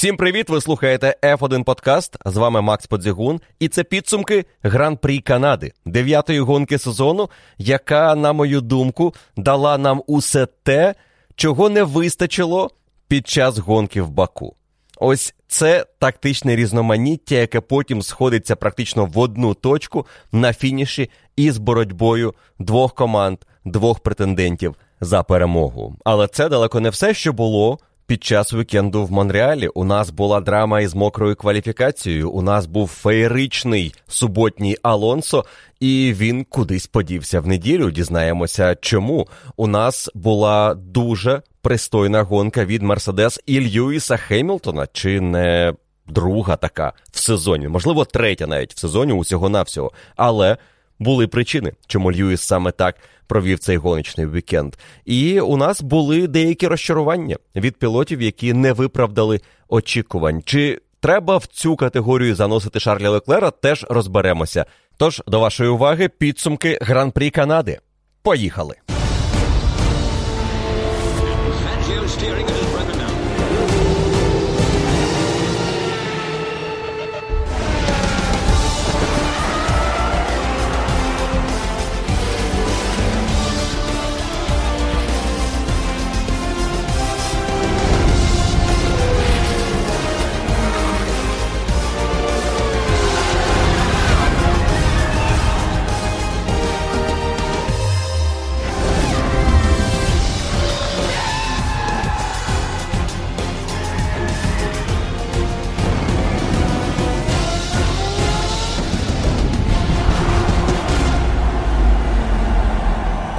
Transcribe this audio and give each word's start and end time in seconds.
Всім 0.00 0.16
привіт! 0.16 0.50
Ви 0.50 0.60
слухаєте 0.60 1.16
F1 1.22 1.64
Подкаст. 1.64 2.16
З 2.24 2.36
вами 2.36 2.60
Макс 2.60 2.86
Подзігун, 2.86 3.40
і 3.58 3.68
це 3.68 3.84
підсумки 3.84 4.44
Гран-прі 4.62 5.20
Канади, 5.20 5.72
дев'ятої 5.86 6.40
гонки 6.40 6.78
сезону, 6.78 7.30
яка, 7.58 8.14
на 8.14 8.32
мою 8.32 8.60
думку, 8.60 9.14
дала 9.36 9.78
нам 9.78 10.02
усе 10.06 10.46
те, 10.62 10.94
чого 11.34 11.68
не 11.68 11.82
вистачило 11.82 12.70
під 13.08 13.28
час 13.28 13.58
гонки 13.58 14.02
в 14.02 14.10
Баку. 14.10 14.56
Ось 14.96 15.34
це 15.48 15.86
тактичне 15.98 16.56
різноманіття, 16.56 17.34
яке 17.34 17.60
потім 17.60 18.02
сходиться 18.02 18.56
практично 18.56 19.06
в 19.06 19.18
одну 19.18 19.54
точку 19.54 20.06
на 20.32 20.52
фініші 20.52 21.10
із 21.36 21.58
боротьбою 21.58 22.34
двох 22.58 22.94
команд, 22.94 23.38
двох 23.64 24.00
претендентів 24.00 24.76
за 25.00 25.22
перемогу. 25.22 25.96
Але 26.04 26.28
це 26.28 26.48
далеко 26.48 26.80
не 26.80 26.90
все, 26.90 27.14
що 27.14 27.32
було. 27.32 27.78
Під 28.10 28.24
час 28.24 28.54
вікенду 28.54 29.04
в 29.04 29.12
Монреалі 29.12 29.68
у 29.68 29.84
нас 29.84 30.10
була 30.10 30.40
драма 30.40 30.80
із 30.80 30.94
мокрою 30.94 31.36
кваліфікацією. 31.36 32.30
У 32.30 32.42
нас 32.42 32.66
був 32.66 32.88
феєричний 32.88 33.94
суботній 34.08 34.76
Алонсо, 34.82 35.44
і 35.80 36.14
він 36.16 36.44
кудись 36.44 36.86
подівся 36.86 37.40
в 37.40 37.46
неділю. 37.46 37.90
Дізнаємося, 37.90 38.76
чому 38.80 39.28
у 39.56 39.66
нас 39.66 40.10
була 40.14 40.74
дуже 40.74 41.42
пристойна 41.62 42.22
гонка 42.22 42.64
від 42.64 42.82
Мерседес 42.82 43.40
і 43.46 43.60
Льюіса 43.60 44.16
Хемілтона, 44.16 44.88
чи 44.92 45.20
не 45.20 45.74
друга 46.06 46.56
така 46.56 46.92
в 47.12 47.18
сезоні, 47.18 47.68
можливо, 47.68 48.04
третя 48.04 48.46
навіть 48.46 48.74
в 48.74 48.78
сезоні 48.78 49.12
усього 49.12 49.48
навсього. 49.48 49.92
Але 50.16 50.56
були 50.98 51.26
причини, 51.26 51.72
чому 51.86 52.12
Льюіс 52.12 52.42
саме 52.42 52.70
так 52.70 52.94
провів 53.30 53.58
цей 53.58 53.76
гоночний 53.76 54.26
вікенд. 54.26 54.74
І 55.04 55.40
у 55.40 55.56
нас 55.56 55.82
були 55.82 56.26
деякі 56.26 56.66
розчарування 56.66 57.36
від 57.56 57.76
пілотів, 57.76 58.22
які 58.22 58.52
не 58.52 58.72
виправдали 58.72 59.40
очікувань. 59.68 60.42
Чи 60.44 60.80
треба 61.00 61.36
в 61.36 61.46
цю 61.46 61.76
категорію 61.76 62.34
заносити 62.34 62.80
Шарля 62.80 63.10
Леклера, 63.10 63.50
теж 63.50 63.86
розберемося. 63.88 64.66
Тож 64.96 65.22
до 65.26 65.40
вашої 65.40 65.70
уваги 65.70 66.08
підсумки 66.08 66.78
Гран-прі 66.82 67.30
Канади. 67.30 67.78
Поїхали! 68.22 68.74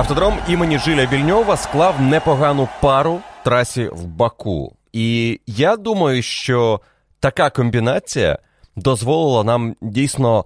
Автодром 0.01 0.37
імені 0.49 0.79
Жиля 0.79 1.05
Вільньова 1.05 1.57
склав 1.57 2.01
непогану 2.01 2.69
пару 2.81 3.19
трасі 3.43 3.89
в 3.93 4.05
Баку. 4.05 4.75
І 4.93 5.39
я 5.47 5.77
думаю, 5.77 6.21
що 6.21 6.81
така 7.19 7.49
комбінація 7.49 8.39
дозволила 8.75 9.43
нам 9.43 9.75
дійсно 9.81 10.45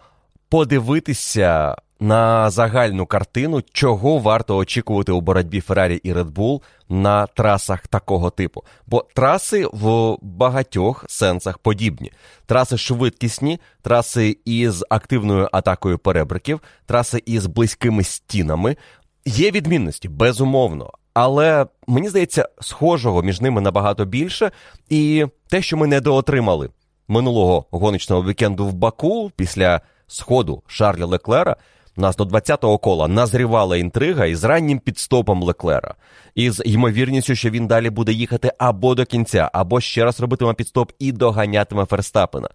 подивитися 0.49 1.75
на 1.99 2.49
загальну 2.49 3.05
картину, 3.05 3.61
чого 3.71 4.17
варто 4.17 4.57
очікувати 4.57 5.11
у 5.11 5.21
боротьбі 5.21 5.61
Феррарі 5.61 5.95
і 5.95 6.13
Bull 6.13 6.61
на 6.89 7.27
трасах 7.27 7.87
такого 7.87 8.29
типу. 8.29 8.63
Бо 8.87 9.05
траси 9.13 9.67
в 9.73 10.17
багатьох 10.21 11.05
сенсах 11.07 11.57
подібні. 11.57 12.11
Траси 12.45 12.77
швидкісні, 12.77 13.59
траси 13.81 14.37
із 14.45 14.85
активною 14.89 15.49
атакою 15.51 15.97
перебриків, 15.97 16.61
траси 16.85 17.23
із 17.25 17.45
близькими 17.45 18.03
стінами. 18.03 18.75
Є 19.25 19.51
відмінності, 19.51 20.09
безумовно. 20.09 20.91
Але 21.13 21.65
мені 21.87 22.09
здається, 22.09 22.49
схожого 22.61 23.21
між 23.21 23.41
ними 23.41 23.61
набагато 23.61 24.05
більше. 24.05 24.51
І 24.89 25.25
те, 25.49 25.61
що 25.61 25.77
ми 25.77 25.87
недоотримали 25.87 26.69
минулого 27.07 27.65
гоночного 27.71 28.23
вікенду 28.23 28.65
в 28.65 28.73
Баку 28.73 29.31
після 29.35 29.81
сходу 30.07 30.63
Шарля 30.67 31.05
Леклера, 31.05 31.55
у 31.97 32.01
нас 32.01 32.15
до 32.15 32.23
20-го 32.23 32.77
кола 32.77 33.07
назрівала 33.07 33.77
інтрига 33.77 34.25
із 34.25 34.43
раннім 34.43 34.79
підстопом 34.79 35.43
Леклера, 35.43 35.95
із 36.35 36.61
ймовірністю, 36.65 37.35
що 37.35 37.49
він 37.49 37.67
далі 37.67 37.89
буде 37.89 38.11
їхати 38.11 38.51
або 38.57 38.95
до 38.95 39.05
кінця, 39.05 39.49
або 39.53 39.81
ще 39.81 40.05
раз 40.05 40.19
робитиме 40.19 40.53
підстоп 40.53 40.91
і 40.99 41.11
доганятиме 41.11 41.85
Ферстапена. 41.85 42.49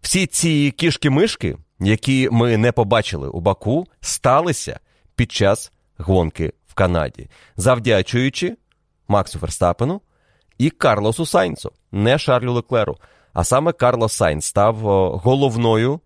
Всі 0.00 0.26
ці 0.26 0.74
кішки-мишки, 0.78 1.56
які 1.80 2.28
ми 2.32 2.56
не 2.56 2.72
побачили 2.72 3.28
у 3.28 3.40
Баку, 3.40 3.86
сталися 4.00 4.80
під 5.16 5.32
час 5.32 5.72
гонки 5.98 6.52
в 6.66 6.74
Канаді, 6.74 7.28
завдячуючи 7.56 8.56
Максу 9.08 9.38
Ферстапену 9.38 10.00
і 10.58 10.70
Карлосу 10.70 11.26
Сайнцу, 11.26 11.72
не 11.92 12.18
Шарлю 12.18 12.52
Леклеру. 12.52 12.96
А 13.32 13.44
саме 13.44 13.72
Карлос 13.72 14.12
Сайнц 14.12 14.44
став 14.44 14.76
головною 15.18 16.00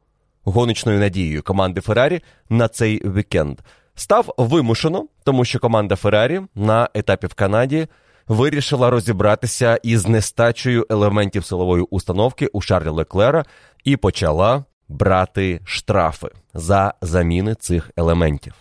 гоночною 0.45 0.99
надією 0.99 1.43
команди 1.43 1.81
Феррарі 1.81 2.21
на 2.49 2.69
цей 2.69 3.09
вікенд. 3.09 3.59
Став 3.95 4.35
вимушено, 4.37 5.07
тому 5.25 5.45
що 5.45 5.59
команда 5.59 5.97
Феррарі 5.97 6.41
на 6.55 6.89
етапі 6.95 7.27
в 7.27 7.35
Канаді 7.35 7.87
вирішила 8.29 8.91
розібратися 8.91 9.79
із 9.83 10.07
нестачею 10.07 10.87
елементів 10.91 11.45
силової 11.45 11.87
установки 11.91 12.47
у 12.47 12.61
Шарлі 12.61 12.89
Леклера 12.89 13.45
і 13.85 13.97
почала 13.97 14.65
брати 14.89 15.61
штрафи 15.65 16.29
за 16.55 16.95
заміни 17.03 17.55
цих 17.55 17.91
елементів. 17.97 18.55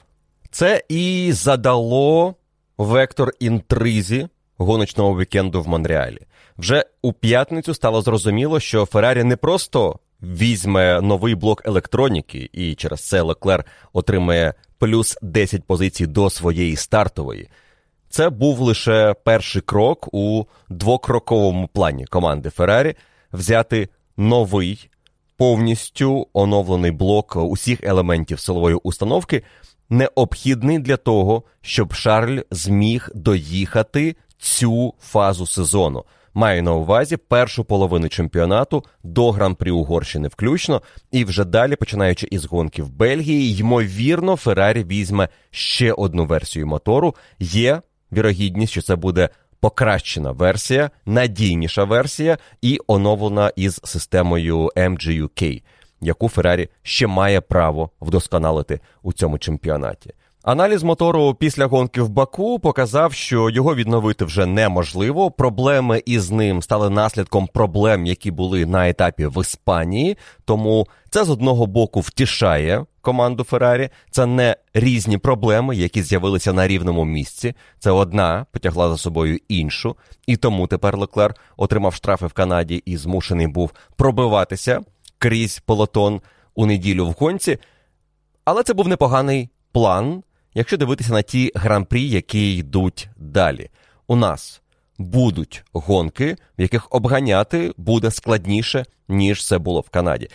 Це 0.52 0.84
і 0.90 1.32
задало 1.34 2.36
вектор 2.78 3.32
інтризі 3.40 4.28
гоночного 4.58 5.20
вікенду 5.20 5.62
в 5.62 5.68
Монреалі. 5.68 6.20
Вже 6.58 6.86
у 7.02 7.14
п'ятницю 7.14 7.74
стало 7.74 8.02
зрозуміло, 8.02 8.60
що 8.60 8.86
Феррарі 8.86 9.24
не 9.24 9.36
просто 9.36 10.00
візьме 10.22 11.02
новий 11.02 11.36
блок 11.36 11.62
електроніки, 11.66 12.50
і 12.54 12.76
через 12.76 13.08
це 13.08 13.22
Леклер 13.22 13.66
отримає 13.94 14.54
плюс 14.78 15.18
10 15.22 15.64
позицій 15.64 16.08
до 16.08 16.30
своєї 16.30 16.76
стартової. 16.76 17.50
Це 18.10 18.30
був 18.30 18.60
лише 18.60 19.16
перший 19.24 19.62
крок 19.62 20.14
у 20.14 20.46
двокроковому 20.70 21.68
плані 21.68 22.06
команди 22.06 22.50
Феррарі 22.50 22.96
взяти 23.34 23.90
новий 24.18 24.90
повністю 25.38 26.28
оновлений 26.34 26.92
блок 26.92 27.36
усіх 27.36 27.84
елементів 27.84 28.40
силової 28.40 28.76
установки 28.76 29.44
необхідний 29.92 30.80
для 30.80 30.98
того, 30.98 31.44
щоб 31.62 31.94
Шарль 31.94 32.40
зміг 32.52 33.10
доїхати 33.16 34.16
цю 34.38 34.94
фазу 35.00 35.46
сезону. 35.46 36.04
Маю 36.34 36.64
на 36.64 36.74
увазі 36.74 37.18
першу 37.18 37.64
половину 37.64 38.10
чемпіонату 38.10 38.84
до 39.04 39.32
гран-прі 39.32 39.72
Угорщини 39.72 40.28
включно, 40.28 40.82
і 41.12 41.26
вже 41.26 41.46
далі, 41.46 41.76
починаючи 41.76 42.28
із 42.32 42.46
гонки 42.46 42.84
в 42.84 42.90
Бельгії, 42.90 43.58
ймовірно, 43.58 44.36
Феррарі 44.36 44.84
візьме 44.84 45.30
ще 45.50 45.94
одну 45.94 46.26
версію 46.26 46.68
мотору. 46.68 47.16
Є 47.40 47.82
вірогідність, 48.12 48.72
що 48.72 48.82
це 48.82 48.96
буде 48.96 49.30
покращена 49.60 50.32
версія, 50.32 50.90
надійніша 51.06 51.84
версія 51.84 52.38
і 52.62 52.80
оновлена 52.88 53.52
із 53.56 53.82
системою 53.84 54.70
MGUK 54.76 55.62
яку 56.02 56.30
Феррарі 56.30 56.70
ще 56.84 57.08
має 57.08 57.42
право 57.42 57.90
вдосконалити 58.02 58.80
у 59.04 59.14
цьому 59.14 59.38
чемпіонаті. 59.38 60.14
Аналіз 60.44 60.84
мотору 60.84 61.34
після 61.34 61.66
гонки 61.66 62.02
в 62.02 62.10
Баку 62.10 62.60
показав, 62.60 63.14
що 63.14 63.50
його 63.50 63.76
відновити 63.76 64.26
вже 64.26 64.46
неможливо. 64.46 65.32
Проблеми 65.32 66.04
із 66.06 66.32
ним 66.32 66.62
стали 66.62 66.90
наслідком 66.90 67.48
проблем, 67.48 68.06
які 68.06 68.32
були 68.32 68.66
на 68.66 68.90
етапі 68.90 69.26
в 69.26 69.42
Іспанії. 69.42 70.18
Тому 70.46 70.88
це 71.10 71.24
з 71.24 71.30
одного 71.30 71.66
боку 71.66 72.00
втішає 72.00 72.86
команду 73.02 73.44
Феррарі. 73.44 73.90
Це 74.12 74.26
не 74.26 74.56
різні 74.74 75.18
проблеми, 75.18 75.76
які 75.76 76.04
з'явилися 76.04 76.54
на 76.54 76.68
рівному 76.68 77.06
місці. 77.06 77.54
Це 77.80 77.92
одна 77.92 78.46
потягла 78.52 78.90
за 78.90 78.98
собою 78.98 79.40
іншу, 79.48 79.96
і 80.28 80.38
тому 80.38 80.68
тепер 80.68 80.98
Леклер 80.98 81.36
отримав 81.58 81.94
штрафи 81.94 82.26
в 82.26 82.34
Канаді 82.34 82.76
і 82.86 82.98
змушений 82.98 83.48
був 83.48 83.72
пробиватися 83.96 84.82
крізь 85.22 85.60
полотон 85.60 86.22
у 86.56 86.66
неділю 86.66 87.08
в 87.08 87.12
гонці. 87.12 87.58
Але 88.46 88.64
це 88.64 88.74
був 88.74 88.88
непоганий 88.88 89.50
план, 89.72 90.24
якщо 90.54 90.78
дивитися 90.78 91.14
на 91.14 91.22
ті 91.22 91.52
гран-прі, 91.56 92.10
які 92.10 92.56
йдуть 92.58 93.10
далі. 93.18 93.70
У 94.08 94.16
нас 94.16 94.62
будуть 94.98 95.64
гонки, 95.74 96.38
в 96.58 96.62
яких 96.62 96.88
обганяти 96.92 97.74
буде 97.78 98.12
складніше, 98.12 98.86
ніж 99.08 99.48
це 99.48 99.58
було 99.58 99.80
в 99.80 99.90
Канаді. 99.90 100.30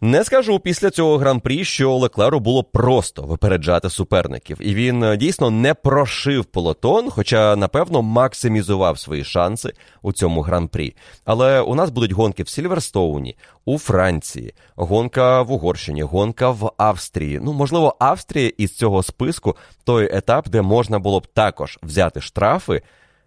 Не 0.00 0.24
скажу 0.24 0.58
після 0.58 0.90
цього 0.90 1.18
гран-прі, 1.18 1.64
що 1.64 1.96
Леклеру 1.96 2.40
було 2.40 2.64
просто 2.64 3.22
випереджати 3.22 3.90
суперників, 3.90 4.56
і 4.60 4.74
він 4.74 5.04
е, 5.04 5.16
дійсно 5.16 5.50
не 5.50 5.74
прошив 5.74 6.44
полотон, 6.44 7.10
хоча, 7.10 7.56
напевно, 7.56 8.02
максимізував 8.02 8.98
свої 8.98 9.24
шанси 9.24 9.72
у 10.02 10.12
цьому 10.12 10.40
гран-прі. 10.40 10.96
Але 11.24 11.60
у 11.60 11.74
нас 11.74 11.90
будуть 11.90 12.12
гонки 12.12 12.42
в 12.42 12.48
Сільверстоуні, 12.48 13.36
у 13.64 13.78
Франції, 13.78 14.54
гонка 14.74 15.42
в 15.42 15.52
Угорщині, 15.52 16.02
гонка 16.02 16.50
в 16.50 16.72
Австрії. 16.76 17.40
Ну, 17.42 17.52
можливо, 17.52 17.96
Австрія 17.98 18.52
із 18.58 18.76
цього 18.76 19.02
списку 19.02 19.56
той 19.84 20.16
етап, 20.16 20.48
де 20.48 20.62
можна 20.62 20.98
було 20.98 21.20
б 21.20 21.26
також 21.26 21.78
взяти 21.82 22.20
штрафи, 22.20 22.82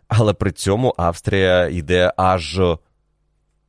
але 0.08 0.34
при 0.34 0.52
цьому 0.52 0.94
Австрія 0.98 1.68
йде 1.68 2.14
аж 2.18 2.62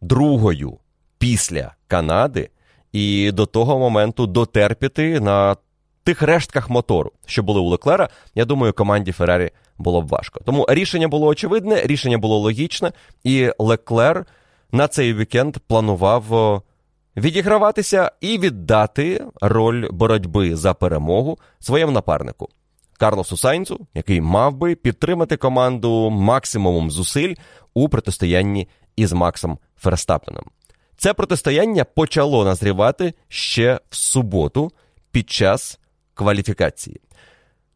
другою 0.00 0.78
після 1.18 1.74
Канади 1.86 2.50
і 2.92 3.32
до 3.32 3.46
того 3.46 3.78
моменту 3.78 4.26
дотерпіти 4.26 5.20
на 5.20 5.56
тих 6.04 6.22
рештках 6.22 6.70
мотору, 6.70 7.12
що 7.26 7.42
були 7.42 7.60
у 7.60 7.68
Леклера, 7.68 8.08
я 8.34 8.44
думаю, 8.44 8.72
команді 8.72 9.12
Феррарі 9.12 9.50
було 9.78 10.02
б 10.02 10.08
важко. 10.08 10.40
Тому 10.46 10.66
рішення 10.68 11.08
було 11.08 11.26
очевидне, 11.26 11.82
рішення 11.84 12.18
було 12.18 12.38
логічне, 12.38 12.92
і 13.24 13.50
Леклер 13.58 14.26
на 14.72 14.88
цей 14.88 15.14
вікенд 15.14 15.56
планував 15.66 16.62
відіграватися 17.16 18.12
і 18.20 18.38
віддати 18.38 19.24
роль 19.40 19.88
боротьби 19.90 20.56
за 20.56 20.74
перемогу 20.74 21.38
своєму 21.60 21.92
напарнику. 21.92 22.48
Карлосу 22.98 23.36
Сайнцу, 23.36 23.86
який 23.94 24.20
мав 24.20 24.54
би 24.54 24.74
підтримати 24.74 25.36
команду 25.36 26.10
максимумом 26.10 26.90
зусиль 26.90 27.34
у 27.74 27.88
протистоянні 27.88 28.68
із 28.96 29.12
Максом 29.12 29.58
Ферстапеном. 29.76 30.44
Це 31.00 31.14
протистояння 31.14 31.84
почало 31.84 32.44
назрівати 32.44 33.14
ще 33.28 33.80
в 33.90 33.96
суботу 33.96 34.72
під 35.10 35.30
час 35.30 35.78
кваліфікації. 36.14 37.00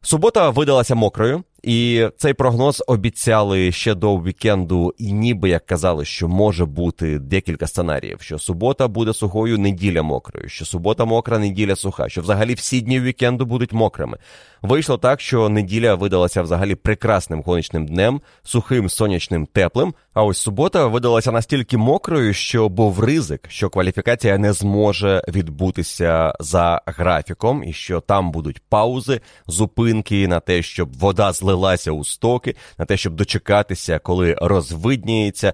Субота 0.02 0.50
видалася 0.50 0.94
мокрою, 0.94 1.44
і 1.64 2.08
цей 2.16 2.34
прогноз 2.34 2.82
обіцяли 2.86 3.72
ще 3.72 3.94
до 3.94 4.16
вікенду, 4.16 4.94
і 4.98 5.12
ніби 5.12 5.48
як 5.48 5.66
казали, 5.66 6.04
що 6.04 6.28
може 6.28 6.64
бути 6.64 7.18
декілька 7.18 7.66
сценаріїв: 7.66 8.20
що 8.20 8.38
субота 8.38 8.88
буде 8.88 9.12
сухою, 9.12 9.58
неділя 9.58 10.02
мокрою, 10.02 10.48
що 10.48 10.64
субота 10.64 11.04
мокра, 11.04 11.38
неділя 11.38 11.76
суха, 11.76 12.08
що 12.08 12.20
взагалі 12.20 12.54
всі 12.54 12.80
дні 12.80 13.00
вікенду 13.00 13.46
будуть 13.46 13.72
мокрими. 13.72 14.18
Вийшло 14.62 14.98
так, 14.98 15.20
що 15.20 15.48
неділя 15.48 15.94
видалася 15.94 16.42
взагалі 16.42 16.74
прекрасним 16.74 17.42
гоночним 17.42 17.86
днем, 17.86 18.20
сухим, 18.42 18.88
сонячним, 18.88 19.46
теплим. 19.46 19.94
А 20.14 20.22
ось 20.22 20.38
субота 20.38 20.86
видалася 20.86 21.32
настільки 21.32 21.76
мокрою, 21.76 22.32
що 22.32 22.68
був 22.68 23.00
ризик, 23.00 23.40
що 23.48 23.70
кваліфікація 23.70 24.38
не 24.38 24.52
зможе 24.52 25.22
відбутися 25.28 26.34
за 26.40 26.82
графіком, 26.86 27.64
і 27.64 27.72
що 27.72 28.00
там 28.00 28.32
будуть 28.32 28.62
паузи, 28.68 29.20
зупинки 29.46 30.28
на 30.28 30.40
те, 30.40 30.62
щоб 30.62 30.98
вода 30.98 31.32
злилася 31.32 31.53
у 31.90 32.04
стоки, 32.04 32.56
на 32.78 32.84
те, 32.84 32.96
щоб 32.96 33.14
дочекатися, 33.14 33.98
коли 33.98 34.36
розвидніється. 34.40 35.52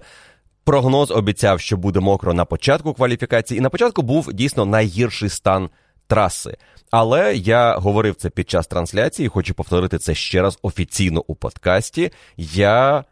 Прогноз 0.63 1.11
обіцяв, 1.11 1.59
що 1.59 1.77
буде 1.77 1.99
мокро 1.99 2.33
на 2.33 2.45
початку 2.45 2.93
кваліфікації, 2.93 3.57
і 3.57 3.61
на 3.61 3.69
початку 3.69 4.01
був 4.01 4.33
дійсно 4.33 4.65
найгірший 4.65 5.29
стан 5.29 5.69
траси. 6.07 6.57
Але 6.91 7.35
я 7.35 7.77
говорив 7.77 8.15
це 8.15 8.29
під 8.29 8.49
час 8.49 8.67
трансляції, 8.67 9.27
хочу 9.27 9.53
повторити 9.53 9.97
це 9.97 10.15
ще 10.15 10.41
раз 10.41 10.59
офіційно 10.61 11.23
у 11.27 11.35
подкасті. 11.35 12.11
Я 12.37 13.03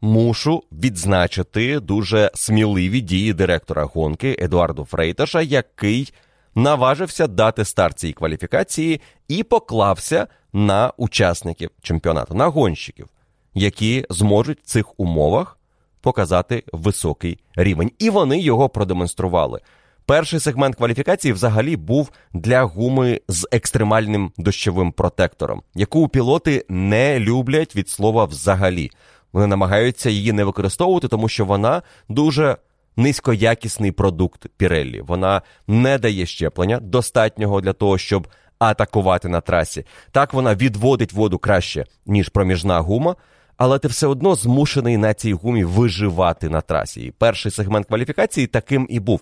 мушу 0.00 0.62
відзначити 0.72 1.80
дуже 1.80 2.30
сміливі 2.34 3.00
дії 3.00 3.32
директора 3.32 3.84
гонки 3.84 4.36
Едуарду 4.40 4.84
Фрейташа, 4.84 5.42
який 5.42 6.12
наважився 6.54 7.26
дати 7.26 7.64
старт 7.64 7.98
цій 7.98 8.12
кваліфікації 8.12 9.00
і 9.28 9.42
поклався 9.42 10.26
на 10.52 10.92
учасників 10.96 11.70
чемпіонату, 11.82 12.34
на 12.34 12.46
гонщиків, 12.46 13.08
які 13.54 14.06
зможуть 14.10 14.60
в 14.60 14.64
цих 14.64 15.00
умовах 15.00 15.58
показати 16.00 16.64
високий 16.72 17.38
рівень. 17.56 17.90
І 17.98 18.10
вони 18.10 18.38
його 18.40 18.68
продемонстрували. 18.68 19.60
Перший 20.06 20.40
сегмент 20.40 20.76
кваліфікації 20.76 21.32
взагалі 21.32 21.76
був 21.76 22.10
для 22.32 22.62
гуми 22.62 23.20
з 23.28 23.48
екстремальним 23.52 24.32
дощовим 24.38 24.92
протектором, 24.92 25.62
яку 25.74 26.08
пілоти 26.08 26.64
не 26.68 27.20
люблять 27.20 27.76
від 27.76 27.88
слова 27.88 28.24
взагалі. 28.24 28.90
Вони 29.32 29.46
намагаються 29.46 30.10
її 30.10 30.32
не 30.32 30.44
використовувати, 30.44 31.08
тому 31.08 31.28
що 31.28 31.44
вона 31.44 31.82
дуже 32.08 32.56
низькоякісний 32.96 33.92
продукт 33.92 34.46
Піреллі. 34.56 35.00
Вона 35.00 35.42
не 35.66 35.98
дає 35.98 36.26
щеплення 36.26 36.80
достатнього 36.80 37.60
для 37.60 37.72
того, 37.72 37.98
щоб 37.98 38.28
атакувати 38.58 39.28
на 39.28 39.40
трасі. 39.40 39.84
Так 40.10 40.34
вона 40.34 40.54
відводить 40.54 41.12
воду 41.12 41.38
краще, 41.38 41.84
ніж 42.06 42.28
проміжна 42.28 42.80
гума. 42.80 43.16
Але 43.56 43.78
ти 43.78 43.88
все 43.88 44.06
одно 44.06 44.34
змушений 44.34 44.96
на 44.96 45.14
цій 45.14 45.32
гумі 45.32 45.64
виживати 45.64 46.48
на 46.48 46.60
трасі. 46.60 47.00
І 47.00 47.10
перший 47.10 47.52
сегмент 47.52 47.86
кваліфікації 47.86 48.46
таким 48.46 48.86
і 48.90 49.00
був. 49.00 49.20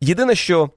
Єдине, 0.00 0.34
що 0.34 0.70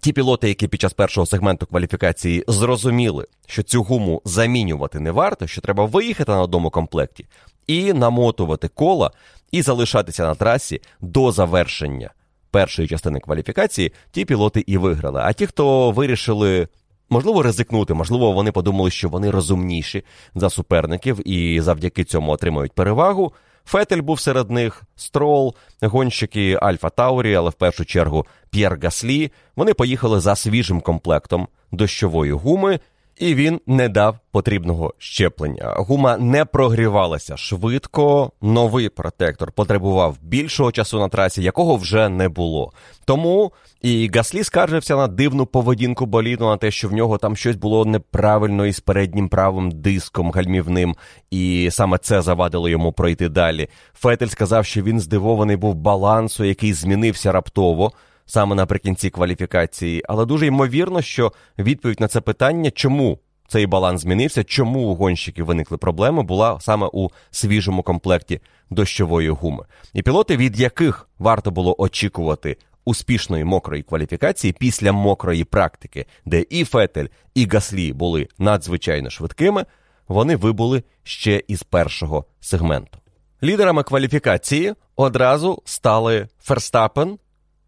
ті 0.00 0.12
пілоти, 0.12 0.48
які 0.48 0.68
під 0.68 0.80
час 0.80 0.92
першого 0.92 1.26
сегменту 1.26 1.66
кваліфікації 1.66 2.44
зрозуміли, 2.48 3.26
що 3.46 3.62
цю 3.62 3.82
гуму 3.82 4.22
замінювати 4.24 5.00
не 5.00 5.10
варто, 5.10 5.46
що 5.46 5.60
треба 5.60 5.84
виїхати 5.84 6.32
на 6.32 6.42
одному 6.42 6.70
комплекті 6.70 7.26
і 7.66 7.92
намотувати 7.92 8.68
кола, 8.68 9.10
і 9.52 9.62
залишатися 9.62 10.22
на 10.22 10.34
трасі 10.34 10.80
до 11.00 11.32
завершення 11.32 12.10
першої 12.50 12.88
частини 12.88 13.20
кваліфікації, 13.20 13.92
ті 14.10 14.24
пілоти 14.24 14.64
і 14.66 14.78
виграли. 14.78 15.20
А 15.24 15.32
ті, 15.32 15.46
хто 15.46 15.90
вирішили. 15.90 16.68
Можливо, 17.10 17.42
ризикнути, 17.42 17.94
можливо, 17.94 18.32
вони 18.32 18.52
подумали, 18.52 18.90
що 18.90 19.08
вони 19.08 19.30
розумніші 19.30 20.04
за 20.34 20.50
суперників 20.50 21.28
і 21.28 21.60
завдяки 21.60 22.04
цьому 22.04 22.32
отримають 22.32 22.72
перевагу. 22.72 23.32
Фетель 23.64 24.00
був 24.00 24.20
серед 24.20 24.50
них, 24.50 24.82
Строл, 24.96 25.54
гонщики 25.82 26.58
Альфа 26.62 26.90
Таурі, 26.90 27.34
але 27.34 27.50
в 27.50 27.52
першу 27.52 27.84
чергу 27.84 28.26
П'єр 28.50 28.78
Гаслі. 28.82 29.32
Вони 29.56 29.74
поїхали 29.74 30.20
за 30.20 30.36
свіжим 30.36 30.80
комплектом 30.80 31.48
дощової 31.72 32.32
гуми 32.32 32.80
і 33.18 33.34
він 33.34 33.60
не 33.66 33.88
дав 33.88 34.18
потрібного 34.30 34.94
щеплення. 34.98 35.74
Гума 35.76 36.16
не 36.16 36.44
прогрівалася 36.44 37.36
швидко. 37.36 38.30
Новий 38.42 38.88
протектор 38.88 39.52
потребував 39.52 40.16
більшого 40.22 40.72
часу 40.72 40.98
на 40.98 41.08
трасі, 41.08 41.42
якого 41.42 41.76
вже 41.76 42.08
не 42.08 42.28
було. 42.28 42.72
Тому 43.04 43.52
і 43.82 44.10
Гаслі 44.14 44.44
скаржився 44.44 44.96
на 44.96 45.06
дивну 45.06 45.46
поведінку 45.46 46.06
боліду, 46.06 46.44
на 46.44 46.56
те, 46.56 46.70
що 46.70 46.88
в 46.88 46.92
нього 46.92 47.18
там 47.18 47.36
щось 47.36 47.56
було 47.56 47.84
неправильно 47.84 48.66
із 48.66 48.80
переднім 48.80 49.28
правим 49.28 49.70
диском 49.70 50.30
гальмівним, 50.30 50.96
і 51.30 51.68
саме 51.70 51.98
це 51.98 52.22
завадило 52.22 52.68
йому 52.68 52.92
пройти 52.92 53.28
далі. 53.28 53.68
Фетель 53.94 54.26
сказав, 54.26 54.64
що 54.66 54.82
він 54.82 55.00
здивований 55.00 55.56
був 55.56 55.74
балансу, 55.74 56.44
який 56.44 56.72
змінився 56.72 57.32
раптово 57.32 57.92
саме 58.26 58.54
наприкінці 58.54 59.10
кваліфікації, 59.10 60.02
але 60.08 60.26
дуже 60.26 60.46
ймовірно, 60.46 61.02
що 61.02 61.32
відповідь 61.58 62.00
на 62.00 62.08
це 62.08 62.20
питання, 62.20 62.70
чому 62.70 63.18
цей 63.48 63.66
баланс 63.66 64.00
змінився, 64.00 64.44
чому 64.44 64.80
у 64.80 64.94
гонщиків 64.94 65.46
виникли 65.46 65.76
проблеми, 65.76 66.22
була 66.22 66.60
саме 66.60 66.88
у 66.92 67.08
свіжому 67.30 67.82
комплекті 67.82 68.40
дощової 68.70 69.28
гуми. 69.28 69.64
І 69.92 70.02
пілоти, 70.02 70.36
від 70.36 70.60
яких 70.60 71.08
варто 71.18 71.50
було 71.50 71.74
очікувати 71.78 72.56
успішної 72.84 73.44
мокрої 73.44 73.82
кваліфікації 73.82 74.52
після 74.52 74.92
мокрої 74.92 75.44
практики, 75.44 76.06
де 76.24 76.44
і 76.50 76.64
Фетель, 76.64 77.06
і 77.34 77.46
Гаслі 77.46 77.92
були 77.92 78.28
надзвичайно 78.38 79.10
швидкими, 79.10 79.64
вони 80.08 80.36
вибули 80.36 80.82
ще 81.02 81.42
із 81.48 81.62
першого 81.62 82.24
сегменту. 82.40 82.98
Лідерами 83.42 83.82
кваліфікації 83.82 84.74
одразу 84.96 85.62
стали 85.64 86.28
Ферстапен, 86.40 87.18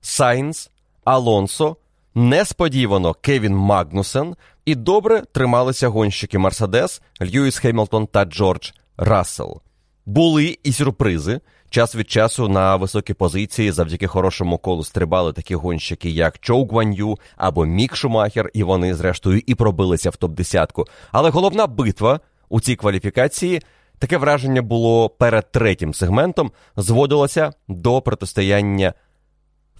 Сайнс, 0.01 0.71
Алонсо, 1.05 1.77
несподівано 2.15 3.15
Кевін 3.15 3.55
Магнусен 3.55 4.37
і 4.65 4.75
добре 4.75 5.23
трималися 5.33 5.89
гонщики 5.89 6.39
Мерседес, 6.39 7.03
Льюіс 7.23 7.59
Хемілтон 7.59 8.07
та 8.07 8.25
Джордж 8.25 8.71
Рассел. 8.97 9.61
Були 10.07 10.59
і 10.65 10.73
сюрпризи. 10.73 11.41
Час 11.71 11.97
від 11.97 12.11
часу 12.11 12.49
на 12.49 12.77
високі 12.77 13.15
позиції 13.15 13.73
завдяки 13.73 14.07
хорошому 14.07 14.59
колу 14.59 14.85
стрибали 14.85 15.33
такі 15.33 15.55
гонщики, 15.55 16.11
як 16.11 16.39
Чоу 16.39 16.67
Гван'ю 16.67 17.19
або 17.37 17.67
Мік 17.67 17.97
Шумахер, 17.97 18.51
і 18.55 18.63
вони, 18.63 18.95
зрештою, 18.95 19.43
і 19.47 19.55
пробилися 19.55 20.11
в 20.11 20.15
топ-10. 20.15 20.87
Але 21.13 21.31
головна 21.31 21.67
битва 21.67 22.21
у 22.49 22.61
цій 22.61 22.77
кваліфікації. 22.77 23.63
Таке 23.99 24.17
враження 24.17 24.63
було 24.63 25.09
перед 25.09 25.53
третім 25.53 25.95
сегментом, 25.95 26.53
зводилося 26.77 27.53
до 27.69 28.01
протистояння 28.01 28.95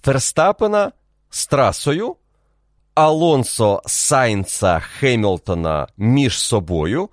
Ферстапена 0.03 0.91
з 1.29 1.47
трасою, 1.47 2.15
Алонсо 2.95 3.81
Сайнца 3.85 4.79
Хемілтона 4.79 5.87
між 5.97 6.39
собою 6.39 7.09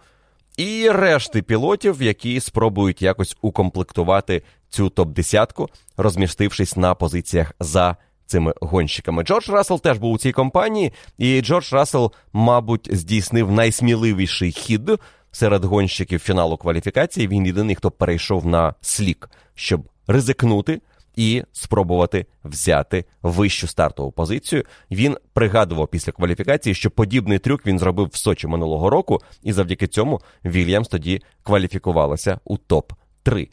і 0.57 0.91
решти 0.91 1.43
пілотів, 1.43 2.03
які 2.03 2.41
спробують 2.41 3.03
якось 3.03 3.37
укомплектувати 3.43 4.43
цю 4.69 4.89
топ-десятку, 4.89 5.69
розмістившись 5.97 6.77
на 6.77 6.95
позиціях 6.95 7.53
за 7.61 7.97
цими 8.27 8.55
гонщиками. 8.61 9.23
Джордж 9.23 9.49
Рассел 9.49 9.81
теж 9.81 9.99
був 9.99 10.13
у 10.13 10.19
цій 10.19 10.33
компанії, 10.33 10.93
і 11.19 11.41
Джордж 11.41 11.73
Рассел, 11.73 12.13
мабуть, 12.33 12.89
здійснив 12.93 13.53
найсміливіший 13.53 14.53
хід 14.53 14.91
серед 15.33 15.65
гонщиків 15.65 16.21
фіналу 16.21 16.57
кваліфікації. 16.57 17.29
Він 17.29 17.47
єдиний, 17.47 17.75
хто 17.75 17.91
перейшов 17.91 18.47
на 18.47 18.75
слік, 18.81 19.31
щоб 19.55 19.89
ризикнути. 20.07 20.81
І 21.17 21.43
спробувати 21.53 22.27
взяти 22.45 23.05
вищу 23.23 23.67
стартову 23.67 24.13
позицію. 24.13 24.65
Він 24.91 25.17
пригадував 25.33 25.89
після 25.89 26.13
кваліфікації, 26.13 26.75
що 26.75 26.91
подібний 26.91 27.39
трюк 27.39 27.67
він 27.67 27.79
зробив 27.79 28.09
в 28.13 28.17
Сочі 28.17 28.47
минулого 28.47 28.91
року, 28.91 29.21
і 29.43 29.53
завдяки 29.53 29.87
цьому 29.87 30.21
Вільямс 30.45 30.89
тоді 30.89 31.23
кваліфікувалася 31.43 32.41
у 32.45 32.57
топ 32.57 32.93
3 33.23 33.49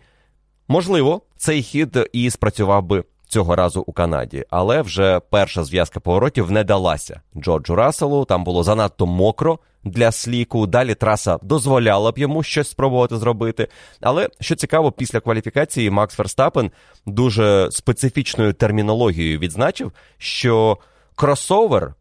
Можливо, 0.68 1.22
цей 1.38 1.62
хід 1.62 2.10
і 2.14 2.30
спрацював 2.30 2.84
би 2.84 3.04
цього 3.34 3.56
разу 3.56 3.84
у 3.88 3.94
Канаді, 3.94 4.46
але 4.50 4.82
вже 4.82 5.20
перша 5.30 5.64
зв'язка 5.64 6.00
поворотів 6.00 6.52
не 6.52 6.64
далася 6.64 7.22
Джорджу 7.38 7.76
Расселу. 7.76 8.26
Там 8.26 8.44
було 8.44 8.64
занадто 8.64 9.06
мокро 9.06 9.60
для 9.84 10.12
сліку. 10.12 10.68
Далі 10.68 10.96
траса 10.96 11.40
дозволяла 11.42 12.12
б 12.12 12.18
йому 12.18 12.44
щось 12.44 12.70
спробувати 12.70 13.18
зробити. 13.18 13.68
Але 14.02 14.30
що 14.40 14.56
цікаво, 14.56 14.92
після 14.92 15.20
кваліфікації 15.20 15.90
Макс 15.90 16.16
Ферстапен 16.16 16.72
дуже 17.06 17.72
специфічною 17.72 18.54
термінологією 18.54 19.40
відзначив, 19.40 19.92
що 20.18 20.78
кросовер. 21.16 21.94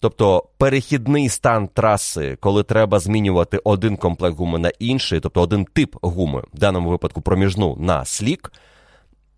Тобто 0.00 0.44
перехідний 0.58 1.28
стан 1.28 1.68
траси, 1.68 2.36
коли 2.40 2.62
треба 2.62 2.98
змінювати 2.98 3.60
один 3.64 3.96
комплект 3.96 4.36
гуми 4.36 4.58
на 4.58 4.70
інший, 4.78 5.20
тобто 5.20 5.42
один 5.42 5.64
тип 5.64 5.96
гуми, 6.02 6.42
в 6.54 6.58
даному 6.58 6.90
випадку 6.90 7.20
проміжну 7.20 7.76
на 7.80 8.04
слік, 8.04 8.52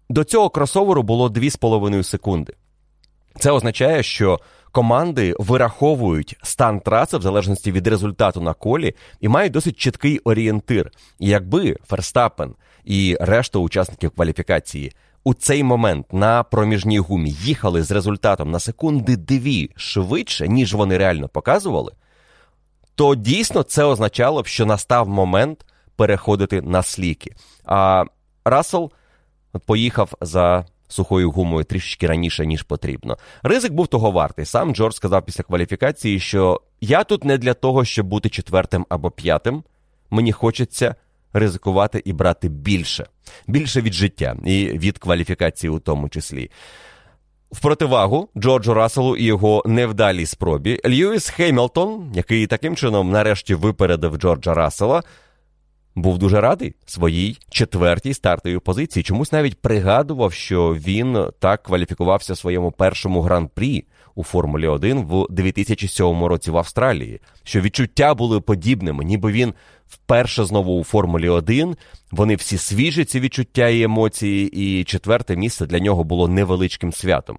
до 0.08 0.24
цього 0.24 0.50
кросоверу 0.50 1.02
було 1.02 1.28
2,5 1.28 2.02
секунди. 2.02 2.52
Це 3.38 3.50
означає, 3.50 4.02
що 4.02 4.40
команди 4.72 5.34
вираховують 5.38 6.36
стан 6.42 6.80
траси 6.80 7.16
в 7.16 7.22
залежності 7.22 7.72
від 7.72 7.86
результату 7.86 8.40
на 8.40 8.54
колі 8.54 8.94
і 9.20 9.28
мають 9.28 9.52
досить 9.52 9.76
чіткий 9.76 10.18
орієнтир. 10.18 10.90
І 11.18 11.28
якби 11.28 11.76
Ферстапен 11.86 12.54
і 12.84 13.16
решта 13.20 13.58
учасників 13.58 14.10
кваліфікації 14.10 14.92
у 15.24 15.34
цей 15.34 15.62
момент 15.62 16.12
на 16.12 16.42
проміжній 16.42 16.98
гумі 16.98 17.30
їхали 17.30 17.82
з 17.82 17.90
результатом 17.90 18.50
на 18.50 18.58
секунди 18.58 19.16
дві 19.16 19.70
швидше, 19.76 20.48
ніж 20.48 20.74
вони 20.74 20.98
реально 20.98 21.28
показували, 21.28 21.92
то 22.94 23.14
дійсно 23.14 23.62
це 23.62 23.84
означало 23.84 24.42
б, 24.42 24.46
що 24.46 24.66
настав 24.66 25.08
момент 25.08 25.64
переходити 25.96 26.62
на 26.62 26.82
сліки. 26.82 27.34
А 27.64 28.04
Рассел 28.44 28.92
поїхав 29.66 30.12
за 30.20 30.66
сухою 30.88 31.30
гумою 31.30 31.64
трішечки 31.64 32.06
раніше, 32.06 32.46
ніж 32.46 32.62
потрібно. 32.62 33.18
Ризик 33.42 33.72
був 33.72 33.86
того 33.86 34.10
вартий. 34.10 34.44
Сам 34.44 34.74
Джордж 34.74 34.94
сказав 34.94 35.24
після 35.24 35.44
кваліфікації, 35.44 36.20
що 36.20 36.60
я 36.80 37.04
тут 37.04 37.24
не 37.24 37.38
для 37.38 37.54
того, 37.54 37.84
щоб 37.84 38.06
бути 38.06 38.28
четвертим 38.28 38.86
або 38.88 39.10
п'ятим. 39.10 39.62
Мені 40.10 40.32
хочеться 40.32 40.94
ризикувати 41.32 42.02
і 42.04 42.12
брати 42.12 42.48
більше, 42.48 43.06
більше 43.46 43.80
від 43.80 43.92
життя 43.92 44.36
і 44.44 44.66
від 44.66 44.98
кваліфікації 44.98 45.70
у 45.70 45.78
тому 45.78 46.08
числі. 46.08 46.50
В 47.52 47.60
противагу 47.60 48.28
Джорджу 48.36 48.74
Расселу 48.74 49.16
і 49.16 49.24
його 49.24 49.62
невдалій 49.66 50.26
спробі 50.26 50.80
Льюіс 50.86 51.28
Хеймлтон, 51.28 52.12
який 52.14 52.46
таким 52.46 52.76
чином 52.76 53.10
нарешті 53.10 53.54
випередив 53.54 54.16
Джорджа 54.16 54.54
Рассела, 54.54 55.02
був 56.02 56.18
дуже 56.18 56.40
радий 56.40 56.74
своїй 56.86 57.38
четвертій 57.50 58.14
стартовій 58.14 58.58
позиції. 58.58 59.02
Чомусь 59.02 59.32
навіть 59.32 59.60
пригадував, 59.60 60.32
що 60.32 60.74
він 60.74 61.26
так 61.38 61.62
кваліфікувався 61.62 62.36
своєму 62.36 62.70
першому 62.70 63.20
гран-прі 63.20 63.84
у 64.14 64.24
Формулі 64.24 64.66
1 64.66 65.02
в 65.02 65.26
2007 65.30 66.24
році 66.24 66.50
в 66.50 66.56
Австралії. 66.56 67.20
Що 67.44 67.60
відчуття 67.60 68.14
були 68.14 68.40
подібними, 68.40 69.04
ніби 69.04 69.32
він 69.32 69.54
вперше 69.88 70.44
знову 70.44 70.80
у 70.80 70.84
Формулі 70.84 71.28
1. 71.28 71.76
Вони 72.10 72.36
всі 72.36 72.58
свіжі, 72.58 73.04
ці 73.04 73.20
відчуття 73.20 73.68
і 73.68 73.82
емоції, 73.82 74.48
і 74.48 74.84
четверте 74.84 75.36
місце 75.36 75.66
для 75.66 75.78
нього 75.78 76.04
було 76.04 76.28
невеличким 76.28 76.92
святом. 76.92 77.38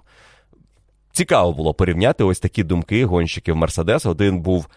Цікаво 1.11 1.53
було 1.53 1.73
порівняти 1.73 2.23
ось 2.23 2.39
такі 2.39 2.63
думки 2.63 3.05
гонщиків 3.05 3.55
Мерседес. 3.55 4.05
Один 4.05 4.39
був 4.39 4.67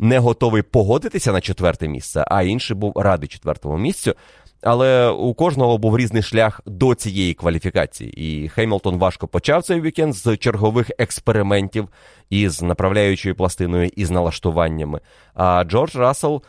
не 0.00 0.18
готовий 0.18 0.62
погодитися 0.62 1.32
на 1.32 1.40
четверте 1.40 1.88
місце, 1.88 2.24
а 2.28 2.42
інший 2.42 2.76
був 2.76 2.92
радий 2.96 3.28
четвертому 3.28 3.78
місцю. 3.78 4.14
Але 4.62 5.08
у 5.08 5.34
кожного 5.34 5.78
був 5.78 5.98
різний 5.98 6.22
шлях 6.22 6.60
до 6.66 6.94
цієї 6.94 7.34
кваліфікації. 7.34 8.10
І 8.10 8.48
Хеймлтон 8.48 8.98
важко 8.98 9.28
почав 9.28 9.62
цей 9.62 9.80
вікенд 9.80 10.14
з 10.14 10.36
чергових 10.36 10.90
експериментів 10.98 11.88
із 12.30 12.62
направляючою 12.62 13.34
пластиною 13.34 13.90
і 13.96 14.04
з 14.04 14.10
налаштуваннями. 14.10 15.00
А 15.34 15.64
Джордж 15.64 15.96
Рассел 15.96 16.42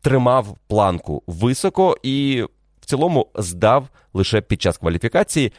тримав 0.00 0.56
планку 0.68 1.22
високо 1.26 1.96
і 2.02 2.44
в 2.80 2.86
цілому 2.86 3.26
здав 3.34 3.88
лише 4.14 4.40
під 4.40 4.62
час 4.62 4.78
кваліфікації. 4.78 5.52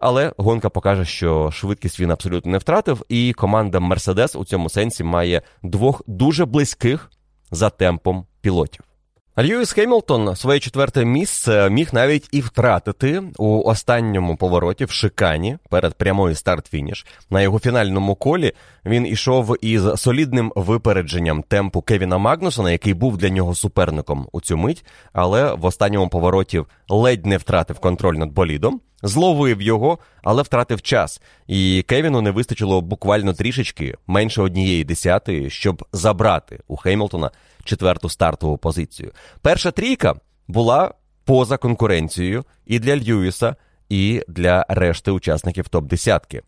Але 0.00 0.32
гонка 0.36 0.70
покаже, 0.70 1.04
що 1.04 1.50
швидкість 1.50 2.00
він 2.00 2.10
абсолютно 2.10 2.52
не 2.52 2.58
втратив, 2.58 3.04
і 3.08 3.32
команда 3.32 3.80
Мерседес 3.80 4.36
у 4.36 4.44
цьому 4.44 4.68
сенсі 4.68 5.04
має 5.04 5.42
двох 5.62 6.02
дуже 6.06 6.44
близьких 6.44 7.10
за 7.50 7.70
темпом 7.70 8.26
пілотів. 8.40 8.89
Льюіс 9.38 9.72
Хемілтон 9.72 10.36
своє 10.36 10.60
четверте 10.60 11.04
місце 11.04 11.70
міг 11.70 11.88
навіть 11.92 12.28
і 12.32 12.40
втратити 12.40 13.22
у 13.38 13.62
останньому 13.62 14.36
повороті 14.36 14.84
в 14.84 14.90
Шикані 14.90 15.58
перед 15.68 15.94
прямою 15.94 16.34
старт-фініш. 16.34 17.06
На 17.30 17.42
його 17.42 17.58
фінальному 17.58 18.14
колі 18.14 18.52
він 18.84 19.06
ішов 19.06 19.56
із 19.60 19.82
солідним 19.96 20.52
випередженням 20.56 21.42
темпу 21.42 21.82
Кевіна 21.82 22.18
Магнусона, 22.18 22.70
який 22.70 22.94
був 22.94 23.16
для 23.16 23.28
нього 23.28 23.54
суперником 23.54 24.28
у 24.32 24.40
цю 24.40 24.56
мить, 24.56 24.84
але 25.12 25.54
в 25.54 25.64
останньому 25.64 26.08
повороті 26.08 26.62
ледь 26.88 27.26
не 27.26 27.36
втратив 27.36 27.78
контроль 27.78 28.16
над 28.16 28.32
болідом. 28.32 28.80
Зловив 29.02 29.62
його, 29.62 29.98
але 30.22 30.42
втратив 30.42 30.82
час, 30.82 31.22
і 31.46 31.84
Кевіну 31.88 32.20
не 32.20 32.30
вистачило 32.30 32.80
буквально 32.80 33.32
трішечки 33.32 33.94
менше 34.06 34.42
однієї 34.42 34.84
десятої, 34.84 35.50
щоб 35.50 35.84
забрати 35.92 36.60
у 36.68 36.76
Хеймлтона 36.76 37.30
четверту 37.64 38.08
стартову 38.08 38.58
позицію. 38.58 39.12
Перша 39.42 39.70
трійка 39.70 40.14
була 40.48 40.94
поза 41.24 41.56
конкуренцією 41.56 42.44
і 42.66 42.78
для 42.78 42.96
Льюіса, 42.96 43.56
і 43.88 44.22
для 44.28 44.66
решти 44.68 45.10
учасників 45.10 45.68
топ-десятки. 45.68 46.42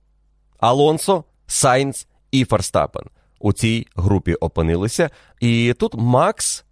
Алонсо, 0.58 1.24
Сайнц 1.46 2.06
і 2.30 2.44
Ферстапен 2.44 3.04
у 3.40 3.52
цій 3.52 3.86
групі 3.96 4.34
опинилися. 4.34 5.10
І 5.40 5.74
тут 5.78 5.94
Макс. 5.94 6.64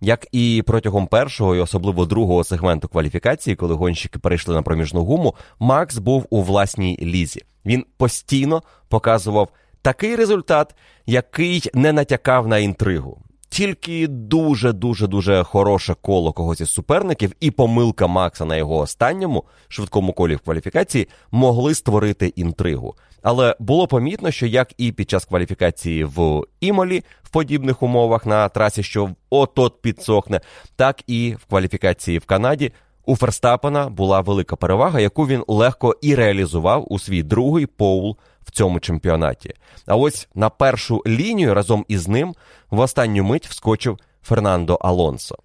Як 0.00 0.26
і 0.32 0.62
протягом 0.66 1.06
першого 1.06 1.56
і 1.56 1.60
особливо 1.60 2.06
другого 2.06 2.44
сегменту 2.44 2.88
кваліфікації, 2.88 3.56
коли 3.56 3.74
гонщики 3.74 4.18
перейшли 4.18 4.54
на 4.54 4.62
проміжну 4.62 5.04
гуму, 5.04 5.34
Макс 5.58 5.98
був 5.98 6.26
у 6.30 6.42
власній 6.42 6.98
лізі. 7.02 7.42
Він 7.66 7.84
постійно 7.96 8.62
показував 8.88 9.48
такий 9.82 10.16
результат, 10.16 10.74
який 11.06 11.70
не 11.74 11.92
натякав 11.92 12.48
на 12.48 12.58
інтригу. 12.58 13.22
Тільки 13.56 14.06
дуже 14.08 14.72
дуже 14.72 15.06
дуже 15.06 15.42
хороше 15.42 15.94
коло 16.00 16.32
когось 16.32 16.60
із 16.60 16.70
суперників, 16.70 17.32
і 17.40 17.50
помилка 17.50 18.06
Макса 18.06 18.44
на 18.44 18.56
його 18.56 18.76
останньому 18.76 19.44
швидкому 19.68 20.12
колі 20.12 20.34
в 20.34 20.40
кваліфікації 20.40 21.08
могли 21.30 21.74
створити 21.74 22.26
інтригу. 22.26 22.94
Але 23.22 23.56
було 23.58 23.86
помітно, 23.86 24.30
що 24.30 24.46
як 24.46 24.72
і 24.78 24.92
під 24.92 25.10
час 25.10 25.24
кваліфікації 25.24 26.04
в 26.04 26.42
Імолі 26.60 27.02
в 27.22 27.28
подібних 27.28 27.82
умовах 27.82 28.26
на 28.26 28.48
трасі, 28.48 28.82
що 28.82 29.10
от-от 29.30 29.82
підсохне, 29.82 30.40
так 30.76 31.02
і 31.06 31.36
в 31.40 31.44
кваліфікації 31.44 32.18
в 32.18 32.24
Канаді 32.24 32.72
у 33.06 33.16
Ферстапена 33.16 33.88
була 33.88 34.20
велика 34.20 34.56
перевага, 34.56 35.00
яку 35.00 35.26
він 35.26 35.44
легко 35.48 35.96
і 36.00 36.14
реалізував 36.14 36.92
у 36.92 36.98
свій 36.98 37.22
другий 37.22 37.66
поул 37.66 38.16
в 38.46 38.50
цьому 38.50 38.80
чемпіонаті. 38.80 39.54
А 39.86 39.96
ось 39.96 40.28
на 40.34 40.50
першу 40.50 41.02
лінію 41.06 41.54
разом 41.54 41.84
із 41.88 42.08
ним 42.08 42.34
в 42.70 42.78
останню 42.78 43.24
мить 43.24 43.46
вскочив 43.46 43.98
Фернандо 44.22 44.74
Алонсо. 44.74 45.36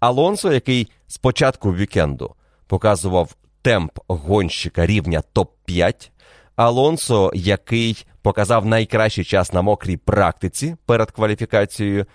Алонсо, 0.00 0.52
який 0.52 0.90
з 1.06 1.18
початку 1.18 1.74
вікенду 1.74 2.34
показував 2.66 3.36
темп 3.62 3.98
гонщика 4.08 4.86
рівня 4.86 5.22
топ-5. 5.34 6.10
Алонсо, 6.56 7.30
який 7.34 8.06
показав 8.22 8.66
найкращий 8.66 9.24
час 9.24 9.52
на 9.52 9.62
мокрій 9.62 9.96
практиці 9.96 10.76
перед 10.86 11.10
кваліфікацією, 11.10 12.06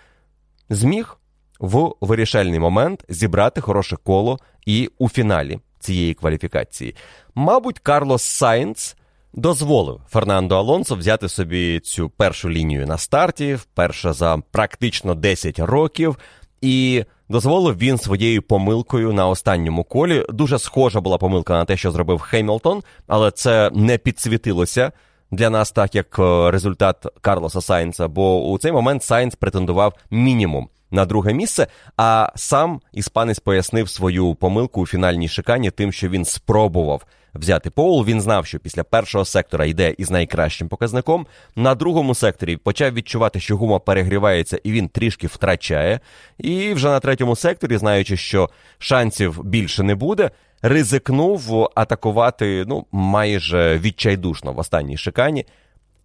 зміг 0.70 1.18
в 1.60 1.94
вирішальний 2.00 2.58
момент 2.58 3.04
зібрати 3.08 3.60
хороше 3.60 3.96
коло 3.96 4.38
і 4.66 4.90
у 4.98 5.08
фіналі 5.08 5.60
цієї 5.78 6.14
кваліфікації. 6.14 6.94
Мабуть, 7.34 7.78
Карлос 7.78 8.22
Сайнц 8.22 8.96
дозволив 9.34 10.00
Фернандо 10.08 10.56
Алонсо 10.56 10.94
взяти 10.94 11.28
собі 11.28 11.80
цю 11.80 12.08
першу 12.08 12.50
лінію 12.50 12.86
на 12.86 12.98
старті, 12.98 13.54
вперше 13.54 14.12
за 14.12 14.38
практично 14.50 15.14
10 15.14 15.58
років, 15.58 16.18
і 16.60 17.04
дозволив 17.28 17.78
він 17.78 17.98
своєю 17.98 18.42
помилкою 18.42 19.12
на 19.12 19.28
останньому 19.28 19.84
колі. 19.84 20.26
Дуже 20.28 20.58
схожа 20.58 21.00
була 21.00 21.18
помилка 21.18 21.52
на 21.52 21.64
те, 21.64 21.76
що 21.76 21.90
зробив 21.90 22.20
Хемілтон, 22.20 22.82
але 23.06 23.30
це 23.30 23.70
не 23.74 23.98
підсвітилося 23.98 24.92
для 25.30 25.50
нас, 25.50 25.72
так 25.72 25.94
як 25.94 26.18
е, 26.18 26.50
результат 26.50 27.06
Карлоса 27.20 27.60
Сайнца, 27.60 28.08
бо 28.08 28.50
у 28.50 28.58
цей 28.58 28.72
момент 28.72 29.02
Сайнц 29.02 29.34
претендував 29.34 29.94
мінімум 30.10 30.68
на 30.92 31.04
друге 31.04 31.32
місце. 31.32 31.66
А 31.96 32.28
сам 32.36 32.80
іспанець 32.92 33.38
пояснив 33.38 33.88
свою 33.88 34.34
помилку 34.34 34.80
у 34.80 34.86
фінальній 34.86 35.28
шикані, 35.28 35.70
тим, 35.70 35.92
що 35.92 36.08
він 36.08 36.24
спробував 36.24 37.02
взяти 37.34 37.70
Поул. 37.70 38.04
Він 38.04 38.20
знав, 38.20 38.46
що 38.46 38.58
після 38.58 38.84
першого 38.84 39.24
сектора 39.24 39.64
йде 39.64 39.94
із 39.98 40.10
найкращим 40.10 40.68
показником. 40.68 41.26
На 41.56 41.74
другому 41.74 42.14
секторі 42.14 42.56
почав 42.56 42.94
відчувати, 42.94 43.40
що 43.40 43.56
гума 43.56 43.78
перегрівається 43.78 44.60
і 44.64 44.72
він 44.72 44.88
трішки 44.88 45.26
втрачає. 45.26 46.00
І 46.38 46.72
вже 46.72 46.88
на 46.88 47.00
третьому 47.00 47.36
секторі, 47.36 47.76
знаючи, 47.76 48.16
що 48.16 48.50
шансів 48.78 49.44
більше 49.44 49.82
не 49.82 49.94
буде. 49.94 50.30
Ризикнув 50.62 51.70
атакувати 51.74 52.64
ну 52.66 52.86
майже 52.92 53.78
відчайдушно 53.78 54.52
в 54.52 54.58
останній 54.58 54.96
шикані, 54.96 55.46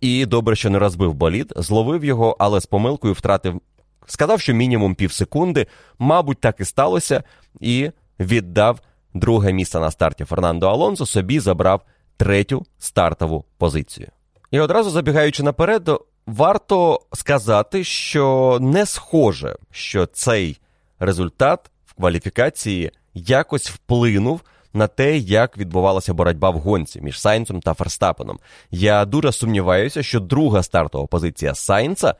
і 0.02 0.26
добре, 0.26 0.56
що 0.56 0.70
не 0.70 0.80
розбив 0.80 1.14
болід, 1.14 1.54
зловив 1.56 2.06
його, 2.06 2.36
але 2.40 2.62
з 2.62 2.66
помилкою 2.66 3.14
втратив. 3.14 3.62
Сказав, 4.08 4.42
що 4.42 4.54
мінімум 4.54 4.96
пів 4.96 5.12
секунди, 5.12 5.68
мабуть, 6.00 6.40
так 6.40 6.60
і 6.60 6.66
сталося, 6.66 7.24
і 7.60 7.92
віддав 8.20 8.80
друге 9.14 9.54
місце 9.54 9.80
на 9.80 9.92
старті 9.92 10.26
Фернандо 10.26 10.68
Алонсо, 10.68 11.06
собі 11.06 11.40
забрав 11.40 11.82
третю 12.18 12.66
стартову 12.80 13.46
позицію. 13.58 14.08
І 14.52 14.60
одразу 14.60 14.90
забігаючи 14.90 15.44
наперед, 15.44 15.90
варто 16.28 17.02
сказати, 17.14 17.84
що 17.84 18.58
не 18.62 18.86
схоже, 18.86 19.56
що 19.72 20.06
цей 20.06 20.60
результат 21.00 21.72
в 21.86 21.94
кваліфікації 21.94 22.92
якось 23.14 23.70
вплинув. 23.70 24.42
На 24.74 24.88
те, 24.88 25.18
як 25.18 25.58
відбувалася 25.58 26.14
боротьба 26.14 26.50
в 26.50 26.60
гонці 26.60 27.02
між 27.02 27.20
Сайнцем 27.20 27.62
та 27.62 27.74
Ферстапеном. 27.74 28.40
Я 28.72 29.06
дуже 29.06 29.32
сумніваюся, 29.32 30.04
що 30.04 30.20
друга 30.20 30.64
стартова 30.64 31.08
позиція 31.08 31.56
Сайнца 31.56 32.16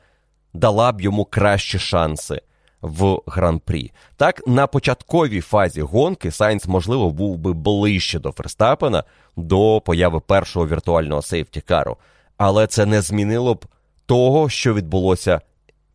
дала 0.54 0.92
б 0.92 1.00
йому 1.00 1.24
кращі 1.24 1.78
шанси 1.78 2.42
в 2.82 3.18
гран-прі. 3.26 3.92
Так, 4.16 4.46
на 4.46 4.66
початковій 4.66 5.40
фазі 5.40 5.82
гонки 5.82 6.30
Сайнс, 6.30 6.66
можливо, 6.66 7.10
був 7.10 7.38
би 7.38 7.52
ближче 7.52 8.18
до 8.18 8.32
Ферстапена 8.32 9.04
до 9.36 9.82
появи 9.84 10.20
першого 10.20 10.68
віртуального 10.68 11.22
сейфті-кару. 11.22 11.96
Але 12.36 12.66
це 12.66 12.86
не 12.86 13.00
змінило 13.00 13.54
б 13.54 13.64
того, 14.06 14.48
що 14.48 14.74
відбулося 14.74 15.40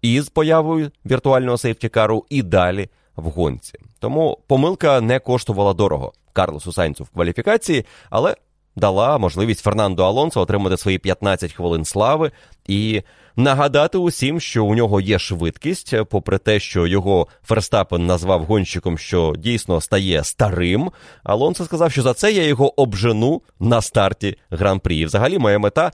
із 0.01 0.29
появою 0.29 0.91
віртуального 1.05 1.57
сейфті-кару 1.57 2.25
і 2.29 2.41
далі 2.43 2.89
в 3.15 3.29
гонці. 3.29 3.79
Тому 3.99 4.39
помилка 4.47 5.01
не 5.01 5.19
коштувала 5.19 5.73
дорого 5.73 6.13
Карлосу 6.33 6.73
Сайнцу 6.73 7.03
в 7.03 7.09
кваліфікації, 7.09 7.85
але 8.09 8.35
дала 8.75 9.17
можливість 9.17 9.63
Фернандо 9.63 10.03
Алонсо 10.05 10.41
отримати 10.41 10.77
свої 10.77 10.97
15 10.97 11.53
хвилин 11.53 11.85
слави 11.85 12.31
і 12.67 13.01
нагадати 13.35 13.97
усім, 13.97 14.39
що 14.39 14.65
у 14.65 14.75
нього 14.75 15.01
є 15.01 15.19
швидкість, 15.19 15.95
попри 16.09 16.37
те, 16.37 16.59
що 16.59 16.87
його 16.87 17.27
Ферстапен 17.43 18.05
назвав 18.05 18.43
гонщиком, 18.43 18.97
що 18.97 19.33
дійсно 19.37 19.81
стає 19.81 20.23
старим. 20.23 20.91
Алонсо 21.23 21.65
сказав, 21.65 21.91
що 21.91 22.01
за 22.01 22.13
це 22.13 22.31
я 22.31 22.45
його 22.45 22.81
обжену 22.81 23.41
на 23.59 23.81
старті 23.81 24.37
гран-прі. 24.49 24.99
І 24.99 25.05
взагалі 25.05 25.37
моя 25.37 25.59
мета. 25.59 25.91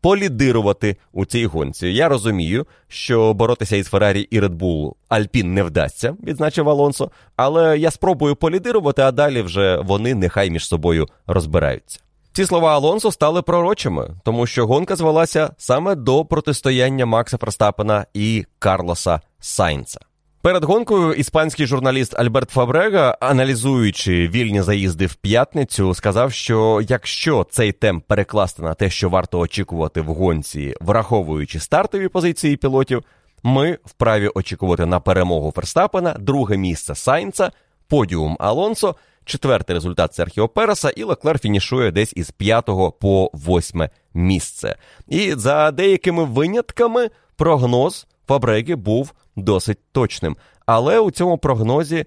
Полідирувати 0.00 0.96
у 1.12 1.24
цій 1.24 1.46
гонці. 1.46 1.88
Я 1.88 2.08
розумію, 2.08 2.66
що 2.88 3.34
боротися 3.34 3.76
із 3.76 3.86
Феррарі 3.86 4.20
і 4.20 4.40
Редбул 4.40 4.96
Альпін 5.08 5.54
не 5.54 5.62
вдасться, 5.62 6.16
відзначив 6.26 6.68
Алонсо. 6.68 7.10
Але 7.36 7.78
я 7.78 7.90
спробую 7.90 8.36
полідирувати, 8.36 9.02
а 9.02 9.12
далі 9.12 9.42
вже 9.42 9.76
вони 9.76 10.14
нехай 10.14 10.50
між 10.50 10.66
собою 10.66 11.08
розбираються. 11.26 12.00
Ці 12.34 12.46
слова 12.46 12.74
Алонсо 12.74 13.12
стали 13.12 13.42
пророчими, 13.42 14.10
тому 14.24 14.46
що 14.46 14.66
гонка 14.66 14.96
звелася 14.96 15.50
саме 15.58 15.94
до 15.94 16.24
протистояння 16.24 17.06
Макса 17.06 17.38
Ферстапена 17.38 18.06
і 18.14 18.44
Карлоса 18.58 19.20
Сайнца. 19.40 20.00
Перед 20.42 20.64
гонкою 20.64 21.12
іспанський 21.12 21.66
журналіст 21.66 22.18
Альберт 22.18 22.50
Фабрега, 22.50 23.16
аналізуючи 23.20 24.28
вільні 24.28 24.62
заїзди 24.62 25.06
в 25.06 25.14
п'ятницю, 25.14 25.94
сказав, 25.94 26.32
що 26.32 26.80
якщо 26.88 27.46
цей 27.50 27.72
темп 27.72 28.04
перекласти 28.06 28.62
на 28.62 28.74
те, 28.74 28.90
що 28.90 29.08
варто 29.08 29.38
очікувати 29.38 30.00
в 30.00 30.06
гонці, 30.06 30.74
враховуючи 30.80 31.60
стартові 31.60 32.08
позиції 32.08 32.56
пілотів, 32.56 33.02
ми 33.42 33.78
вправі 33.84 34.28
очікувати 34.34 34.86
на 34.86 35.00
перемогу 35.00 35.52
Ферстапена, 35.56 36.16
друге 36.18 36.56
місце 36.56 36.94
Сайнца, 36.94 37.52
подіум 37.92 38.36
Алонсо 38.40 38.96
четвертий 39.24 39.74
результат 39.74 40.14
Серхіо 40.14 40.48
Переса, 40.48 40.90
і 40.90 41.04
Леклер 41.04 41.38
фінішує 41.38 41.90
десь 41.90 42.12
із 42.16 42.30
п'ятого 42.30 42.92
по 42.92 43.30
восьме 43.32 43.90
місце. 44.14 44.76
І 45.08 45.34
за 45.34 45.70
деякими 45.70 46.24
винятками 46.24 47.10
прогноз 47.36 48.06
Фабреги 48.28 48.74
був 48.74 49.12
досить 49.36 49.78
точним. 49.92 50.36
Але 50.66 50.98
у 50.98 51.10
цьому 51.10 51.38
прогнозі 51.38 52.04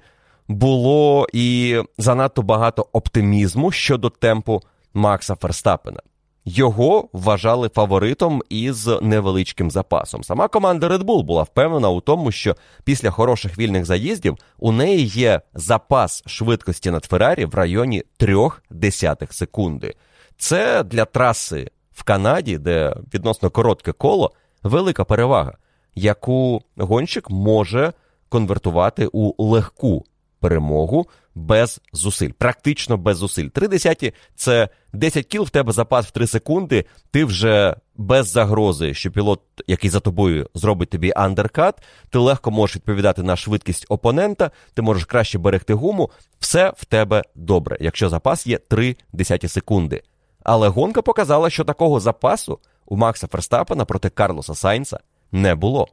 було 0.48 1.28
і 1.34 1.78
занадто 1.98 2.41
багато 2.41 2.88
оптимізму 2.91 3.71
щодо 3.71 4.10
темпу 4.10 4.62
Макса 4.93 5.36
Ферстапена. 5.36 6.00
Його 6.48 7.10
вважали 7.14 7.70
фаворитом 7.70 8.42
із 8.50 8.90
невеличким 9.02 9.72
запасом. 9.72 10.24
Сама 10.24 10.48
команда 10.48 10.88
Red 10.88 11.04
Bull 11.04 11.24
була 11.24 11.44
впевнена 11.44 11.90
у 11.90 12.02
тому, 12.02 12.32
що 12.32 12.56
після 12.84 13.10
хороших 13.10 13.58
вільних 13.58 13.86
заїздів 13.86 14.38
у 14.60 14.72
неї 14.72 15.06
є 15.06 15.42
запас 15.54 16.24
швидкості 16.26 16.92
над 16.92 17.06
Феррарі 17.06 17.46
в 17.46 17.56
районі 17.56 18.04
0,3 18.20 19.32
секунди. 19.34 19.94
Це 20.38 20.84
для 20.84 21.06
траси 21.06 21.72
в 21.94 22.04
Канаді, 22.04 22.58
де 22.58 22.96
відносно 23.14 23.50
коротке 23.50 23.92
коло, 23.92 24.32
велика 24.64 25.04
перевага, 25.04 25.58
яку 25.96 26.62
гонщик 26.78 27.30
може 27.30 27.94
конвертувати 28.30 29.10
у 29.12 29.46
легку 29.50 30.06
перемогу 30.40 31.08
без 31.36 31.82
зусиль, 31.93 32.32
практично 32.32 32.98
без 32.98 33.17
зусиль. 33.17 33.48
Три 33.48 33.67
десяті 33.67 34.13
це 34.36 34.69
10 34.93 35.26
кіл, 35.26 35.43
в 35.43 35.50
тебе 35.50 35.71
запас 35.71 36.06
в 36.06 36.12
3 36.12 36.28
секунди, 36.28 36.86
ти 37.12 37.26
вже 37.26 37.76
без 37.95 38.30
загрози, 38.30 38.93
що 38.93 39.12
пілот, 39.12 39.41
який 39.67 39.89
за 39.89 40.00
тобою 40.00 40.50
зробить 40.54 40.89
тобі 40.89 41.13
андеркат, 41.15 41.82
ти 42.10 42.17
легко 42.17 42.52
можеш 42.52 42.76
відповідати 42.76 43.24
на 43.24 43.36
швидкість 43.36 43.86
опонента, 43.89 44.52
ти 44.74 44.82
можеш 44.82 45.06
краще 45.06 45.38
берегти 45.38 45.74
гуму, 45.74 46.12
все 46.39 46.74
в 46.78 46.86
тебе 46.86 47.24
добре, 47.36 47.78
якщо 47.80 48.10
запас 48.10 48.48
є 48.48 48.58
3 48.58 48.95
десяті 49.13 49.48
секунди. 49.48 50.04
Але 50.43 50.67
гонка 50.67 51.02
показала, 51.02 51.50
що 51.50 51.63
такого 51.63 52.00
запасу 52.00 52.60
у 52.86 52.98
Макса 52.98 53.28
Ферстапена 53.28 53.86
проти 53.86 54.10
Карлоса 54.10 54.56
Сайнса 54.56 55.00
не 55.32 55.56
було. 55.56 55.88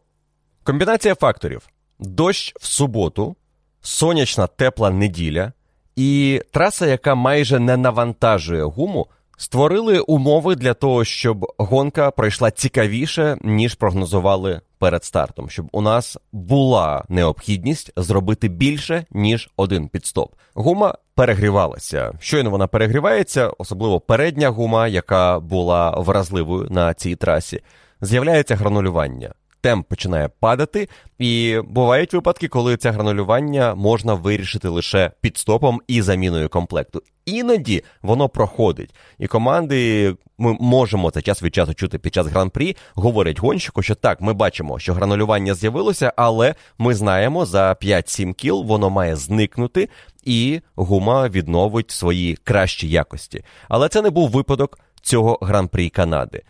Комбінація 0.64 1.14
факторів: 1.14 1.68
дощ 1.98 2.54
в 2.60 2.66
суботу 2.66 3.36
сонячна 3.82 4.46
тепла 4.46 4.90
неділя, 4.90 5.52
і 5.96 6.42
траса, 6.50 6.86
яка 6.86 7.14
майже 7.14 7.58
не 7.58 7.76
навантажує 7.76 8.64
гуму, 8.64 9.06
створили 9.36 10.00
умови 10.00 10.56
для 10.56 10.74
того, 10.74 11.04
щоб 11.04 11.46
гонка 11.58 12.10
пройшла 12.10 12.50
цікавіше, 12.50 13.38
ніж 13.40 13.74
прогнозували 13.74 14.60
перед 14.78 15.04
стартом, 15.04 15.50
щоб 15.50 15.68
у 15.72 15.80
нас 15.80 16.18
була 16.32 17.04
необхідність 17.08 17.92
зробити 17.96 18.48
більше, 18.48 19.04
ніж 19.10 19.50
один 19.56 19.88
підстоп. 19.88 20.34
Гума 20.54 20.94
перегрівалася. 21.14 22.12
Щойно 22.20 22.50
вона 22.50 22.66
перегрівається, 22.66 23.50
особливо 23.58 24.00
передня 24.00 24.48
гума, 24.48 24.88
яка 24.88 25.40
була 25.40 25.90
вразливою 25.90 26.68
на 26.70 26.94
цій 26.94 27.16
трасі. 27.16 27.60
З'являється 28.00 28.56
гранулювання 28.56 29.34
темп 29.62 29.88
починає 29.88 30.28
падати, 30.40 30.88
і 31.18 31.58
бувають 31.64 32.12
випадки, 32.12 32.48
коли 32.48 32.76
це 32.76 32.90
гранулювання 32.90 33.74
можна 33.74 34.14
вирішити 34.14 34.68
лише 34.68 35.10
підстопом 35.20 35.80
і 35.88 36.02
заміною 36.02 36.48
комплекту. 36.48 37.02
Іноді 37.24 37.84
воно 38.02 38.28
проходить, 38.28 38.94
і 39.18 39.26
команди 39.26 40.14
ми 40.38 40.56
можемо 40.60 41.10
це 41.10 41.22
час 41.22 41.42
від 41.42 41.54
часу 41.54 41.74
чути 41.74 41.98
під 41.98 42.14
час 42.14 42.26
гран-прі. 42.26 42.76
Говорять 42.94 43.40
гонщику, 43.40 43.82
що 43.82 43.94
так, 43.94 44.20
ми 44.20 44.32
бачимо, 44.32 44.78
що 44.78 44.94
гранулювання 44.94 45.54
з'явилося, 45.54 46.12
але 46.16 46.54
ми 46.78 46.94
знаємо 46.94 47.46
за 47.46 47.72
5-7 47.72 48.34
кіл 48.34 48.64
воно 48.66 48.90
має 48.90 49.16
зникнути, 49.16 49.88
і 50.24 50.60
гума 50.74 51.28
відновить 51.28 51.90
свої 51.90 52.36
кращі 52.36 52.88
якості. 52.88 53.44
Але 53.68 53.88
це 53.88 54.02
не 54.02 54.10
був 54.10 54.30
випадок 54.30 54.78
цього 55.02 55.38
гран-прі 55.42 55.88
Канади. 55.88 56.42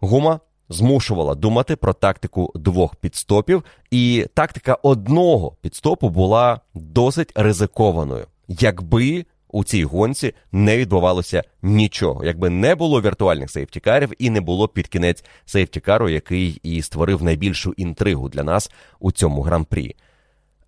Гума 0.00 0.40
змушувала 0.68 1.34
думати 1.34 1.76
про 1.76 1.92
тактику 1.92 2.52
двох 2.54 2.96
підстопів, 2.96 3.64
і 3.90 4.26
тактика 4.34 4.74
одного 4.82 5.56
підстопу 5.60 6.08
була 6.08 6.60
досить 6.74 7.32
ризикованою, 7.34 8.26
якби 8.48 9.24
у 9.48 9.64
цій 9.64 9.84
гонці 9.84 10.34
не 10.52 10.78
відбувалося 10.78 11.42
нічого, 11.62 12.24
якби 12.24 12.50
не 12.50 12.74
було 12.74 13.00
віртуальних 13.00 13.50
сейфтікарів 13.50 14.12
і 14.18 14.30
не 14.30 14.40
було 14.40 14.68
під 14.68 14.88
кінець 14.88 15.24
сейфтікару, 15.44 16.08
який 16.08 16.60
і 16.62 16.82
створив 16.82 17.22
найбільшу 17.22 17.74
інтригу 17.76 18.28
для 18.28 18.42
нас 18.42 18.70
у 19.00 19.12
цьому 19.12 19.42
гран-прі. 19.42 19.96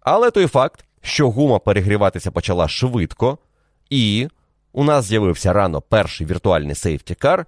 Але 0.00 0.30
той 0.30 0.46
факт, 0.46 0.84
що 1.02 1.30
гума 1.30 1.58
перегріватися 1.58 2.30
почала 2.30 2.68
швидко, 2.68 3.38
і 3.90 4.28
у 4.72 4.84
нас 4.84 5.04
з'явився 5.04 5.52
рано 5.52 5.80
перший 5.80 6.26
віртуальний 6.26 6.74
сейфтікар, 6.74 7.46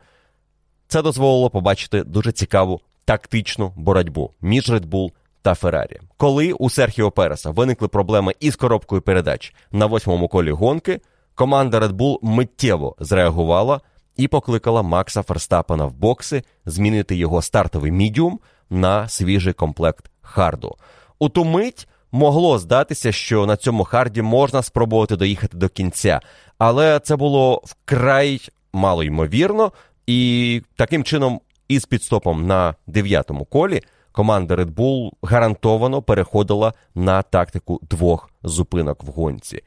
це 0.92 1.02
дозволило 1.02 1.50
побачити 1.50 2.04
дуже 2.04 2.32
цікаву 2.32 2.80
тактичну 3.04 3.72
боротьбу 3.76 4.30
між 4.40 4.70
Red 4.70 4.86
Bull 4.86 5.10
та 5.42 5.54
Феррарі. 5.54 6.00
Коли 6.16 6.52
у 6.52 6.70
Серхіо 6.70 7.10
Переса 7.10 7.50
виникли 7.50 7.88
проблеми 7.88 8.34
із 8.40 8.56
коробкою 8.56 9.02
передач 9.02 9.54
на 9.70 9.86
восьмому 9.86 10.28
колі 10.28 10.50
гонки, 10.50 11.00
команда 11.34 11.80
Red 11.80 11.92
Bull 11.92 12.18
миттєво 12.22 12.96
зреагувала 13.00 13.80
і 14.16 14.28
покликала 14.28 14.82
Макса 14.82 15.22
Ферстапена 15.22 15.84
в 15.84 15.92
бокси 15.92 16.42
змінити 16.66 17.16
його 17.16 17.42
стартовий 17.42 17.92
мідіум 17.92 18.40
на 18.70 19.08
свіжий 19.08 19.52
комплект 19.52 20.10
харду. 20.22 20.76
У 21.18 21.28
ту 21.28 21.44
мить 21.44 21.88
могло 22.12 22.58
здатися, 22.58 23.12
що 23.12 23.46
на 23.46 23.56
цьому 23.56 23.84
харді 23.84 24.22
можна 24.22 24.62
спробувати 24.62 25.16
доїхати 25.16 25.56
до 25.56 25.68
кінця, 25.68 26.20
але 26.58 27.00
це 27.00 27.16
було 27.16 27.62
вкрай 27.64 28.48
мало 28.72 29.04
ймовірно, 29.04 29.72
і 30.06 30.62
таким 30.76 31.04
чином, 31.04 31.40
із 31.68 31.84
пітстопом 31.84 32.46
на 32.46 32.74
дев'ятому 32.86 33.44
колі, 33.44 33.80
команда 34.12 34.54
Red 34.54 34.74
Bull 34.74 35.10
гарантовано 35.22 36.02
переходила 36.02 36.72
на 36.94 37.22
тактику 37.22 37.80
двох 37.82 38.30
зупинок 38.42 39.04
в 39.04 39.06
гонці. 39.06 39.62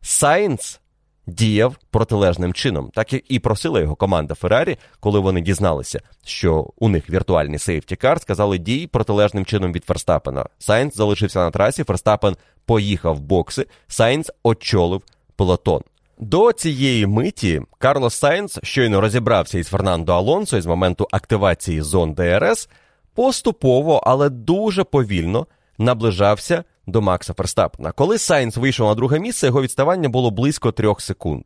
Сайнс 0.00 0.80
діяв 1.26 1.76
протилежним 1.90 2.52
чином, 2.52 2.90
так 2.94 3.30
і 3.30 3.38
просила 3.38 3.80
його 3.80 3.94
команда 3.94 4.34
Феррарі, 4.34 4.76
коли 5.00 5.20
вони 5.20 5.40
дізналися, 5.40 6.00
що 6.24 6.70
у 6.78 6.88
них 6.88 7.10
віртуальний 7.10 7.58
сейфті-кар, 7.58 8.20
сказали 8.20 8.58
дій 8.58 8.86
протилежним 8.86 9.44
чином 9.44 9.72
від 9.72 9.84
Ферстапена. 9.84 10.46
Сайнс 10.58 10.96
залишився 10.96 11.38
на 11.38 11.50
трасі, 11.50 11.84
Ферстапен 11.84 12.36
поїхав 12.64 13.16
в 13.16 13.20
бокси, 13.20 13.66
Сайнс 13.88 14.30
очолив 14.42 15.02
пелотон. 15.36 15.82
До 16.20 16.52
цієї 16.52 17.06
миті 17.06 17.62
Карлос 17.78 18.14
Сайнс 18.14 18.58
щойно 18.62 19.00
розібрався 19.00 19.58
із 19.58 19.68
Фернандо 19.68 20.12
Алонсо 20.12 20.56
із 20.56 20.66
моменту 20.66 21.08
активації 21.10 21.82
зон 21.82 22.14
ДРС, 22.14 22.68
поступово, 23.14 24.02
але 24.06 24.28
дуже 24.28 24.84
повільно 24.84 25.46
наближався 25.78 26.64
до 26.86 27.00
Макса 27.02 27.34
Ферстапена. 27.34 27.92
Коли 27.92 28.18
Сайнс 28.18 28.56
вийшов 28.56 28.88
на 28.88 28.94
друге 28.94 29.18
місце, 29.18 29.46
його 29.46 29.62
відставання 29.62 30.08
було 30.08 30.30
близько 30.30 30.72
трьох 30.72 31.00
секунд. 31.00 31.44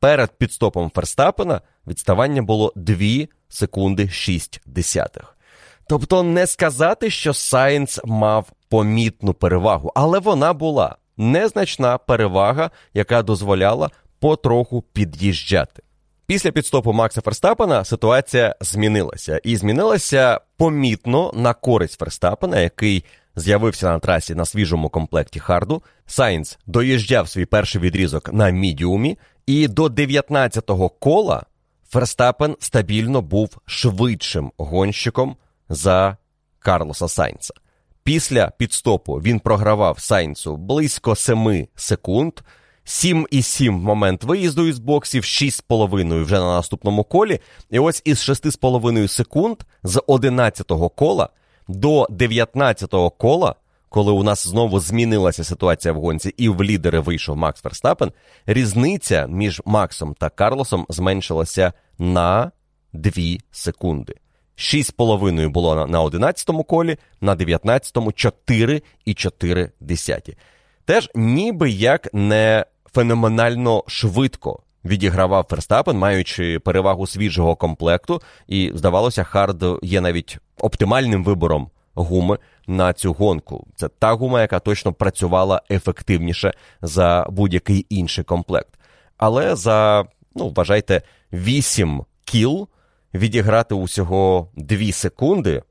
Перед 0.00 0.38
пітстопом 0.38 0.90
Ферстапена 0.94 1.60
відставання 1.86 2.42
було 2.42 2.72
2 2.76 2.98
секунди 3.48 4.08
6 4.08 4.60
десятих. 4.66 5.36
Тобто 5.88 6.22
не 6.22 6.46
сказати, 6.46 7.10
що 7.10 7.34
Сайнс 7.34 8.00
мав 8.04 8.52
помітну 8.68 9.34
перевагу, 9.34 9.92
але 9.94 10.18
вона 10.18 10.52
була 10.52 10.96
незначна 11.16 11.98
перевага, 11.98 12.70
яка 12.94 13.22
дозволяла 13.22 13.90
потроху 14.18 14.82
під'їжджати. 14.82 15.82
Після 16.26 16.50
пітстопу 16.50 16.92
Макса 16.92 17.20
Ферстапена 17.20 17.84
ситуація 17.84 18.56
змінилася, 18.60 19.40
і 19.44 19.56
змінилася 19.56 20.40
помітно 20.56 21.32
на 21.34 21.54
користь 21.54 21.98
Ферстапена, 21.98 22.60
який 22.60 23.04
з'явився 23.36 23.86
на 23.86 23.98
трасі 23.98 24.34
на 24.34 24.44
свіжому 24.44 24.88
комплекті 24.88 25.40
харду. 25.40 25.82
Сайнс 26.06 26.58
доїжджав 26.66 27.28
свій 27.28 27.44
перший 27.44 27.80
відрізок 27.80 28.32
на 28.32 28.50
мідіумі, 28.50 29.18
і 29.46 29.68
до 29.68 29.86
19-го 29.86 30.88
кола 30.88 31.42
Ферстапен 31.88 32.56
стабільно 32.60 33.22
був 33.22 33.58
швидшим 33.66 34.52
гонщиком 34.56 35.36
за 35.68 36.16
Карлоса 36.58 37.08
Сайнца. 37.08 37.54
Після 38.04 38.52
підстопу 38.58 39.14
він 39.14 39.40
програвав 39.40 40.00
Сайнцу 40.00 40.56
близько 40.56 41.16
7 41.16 41.66
секунд. 41.74 42.32
7,7 42.86 43.68
в 43.68 43.82
момент 43.82 44.24
виїзду 44.24 44.66
із 44.66 44.78
боксів, 44.78 45.22
6,5 45.22 46.24
вже 46.24 46.38
на 46.38 46.56
наступному 46.56 47.04
колі. 47.04 47.40
І 47.70 47.78
ось 47.78 48.02
із 48.04 48.28
6,5 48.28 49.08
секунд 49.08 49.56
з 49.82 49.96
11-го 49.96 50.88
кола 50.88 51.28
до 51.68 52.04
19-го 52.04 53.10
кола, 53.10 53.54
коли 53.88 54.12
у 54.12 54.22
нас 54.22 54.48
знову 54.48 54.80
змінилася 54.80 55.44
ситуація 55.44 55.94
в 55.94 56.00
гонці, 56.00 56.34
і 56.36 56.48
в 56.48 56.64
лідери 56.64 57.00
вийшов 57.00 57.36
Макс 57.36 57.60
Ферстапен, 57.60 58.12
різниця 58.46 59.26
між 59.26 59.62
Максом 59.64 60.14
та 60.14 60.30
Карлосом 60.30 60.86
зменшилася 60.88 61.72
на 61.98 62.50
2 62.92 63.12
секунди. 63.50 64.14
6,5 64.56 65.48
було 65.48 65.86
на 65.86 66.02
11-му 66.02 66.64
колі, 66.64 66.96
на 67.20 67.36
19-му 67.36 68.10
4,4. 68.10 70.36
Теж 70.84 71.10
ніби 71.14 71.70
як 71.70 72.14
не 72.14 72.64
феноменально 72.94 73.84
швидко 73.86 74.60
відігравав 74.84 75.46
Ферстапен, 75.50 75.98
маючи 75.98 76.58
перевагу 76.58 77.06
свіжого 77.06 77.56
комплекту, 77.56 78.22
і 78.48 78.72
здавалося, 78.74 79.24
Хард 79.24 79.64
є 79.82 80.00
навіть 80.00 80.38
оптимальним 80.60 81.24
вибором 81.24 81.70
гуми 81.94 82.38
на 82.66 82.92
цю 82.92 83.12
гонку. 83.12 83.66
Це 83.76 83.88
та 83.88 84.12
гума, 84.12 84.40
яка 84.40 84.58
точно 84.58 84.92
працювала 84.92 85.62
ефективніше 85.70 86.52
за 86.82 87.26
будь-який 87.30 87.86
інший 87.88 88.24
комплект. 88.24 88.78
Але 89.16 89.56
за, 89.56 90.04
ну, 90.34 90.52
вважайте, 90.56 91.02
8 91.32 92.04
кіл 92.24 92.68
відіграти 93.14 93.74
усього 93.74 94.48
2 94.56 94.92
секунди. 94.92 95.62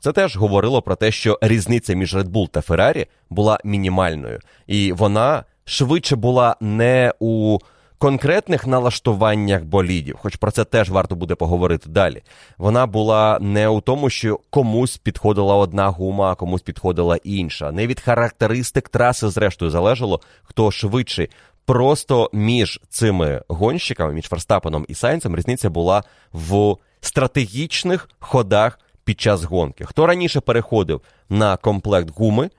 Це 0.00 0.12
теж 0.12 0.36
говорило 0.36 0.82
про 0.82 0.96
те, 0.96 1.10
що 1.12 1.38
різниця 1.42 1.94
між 1.94 2.16
Red 2.16 2.28
Bull 2.28 2.48
та 2.48 2.60
Ferrari 2.60 3.06
була 3.30 3.58
мінімальною, 3.64 4.40
і 4.66 4.92
вона 4.92 5.44
швидше 5.64 6.16
була 6.16 6.56
не 6.60 7.12
у 7.20 7.58
конкретних 8.02 8.66
налаштуваннях 8.66 9.64
болідів, 9.64 10.16
хоч 10.18 10.36
про 10.36 10.50
це 10.50 10.64
теж 10.64 10.90
варто 10.90 11.16
буде 11.16 11.34
поговорити 11.34 11.88
далі. 11.88 12.22
Вона 12.58 12.86
була 12.86 13.38
не 13.40 13.68
у 13.68 13.80
тому, 13.80 14.10
що 14.10 14.40
комусь 14.50 14.96
підходила 14.96 15.56
одна 15.56 15.88
гума, 15.88 16.32
а 16.32 16.34
комусь 16.34 16.62
підходила 16.62 17.16
інша. 17.24 17.72
Не 17.72 17.86
від 17.86 18.00
характеристик 18.00 18.88
траси, 18.88 19.28
зрештою, 19.28 19.70
залежало, 19.70 20.20
хто 20.42 20.70
швидший. 20.70 21.28
Просто 21.64 22.30
між 22.32 22.80
цими 22.88 23.42
гонщиками, 23.48 24.12
між 24.12 24.24
Ферстапеном 24.24 24.86
і 24.88 24.94
Сайнцем, 24.94 25.36
різниця 25.36 25.70
була 25.70 26.02
в 26.32 26.76
стратегічних 27.00 28.08
ходах 28.20 28.78
під 29.04 29.20
час 29.20 29.44
гонки. 29.44 29.84
Хто 29.84 30.06
раніше 30.06 30.40
переходив 30.40 31.00
на 31.28 31.56
комплект 31.56 32.10
гуми 32.16 32.50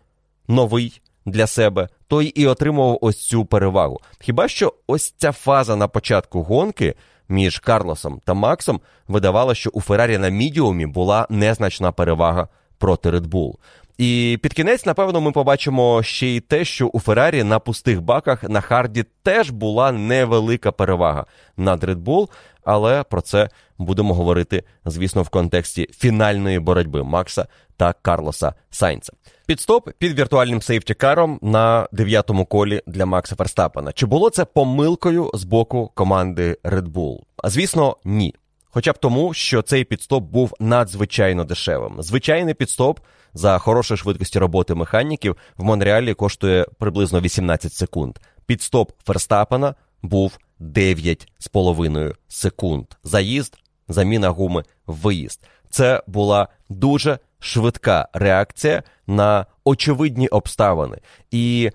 новий 0.47 1.01
для 1.25 1.47
себе, 1.47 1.89
той 2.07 2.25
і 2.25 2.47
отримував 2.47 2.97
ось 3.01 3.27
цю 3.27 3.45
перевагу. 3.45 3.99
Хіба 4.19 4.47
що 4.47 4.73
ось 4.87 5.13
ця 5.17 5.31
фаза 5.31 5.75
на 5.75 5.87
початку 5.87 6.43
гонки 6.43 6.95
між 7.29 7.59
Карлосом 7.59 8.21
та 8.25 8.33
Максом 8.33 8.81
видавала, 9.07 9.55
що 9.55 9.69
у 9.73 9.81
Феррарі 9.81 10.17
на 10.17 10.29
мідіумі 10.29 10.85
була 10.85 11.27
незначна 11.29 11.91
перевага 11.91 12.47
проти 12.77 13.09
Red 13.09 13.27
Bull. 13.27 13.55
І 13.97 14.39
під 14.41 14.53
кінець, 14.53 14.85
напевно, 14.85 15.21
ми 15.21 15.31
побачимо 15.31 16.03
ще 16.03 16.27
й 16.27 16.39
те, 16.39 16.65
що 16.65 16.87
у 16.87 16.99
Феррарі 16.99 17.43
на 17.43 17.59
пустих 17.59 18.01
баках 18.01 18.43
на 18.43 18.61
Харді 18.61 19.05
теж 19.23 19.49
була 19.49 19.91
невелика 19.91 20.71
перевага 20.71 21.25
над 21.57 21.83
Red 21.83 22.03
Bull, 22.03 22.29
але 22.63 23.03
про 23.03 23.21
це 23.21 23.49
будемо 23.77 24.13
говорити, 24.13 24.63
звісно, 24.85 25.21
в 25.21 25.29
контексті 25.29 25.87
фінальної 25.91 26.59
боротьби 26.59 27.03
Макса 27.03 27.47
та 27.77 27.93
Карлоса 27.93 28.53
Сайнца. 28.69 29.13
Підстоп 29.45 29.89
під 29.97 30.19
віртуальним 30.19 30.61
сейфтікаром 30.61 31.39
на 31.41 31.87
дев'ятому 31.91 32.45
колі 32.45 32.81
для 32.87 33.05
Макса 33.05 33.35
Ферстапена. 33.35 33.91
Чи 33.91 34.05
було 34.05 34.29
це 34.29 34.45
помилкою 34.45 35.31
з 35.33 35.43
боку 35.43 35.91
команди 35.93 36.57
Red 36.63 36.87
Bull? 36.87 37.19
Звісно, 37.43 37.97
ні. 38.05 38.35
Хоча 38.73 38.91
б 38.91 38.97
тому, 38.97 39.33
що 39.33 39.61
цей 39.61 39.83
підстоп 39.83 40.23
був 40.23 40.53
надзвичайно 40.59 41.43
дешевим. 41.43 41.95
Звичайний 41.99 42.53
підстоп 42.53 42.99
за 43.33 43.57
хорошої 43.57 43.97
швидкості 43.97 44.39
роботи 44.39 44.75
механіків 44.75 45.37
в 45.57 45.63
Монреалі 45.63 46.13
коштує 46.13 46.65
приблизно 46.79 47.21
18 47.21 47.73
секунд. 47.73 48.17
Підстоп 48.45 48.91
Ферстапена 49.05 49.75
був 50.01 50.37
9,5 50.59 52.15
секунд. 52.27 52.85
Заїзд, 53.03 53.57
заміна 53.87 54.29
гуми, 54.29 54.63
виїзд. 54.87 55.43
Це 55.69 56.03
була 56.07 56.47
дуже 56.69 57.19
швидка 57.39 58.07
реакція 58.13 58.83
на 59.07 59.45
очевидні 59.63 60.27
обставини. 60.27 60.97
І 61.31 61.71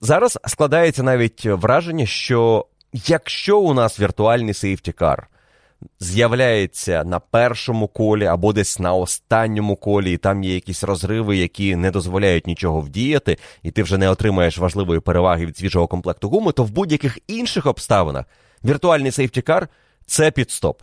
зараз 0.00 0.38
складається 0.46 1.02
навіть 1.02 1.46
враження, 1.46 2.06
що 2.06 2.66
якщо 2.92 3.60
у 3.60 3.74
нас 3.74 4.00
віртуальний 4.00 4.54
сейфтікар 4.54 5.28
з'являється 6.00 7.04
на 7.04 7.20
першому 7.20 7.88
колі 7.88 8.26
або 8.26 8.52
десь 8.52 8.78
на 8.78 8.94
останньому 8.94 9.76
колі, 9.76 10.12
і 10.12 10.16
там 10.16 10.44
є 10.44 10.54
якісь 10.54 10.84
розриви, 10.84 11.36
які 11.36 11.76
не 11.76 11.90
дозволяють 11.90 12.46
нічого 12.46 12.80
вдіяти, 12.80 13.38
і 13.62 13.70
ти 13.70 13.82
вже 13.82 13.98
не 13.98 14.10
отримаєш 14.10 14.58
важливої 14.58 15.00
переваги 15.00 15.46
від 15.46 15.56
свіжого 15.56 15.86
комплекту 15.86 16.28
гуми, 16.28 16.52
то 16.52 16.64
в 16.64 16.70
будь-яких 16.70 17.18
інших 17.26 17.66
обставинах 17.66 18.24
віртуальний 18.64 19.10
сейфтікар 19.10 19.68
це 20.06 20.30
підстоп. 20.30 20.82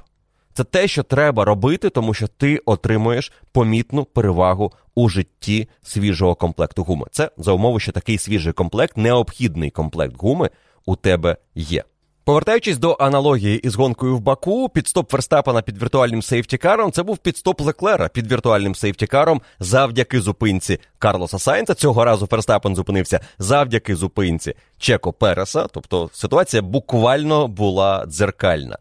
Це 0.54 0.64
те, 0.64 0.88
що 0.88 1.04
треба 1.04 1.46
робити, 1.46 1.90
тому 1.90 2.14
що 2.14 2.28
ти 2.28 2.58
отримуєш 2.66 3.32
помітну 3.52 4.06
перевагу 4.06 4.72
у 4.96 5.10
житті 5.10 5.68
свіжого 5.84 6.36
комплекту 6.36 6.84
гуми. 6.84 7.06
Це 7.12 7.32
за 7.38 7.52
умови, 7.52 7.80
що 7.80 7.92
такий 7.92 8.18
свіжий 8.18 8.54
комплект, 8.54 8.98
необхідний 8.98 9.70
комплект 9.70 10.16
гуми 10.18 10.50
у 10.86 10.96
тебе 10.96 11.38
є. 11.56 11.84
Повертаючись 12.24 12.78
до 12.78 12.98
аналогії 13.00 13.58
із 13.58 13.76
гонкою 13.76 14.18
в 14.18 14.20
Баку, 14.20 14.70
підстоп 14.70 15.14
Верстапена 15.14 15.62
під 15.62 15.82
віртуальним 15.82 16.22
сейфтікаром 16.22 16.92
це 16.92 17.04
був 17.04 17.18
підстоп 17.18 17.62
Леклера 17.62 18.08
під 18.08 18.32
віртуальним 18.32 18.76
сейфтікаром 18.76 19.42
завдяки 19.60 20.22
зупинці 20.22 20.80
Карлоса 21.00 21.40
Сайнца. 21.40 21.74
Цього 21.74 22.06
разу 22.06 22.28
Верстапен 22.32 22.76
зупинився 22.76 23.20
завдяки 23.40 23.96
зупинці 23.96 24.54
Чеко 24.78 25.14
Переса. 25.14 25.68
Тобто 25.68 26.10
ситуація 26.14 26.62
буквально 26.62 27.48
була 27.48 28.06
дзеркальна. 28.08 28.78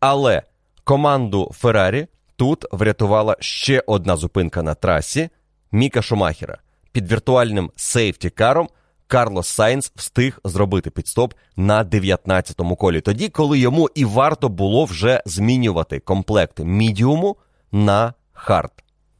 Але 0.00 0.42
команду 0.84 1.50
Феррарі 1.54 2.06
тут 2.36 2.64
врятувала 2.72 3.36
ще 3.40 3.82
одна 3.86 4.16
зупинка 4.16 4.62
на 4.62 4.74
трасі 4.74 5.28
Міка 5.72 6.02
Шумахера 6.02 6.58
під 6.92 7.12
віртуальним 7.12 7.70
сейфті-каром. 7.76 8.68
Карлос 9.10 9.48
Сайнс 9.48 9.92
встиг 9.96 10.38
зробити 10.44 10.90
пітстоп 10.90 11.34
на 11.56 11.84
19-му 11.84 12.76
колі, 12.76 13.00
тоді, 13.00 13.28
коли 13.28 13.58
йому 13.58 13.90
і 13.94 14.04
варто 14.04 14.48
було 14.48 14.84
вже 14.84 15.22
змінювати 15.26 15.98
комплект 16.00 16.58
мідіуму 16.58 17.36
на 17.72 18.14
хард. 18.32 18.70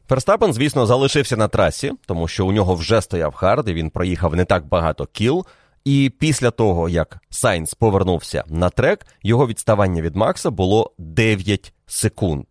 Ферстапен, 0.09 0.53
звісно, 0.53 0.87
залишився 0.87 1.37
на 1.37 1.48
трасі, 1.48 1.92
тому 2.07 2.29
що 2.29 2.46
у 2.46 2.53
нього 2.53 2.74
вже 2.74 3.03
стояв 3.03 3.35
хард, 3.35 3.68
і 3.68 3.74
він 3.74 3.90
проїхав 3.90 4.37
не 4.37 4.44
так 4.44 4.66
багато 4.66 5.07
кіл. 5.07 5.46
І 5.85 6.12
після 6.18 6.50
того, 6.50 6.88
як 6.88 7.18
Сайнс 7.31 7.74
повернувся 7.74 8.44
на 8.46 8.70
трек, 8.70 9.07
його 9.22 9.46
відставання 9.46 10.03
від 10.03 10.16
Макса 10.16 10.50
було 10.50 10.92
9 10.98 11.72
секунд. 11.87 12.44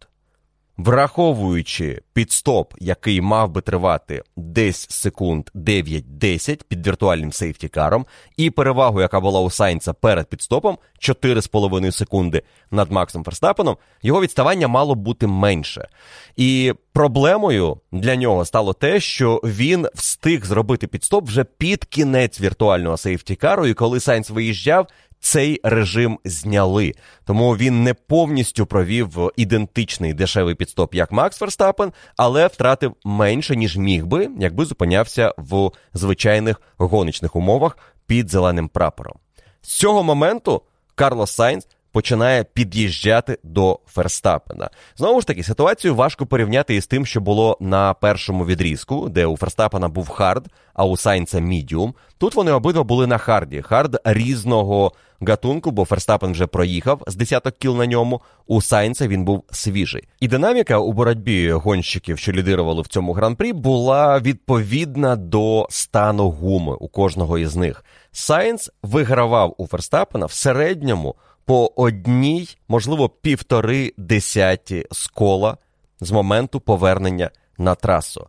Враховуючи 0.79 2.01
пітстоп, 2.13 2.73
який 2.79 3.21
мав 3.21 3.49
би 3.51 3.61
тривати 3.61 4.23
десь 4.37 4.89
секунд 4.89 5.49
9-10 5.55 6.63
під 6.67 6.87
віртуальним 6.87 7.31
сейфті-каром, 7.31 8.05
і 8.37 8.49
перевагу, 8.49 9.01
яка 9.01 9.19
була 9.19 9.41
у 9.41 9.49
Сайнца 9.49 9.93
перед 9.93 10.27
пітстопом 10.27 10.77
4,5 11.01 11.91
секунди 11.91 12.41
над 12.71 12.91
Максом 12.91 13.23
Ферстапеном, 13.23 13.77
його 14.01 14.21
відставання 14.21 14.67
мало 14.67 14.95
бути 14.95 15.27
менше. 15.27 15.87
І 16.35 16.73
проблемою 16.93 17.77
для 17.91 18.15
нього 18.15 18.45
стало 18.45 18.73
те, 18.73 18.99
що 18.99 19.41
він 19.43 19.87
встиг 19.95 20.45
зробити 20.45 20.87
пітстоп 20.87 21.27
вже 21.27 21.43
під 21.43 21.85
кінець 21.85 22.41
віртуального 22.41 22.97
сейфті-кару, 22.97 23.67
і 23.67 23.73
коли 23.73 23.99
Сайнц 23.99 24.29
виїжджав, 24.29 24.87
цей 25.19 25.59
режим 25.63 26.19
зняли. 26.25 26.93
Тому 27.25 27.57
він 27.57 27.83
не 27.83 27.93
повністю 27.93 28.65
провів 28.65 29.29
ідентичний 29.35 30.13
дешевий 30.13 30.55
пітстоп, 30.55 30.95
як 30.95 31.11
Макс 31.11 31.41
Ферстапен, 31.41 31.93
але 32.17 32.47
втратив 32.47 32.95
менше, 33.03 33.55
ніж 33.55 33.77
міг 33.77 34.05
би, 34.05 34.29
якби 34.39 34.65
зупинявся 34.65 35.33
в 35.37 35.71
звичайних 35.93 36.61
гоночних 36.77 37.35
умовах 37.35 37.77
під 38.07 38.29
зеленим 38.29 38.67
прапором. 38.67 39.15
З 39.61 39.77
цього 39.77 40.03
моменту 40.03 40.61
Карлос 40.95 41.31
Сайнц 41.31 41.67
починає 41.91 42.43
під'їжджати 42.43 43.37
до 43.43 43.79
Ферстапена. 43.87 44.69
Знову 44.97 45.21
ж 45.21 45.27
таки, 45.27 45.43
ситуацію 45.43 45.95
важко 45.95 46.25
порівняти 46.25 46.75
із 46.75 46.87
тим, 46.87 47.05
що 47.05 47.21
було 47.21 47.57
на 47.59 47.93
першому 47.93 48.45
відрізку, 48.45 49.09
де 49.09 49.25
у 49.25 49.37
Ферстапена 49.37 49.89
був 49.89 50.09
хард, 50.09 50.47
а 50.73 50.85
у 50.85 50.97
Сайнца 50.97 51.39
мідіум. 51.39 51.93
Тут 52.17 52.35
вони 52.35 52.51
обидва 52.51 52.83
були 52.83 53.07
на 53.07 53.17
харді. 53.17 53.61
Хард 53.61 54.01
різного 54.03 54.91
гатунку, 55.21 55.71
бо 55.71 55.85
Ферстапен 55.85 56.31
вже 56.31 56.47
проїхав 56.47 57.03
з 57.07 57.15
десяток 57.15 57.57
кіл 57.57 57.77
на 57.77 57.85
ньому. 57.85 58.21
У 58.47 58.61
Сайнца 58.61 59.07
він 59.07 59.25
був 59.25 59.43
свіжий. 59.51 60.07
І 60.19 60.27
динаміка 60.27 60.77
у 60.77 60.93
боротьбі 60.93 61.51
гонщиків, 61.51 62.17
що 62.17 62.31
лідирували 62.31 62.81
в 62.81 62.87
цьому 62.87 63.13
гран-прі, 63.13 63.53
була 63.53 64.19
відповідна 64.19 65.15
до 65.15 65.67
стану 65.69 66.29
гуми 66.29 66.75
у 66.75 66.87
кожного 66.87 67.37
із 67.37 67.55
них. 67.55 67.85
Сайнц 68.11 68.69
вигравав 68.83 69.55
у 69.57 69.67
Ферстапена 69.67 70.25
в 70.25 70.31
середньому 70.31 71.15
по 71.45 71.71
одній, 71.75 72.57
можливо, 72.67 73.09
півтори 73.09 73.93
десяті 73.97 74.85
з 74.91 75.07
кола 75.07 75.57
з 76.01 76.11
моменту 76.11 76.59
повернення 76.59 77.29
на 77.57 77.75
трасу. 77.75 78.27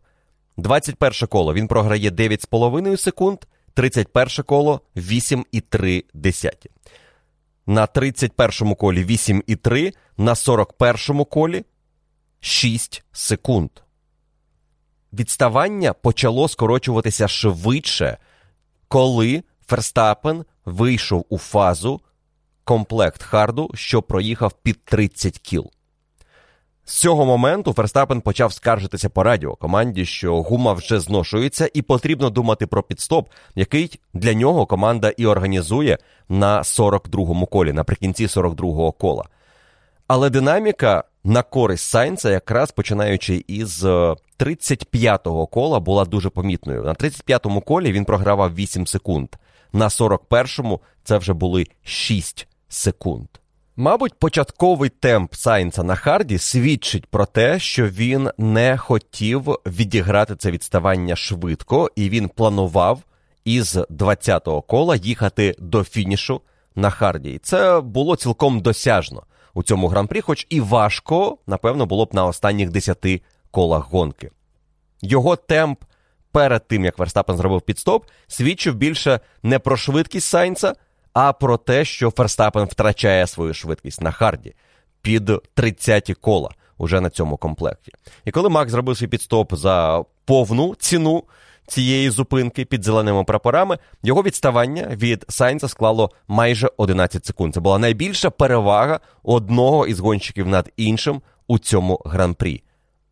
21 0.57 1.29
коло 1.29 1.55
він 1.55 1.69
програє 1.69 2.11
9,5 2.11 2.97
секунд, 2.97 3.39
31 3.75 4.45
коло 4.45 4.81
8,3. 4.97 6.53
На 7.67 7.87
31 7.87 8.75
колі 8.75 9.05
8,3, 9.05 9.95
на 10.17 10.35
41 10.35 11.25
колі 11.25 11.65
6 12.41 13.05
секунд. 13.13 13.71
Відставання 15.13 15.93
почало 15.93 16.49
скорочуватися 16.49 17.29
швидше, 17.29 18.19
коли 18.89 19.43
Ферстапен 19.67 20.45
вийшов 20.65 21.27
у 21.29 21.39
фазу 21.39 22.01
комплект 22.65 23.23
харду, 23.23 23.71
що 23.75 24.03
проїхав 24.03 24.53
під 24.53 24.85
30 24.85 25.39
кіл. 25.39 25.71
З 26.91 26.95
цього 26.95 27.25
моменту 27.25 27.73
Ферстапен 27.73 28.21
почав 28.21 28.53
скаржитися 28.53 29.09
по 29.09 29.23
радіо 29.23 29.55
команді, 29.57 30.05
що 30.05 30.43
гума 30.43 30.73
вже 30.73 31.01
зношується, 31.01 31.71
і 31.75 31.83
потрібно 31.83 32.31
думати 32.31 32.67
про 32.67 32.83
підстоп, 32.83 33.29
який 33.55 34.01
для 34.15 34.35
нього 34.35 34.67
команда 34.67 35.13
і 35.17 35.27
організує 35.27 35.99
на 36.29 36.63
42-му 36.63 37.47
колі, 37.47 37.73
наприкінці 37.73 38.27
42-го 38.27 38.93
кола. 38.93 39.25
Але 40.07 40.31
динаміка 40.31 41.05
на 41.25 41.43
користь 41.43 41.89
Сайнца, 41.89 42.31
якраз 42.31 42.71
починаючи 42.71 43.45
із 43.47 43.85
35-го 44.39 45.47
кола, 45.47 45.81
була 45.81 46.05
дуже 46.05 46.31
помітною. 46.31 46.83
На 46.83 46.95
35-му 46.95 47.61
колі 47.61 47.93
він 47.93 48.05
програвав 48.05 48.55
8 48.55 48.87
секунд. 48.87 49.29
На 49.73 49.89
41-му 49.89 50.81
це 51.05 51.19
вже 51.19 51.33
були 51.33 51.67
6 51.83 52.49
секунд. 52.69 53.27
Мабуть, 53.81 54.15
початковий 54.15 54.91
темп 54.91 55.35
Сайнца 55.35 55.83
на 55.83 55.95
харді 55.95 56.39
свідчить 56.39 57.07
про 57.07 57.27
те, 57.27 57.59
що 57.59 57.89
він 57.89 58.31
не 58.39 58.79
хотів 58.79 59.43
відіграти 59.67 60.37
це 60.37 60.51
відставання 60.51 61.17
швидко, 61.17 61.91
і 61.97 62.09
він 62.09 62.29
планував 62.29 63.01
із 63.45 63.77
20-го 63.77 64.63
кола 64.63 64.97
їхати 64.97 65.57
до 65.59 65.85
фінішу 65.85 66.41
на 66.75 66.91
харді. 66.91 67.31
І 67.31 67.39
це 67.39 67.81
було 67.81 68.17
цілком 68.17 68.61
досяжно 68.61 69.23
у 69.55 69.63
цьому 69.63 69.89
гран-прі, 69.89 70.21
хоч 70.21 70.47
і 70.51 70.61
важко, 70.61 71.39
напевно, 71.47 71.87
було 71.87 72.05
б 72.05 72.15
на 72.15 72.27
останніх 72.27 72.71
10 72.71 73.07
колах 73.51 73.91
гонки. 73.91 74.31
Його 75.03 75.37
темп 75.37 75.85
перед 76.33 76.69
тим, 76.69 76.85
як 76.85 76.99
Верстапен 76.99 77.37
зробив 77.37 77.63
підстоп, 77.63 78.07
свідчив 78.29 78.75
більше 78.75 79.21
не 79.43 79.59
про 79.59 79.77
швидкість 79.77 80.29
Сайнца, 80.29 80.75
а 81.13 81.33
про 81.33 81.57
те, 81.57 81.85
що 81.85 82.11
Ферстапен 82.11 82.65
втрачає 82.65 83.27
свою 83.27 83.55
швидкість 83.55 84.01
на 84.01 84.11
харді 84.11 84.55
під 85.03 85.31
30 85.55 86.15
кола 86.21 86.51
уже 86.79 87.01
на 87.01 87.11
цьому 87.11 87.37
комплекті. 87.37 87.93
І 88.25 88.31
коли 88.31 88.49
Макс 88.49 88.71
зробив 88.71 88.97
свій 88.97 89.07
підстоп 89.07 89.55
за 89.55 90.05
повну 90.25 90.75
ціну 90.75 91.25
цієї 91.67 92.11
зупинки 92.11 92.65
під 92.65 92.85
зеленими 92.85 93.25
прапорами, 93.25 93.79
його 94.03 94.23
відставання 94.23 94.87
від 94.91 95.25
Сайнца 95.29 95.69
склало 95.69 96.11
майже 96.29 96.71
11 96.77 97.27
секунд. 97.27 97.55
Це 97.55 97.61
була 97.61 97.79
найбільша 97.79 98.31
перевага 98.31 99.01
одного 99.23 99.87
із 99.87 100.01
гонщиків 100.01 100.49
над 100.49 100.73
іншим 100.77 101.23
у 101.47 101.59
цьому 101.59 102.01
гран-прі. 102.05 102.63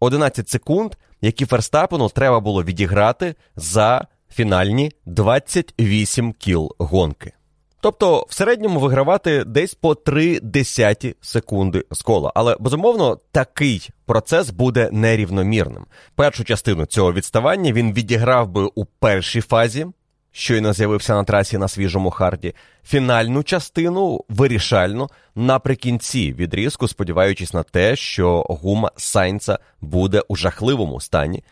11 0.01 0.49
секунд, 0.49 0.95
які 1.21 1.47
Ферстапену 1.47 2.09
треба 2.09 2.41
було 2.41 2.65
відіграти 2.65 3.35
за 3.57 4.07
фінальні 4.31 4.93
28 5.07 6.33
кіл 6.33 6.75
гонки. 6.79 7.33
Тобто 7.81 8.27
в 8.29 8.35
середньому 8.35 8.81
вигравати 8.81 9.45
десь 9.45 9.75
по 9.75 9.95
3 9.95 10.41
десяті 10.41 11.17
секунди 11.21 11.85
з 11.91 12.03
кола. 12.03 12.33
Але 12.35 12.57
безумовно 12.61 13.21
такий 13.33 13.91
процес 14.07 14.51
буде 14.51 14.89
нерівномірним. 14.93 15.87
Першу 16.15 16.45
частину 16.45 16.87
цього 16.87 17.13
відставання 17.13 17.73
він 17.73 17.93
відіграв 17.93 18.49
би 18.49 18.69
у 18.75 18.85
першій 18.85 19.41
фазі, 19.41 19.87
щойно 20.33 20.73
з'явився 20.73 21.15
на 21.15 21.25
трасі 21.25 21.59
на 21.59 21.69
свіжому 21.69 22.11
харді. 22.11 22.55
Фінальну 22.85 23.43
частину 23.43 24.25
вирішальну 24.29 25.09
наприкінці 25.35 26.33
відрізку, 26.33 26.89
сподіваючись 26.89 27.55
на 27.55 27.63
те, 27.63 27.97
що 27.97 28.47
гума 28.49 28.91
Сайнца 28.97 29.59
буде 29.81 30.23
у 30.29 30.37
жахливому 30.37 31.01
стані, 31.01 31.45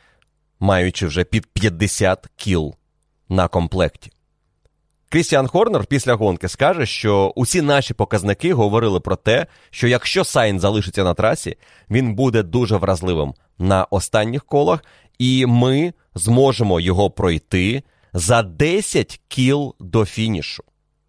маючи 0.61 1.07
вже 1.07 1.25
під 1.25 1.47
50 1.47 2.27
кіл 2.37 2.75
на 3.29 3.49
комплекті. 3.49 4.13
Крістіан 5.17 5.49
Хорнер 5.49 5.87
після 5.87 6.15
гонки 6.15 6.49
скаже, 6.49 6.87
що 6.87 7.33
усі 7.37 7.63
наші 7.63 7.95
показники 7.95 8.55
говорили 8.55 9.01
про 9.01 9.17
те, 9.17 9.47
що 9.71 9.89
якщо 9.89 10.25
Сайнс 10.25 10.61
залишиться 10.61 11.05
на 11.05 11.15
трасі, 11.15 11.57
він 11.91 12.15
буде 12.15 12.43
дуже 12.43 12.77
вразливим 12.77 13.35
на 13.59 13.85
останніх 13.85 14.45
колах, 14.45 14.85
і 15.19 15.47
ми 15.47 15.93
зможемо 16.15 16.81
його 16.81 17.11
пройти 17.11 17.83
за 18.13 18.43
10 18.43 19.21
кіл 19.29 19.75
до 19.81 20.05
фінішу. 20.05 20.65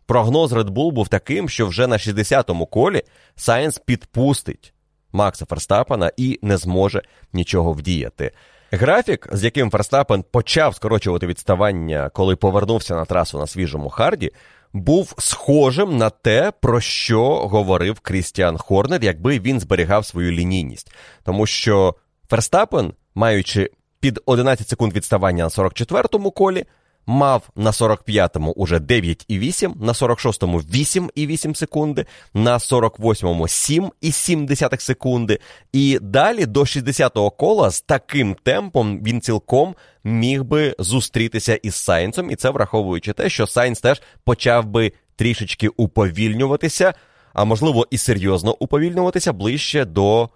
Прогноз 0.05 0.53
Red 0.53 0.69
Bull 0.69 0.91
був 0.91 1.07
таким, 1.07 1.49
що 1.49 1.67
вже 1.67 1.87
на 1.87 1.97
60-му 1.97 2.65
колі 2.65 3.01
Сайнс 3.35 3.77
підпустить 3.77 4.73
Макса 5.11 5.45
Ферстапена 5.45 6.11
і 6.17 6.39
не 6.41 6.57
зможе 6.57 7.01
нічого 7.33 7.73
вдіяти. 7.73 8.31
Графік, 8.71 9.27
з 9.31 9.43
яким 9.43 9.71
Ферстапен 9.71 10.23
почав 10.31 10.75
скорочувати 10.75 11.27
відставання, 11.27 12.09
коли 12.13 12.35
повернувся 12.35 12.95
на 12.95 13.05
трасу 13.05 13.39
на 13.39 13.47
свіжому 13.47 13.89
харді, 13.89 14.31
був 14.73 15.13
схожим 15.17 15.97
на 15.97 16.09
те, 16.09 16.51
про 16.61 16.81
що 16.81 17.47
говорив 17.47 17.99
Крістіан 17.99 18.57
Хорнер, 18.57 19.03
якби 19.03 19.39
він 19.39 19.59
зберігав 19.59 20.05
свою 20.05 20.31
лінійність. 20.31 20.91
Тому 21.23 21.45
що 21.45 21.95
Ферстапен, 22.29 22.93
маючи 23.15 23.69
під 23.99 24.19
11 24.25 24.67
секунд 24.67 24.93
відставання 24.93 25.43
на 25.43 25.49
44-му 25.49 26.31
колі, 26.31 26.65
мав 27.07 27.49
на 27.55 27.71
45-му 27.71 28.51
уже 28.51 28.77
9,8, 28.77 29.73
на 29.81 29.93
46-му 29.93 30.59
8,8 30.59 31.55
секунди, 31.55 32.05
на 32.33 32.57
48-му 32.57 33.43
7,7 33.43 34.79
секунди. 34.79 35.39
І 35.73 35.99
далі 36.01 36.45
до 36.45 36.61
60-го 36.61 37.29
кола 37.29 37.71
з 37.71 37.81
таким 37.81 38.35
темпом 38.43 38.99
він 39.03 39.21
цілком 39.21 39.75
міг 40.03 40.43
би 40.43 40.75
зустрітися 40.79 41.55
із 41.55 41.75
Сайнцем, 41.75 42.31
і 42.31 42.35
це 42.35 42.49
враховуючи 42.49 43.13
те, 43.13 43.29
що 43.29 43.47
Сайнц 43.47 43.79
теж 43.79 44.01
почав 44.23 44.65
би 44.65 44.91
трішечки 45.15 45.67
уповільнюватися, 45.67 46.93
а 47.33 47.45
можливо 47.45 47.87
і 47.89 47.97
серйозно 47.97 48.55
уповільнюватися 48.59 49.33
ближче 49.33 49.85
до 49.85 50.29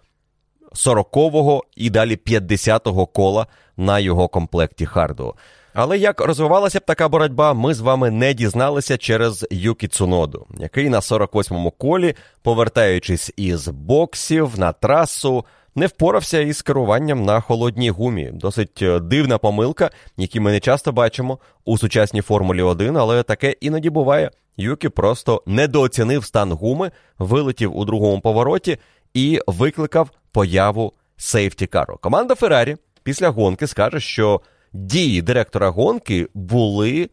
40-го 0.71 1.63
і 1.75 1.89
далі 1.89 2.15
50-го 2.15 3.05
кола 3.05 3.47
на 3.77 3.99
його 3.99 4.27
комплекті 4.27 4.85
Харду. 4.85 5.35
Але 5.73 5.97
як 5.97 6.21
розвивалася 6.21 6.79
б 6.79 6.85
така 6.85 7.09
боротьба, 7.09 7.53
ми 7.53 7.73
з 7.73 7.79
вами 7.79 8.11
не 8.11 8.33
дізналися 8.33 8.97
через 8.97 9.47
Юкі 9.51 9.87
Цуноду, 9.87 10.47
який 10.57 10.89
на 10.89 10.99
48-му 10.99 11.71
колі, 11.71 12.15
повертаючись 12.41 13.31
із 13.37 13.67
боксів 13.67 14.59
на 14.59 14.71
трасу, 14.71 15.45
не 15.75 15.87
впорався 15.87 16.39
із 16.39 16.61
керуванням 16.61 17.23
на 17.23 17.41
холодній 17.41 17.89
гумі. 17.89 18.29
Досить 18.33 18.81
е, 18.81 18.99
дивна 18.99 19.37
помилка, 19.37 19.89
які 20.17 20.39
ми 20.39 20.51
не 20.51 20.59
часто 20.59 20.91
бачимо 20.91 21.39
у 21.65 21.77
сучасній 21.77 22.21
Формулі 22.21 22.61
1, 22.61 22.97
але 22.97 23.23
таке 23.23 23.55
іноді 23.61 23.89
буває. 23.89 24.31
Юкі 24.57 24.89
просто 24.89 25.43
недооцінив 25.45 26.25
стан 26.25 26.51
гуми, 26.51 26.91
вилетів 27.19 27.77
у 27.77 27.85
другому 27.85 28.21
повороті 28.21 28.77
і 29.13 29.39
викликав 29.47 30.09
появу 30.31 30.93
сейфтікару. 31.17 31.97
Команда 32.01 32.35
Феррарі 32.35 32.77
після 33.03 33.29
гонки 33.29 33.67
скаже, 33.67 33.99
що 33.99 34.41
дії 34.73 35.21
директора 35.21 35.69
гонки 35.69 36.27
були 36.33 37.09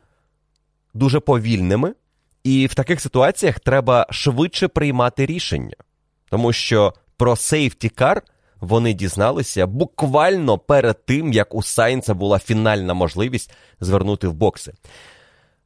дуже 0.94 1.20
повільними, 1.20 1.94
і 2.44 2.66
в 2.66 2.74
таких 2.74 3.00
ситуаціях 3.00 3.60
треба 3.60 4.06
швидше 4.10 4.68
приймати 4.68 5.26
рішення, 5.26 5.76
тому 6.30 6.52
що 6.52 6.94
про 7.16 7.36
сейфтікар 7.36 8.22
вони 8.60 8.92
дізналися 8.92 9.66
буквально 9.66 10.58
перед 10.58 11.04
тим, 11.04 11.32
як 11.32 11.54
у 11.54 11.62
Сайнца 11.62 12.14
була 12.14 12.38
фінальна 12.38 12.94
можливість 12.94 13.52
звернути 13.80 14.28
в 14.28 14.32
бокси. 14.32 14.72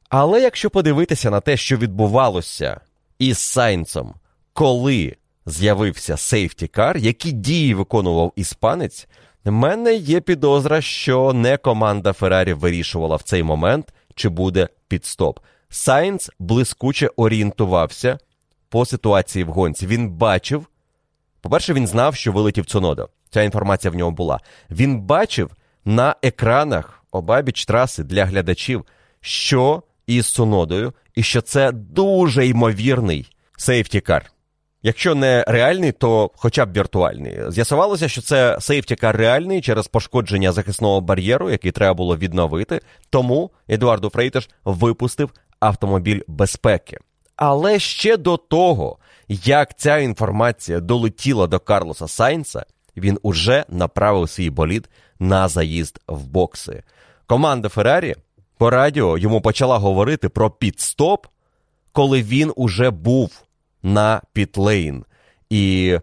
Але 0.09 0.41
якщо 0.41 0.69
подивитися 0.69 1.29
на 1.29 1.39
те, 1.39 1.57
що 1.57 1.77
відбувалося 1.77 2.81
із 3.19 3.37
Сайнцем, 3.37 4.13
коли 4.53 5.15
з'явився 5.45 6.17
сейфтікар, 6.17 6.97
які 6.97 7.31
дії 7.31 7.73
виконував 7.73 8.33
іспанець, 8.35 9.07
мене 9.51 9.93
є 9.93 10.21
підозра, 10.21 10.81
що 10.81 11.33
не 11.33 11.57
команда 11.57 12.13
Феррарі 12.13 12.53
вирішувала 12.53 13.15
в 13.15 13.21
цей 13.21 13.43
момент, 13.43 13.93
чи 14.15 14.29
буде 14.29 14.67
підстоп. 14.87 15.39
Сайнц 15.69 16.29
блискуче 16.39 17.09
орієнтувався 17.15 18.17
по 18.69 18.85
ситуації 18.85 19.45
в 19.45 19.47
гонці. 19.47 19.87
Він 19.87 20.09
бачив, 20.09 20.67
по-перше, 21.41 21.73
він 21.73 21.87
знав, 21.87 22.15
що 22.15 22.31
вилетів 22.31 22.65
Цунода. 22.65 23.07
Ця 23.29 23.41
інформація 23.41 23.91
в 23.91 23.95
нього 23.95 24.11
була. 24.11 24.39
Він 24.71 25.01
бачив 25.01 25.51
на 25.85 26.15
екранах 26.21 27.03
обабіч 27.11 27.65
траси 27.65 28.03
для 28.03 28.25
глядачів, 28.25 28.85
що 29.21 29.83
із 30.07 30.31
Цунодою, 30.31 30.93
і 31.15 31.23
що 31.23 31.41
це 31.41 31.71
дуже 31.71 32.47
ймовірний 32.47 33.35
сейфтікар. 33.57 34.31
Якщо 34.85 35.15
не 35.15 35.45
реальний, 35.47 35.91
то 35.91 36.31
хоча 36.35 36.65
б 36.65 36.73
віртуальний. 36.73 37.39
З'ясувалося, 37.47 38.07
що 38.07 38.21
це 38.21 38.57
сейфтікар 38.59 39.17
реальний 39.17 39.61
через 39.61 39.87
пошкодження 39.87 40.51
захисного 40.51 41.01
бар'єру, 41.01 41.49
який 41.49 41.71
треба 41.71 41.93
було 41.93 42.17
відновити. 42.17 42.79
Тому 43.09 43.51
Едуарду 43.69 44.09
Фрейтеш 44.09 44.49
випустив 44.65 45.29
автомобіль 45.59 46.21
безпеки. 46.27 46.97
Але 47.35 47.79
ще 47.79 48.17
до 48.17 48.37
того, 48.37 48.97
як 49.27 49.79
ця 49.79 49.97
інформація 49.97 50.79
долетіла 50.79 51.47
до 51.47 51.59
Карлоса 51.59 52.07
Сайнца, 52.07 52.65
він 52.97 53.19
уже 53.21 53.65
направив 53.69 54.29
свій 54.29 54.49
болід 54.49 54.89
на 55.19 55.47
заїзд 55.47 55.99
в 56.07 56.27
бокси. 56.27 56.83
Команда 57.25 57.69
Феррарі 57.69 58.15
по 58.57 58.69
радіо 58.69 59.17
йому 59.17 59.41
почала 59.41 59.77
говорити 59.77 60.29
про 60.29 60.51
підстоп, 60.51 61.27
коли 61.91 62.21
він 62.21 62.53
уже 62.55 62.89
був 62.89 63.43
на 63.83 64.21
Пітлейн. 64.33 65.05
І 65.49 65.97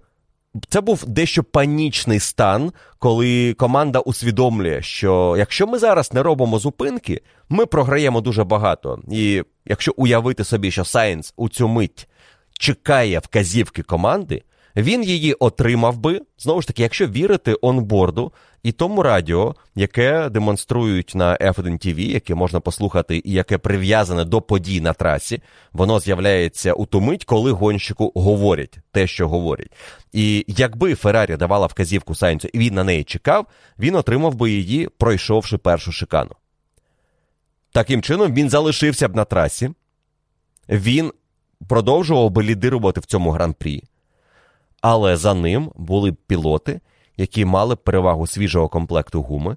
це 0.68 0.80
був 0.80 1.04
дещо 1.06 1.42
панічний 1.44 2.18
стан, 2.18 2.72
коли 2.98 3.54
команда 3.54 3.98
усвідомлює, 3.98 4.82
що 4.82 5.34
якщо 5.38 5.66
ми 5.66 5.78
зараз 5.78 6.12
не 6.12 6.22
робимо 6.22 6.58
зупинки, 6.58 7.20
ми 7.48 7.66
програємо 7.66 8.20
дуже 8.20 8.44
багато. 8.44 9.02
І 9.10 9.42
якщо 9.66 9.92
уявити 9.96 10.44
собі, 10.44 10.70
що 10.70 10.84
Сайнс 10.84 11.34
у 11.36 11.48
цю 11.48 11.68
мить 11.68 12.08
чекає 12.52 13.18
вказівки 13.18 13.82
команди, 13.82 14.42
він 14.76 15.02
її 15.02 15.34
отримав 15.34 15.98
би, 15.98 16.20
знову 16.38 16.60
ж 16.60 16.66
таки, 16.66 16.82
якщо 16.82 17.06
вірити 17.06 17.56
онборду 17.62 18.32
і 18.62 18.72
тому 18.72 19.02
радіо, 19.02 19.54
яке 19.74 20.28
демонструють 20.28 21.12
на 21.14 21.36
F1 21.36 21.86
TV, 21.86 21.98
яке 21.98 22.34
можна 22.34 22.60
послухати 22.60 23.22
і 23.24 23.32
яке 23.32 23.58
прив'язане 23.58 24.24
до 24.24 24.40
подій 24.40 24.80
на 24.80 24.92
трасі, 24.92 25.42
воно 25.72 26.00
з'являється 26.00 26.72
у 26.72 26.86
ту 26.86 27.00
мить, 27.00 27.24
коли 27.24 27.52
гонщику 27.52 28.12
говорять 28.14 28.78
те, 28.92 29.06
що 29.06 29.28
говорять. 29.28 29.72
І 30.12 30.44
якби 30.48 30.94
Феррарі 30.94 31.36
давала 31.36 31.66
вказівку 31.66 32.14
Сайнцю 32.14 32.48
і 32.52 32.58
він 32.58 32.74
на 32.74 32.84
неї 32.84 33.04
чекав, 33.04 33.46
він 33.78 33.94
отримав 33.96 34.34
би 34.34 34.50
її, 34.50 34.88
пройшовши 34.98 35.58
першу 35.58 35.92
шикану. 35.92 36.30
Таким 37.72 38.02
чином, 38.02 38.34
він 38.34 38.50
залишився 38.50 39.08
б 39.08 39.16
на 39.16 39.24
трасі, 39.24 39.70
він 40.68 41.12
продовжував 41.68 42.30
би 42.30 42.42
лідирувати 42.42 43.00
в 43.00 43.04
цьому 43.04 43.30
гран-прі 43.30 43.84
але 44.80 45.16
за 45.16 45.34
ним 45.34 45.72
були 45.76 46.12
пілоти, 46.12 46.80
які 47.16 47.44
мали 47.44 47.76
перевагу 47.76 48.26
свіжого 48.26 48.68
комплекту 48.68 49.22
гуми. 49.22 49.56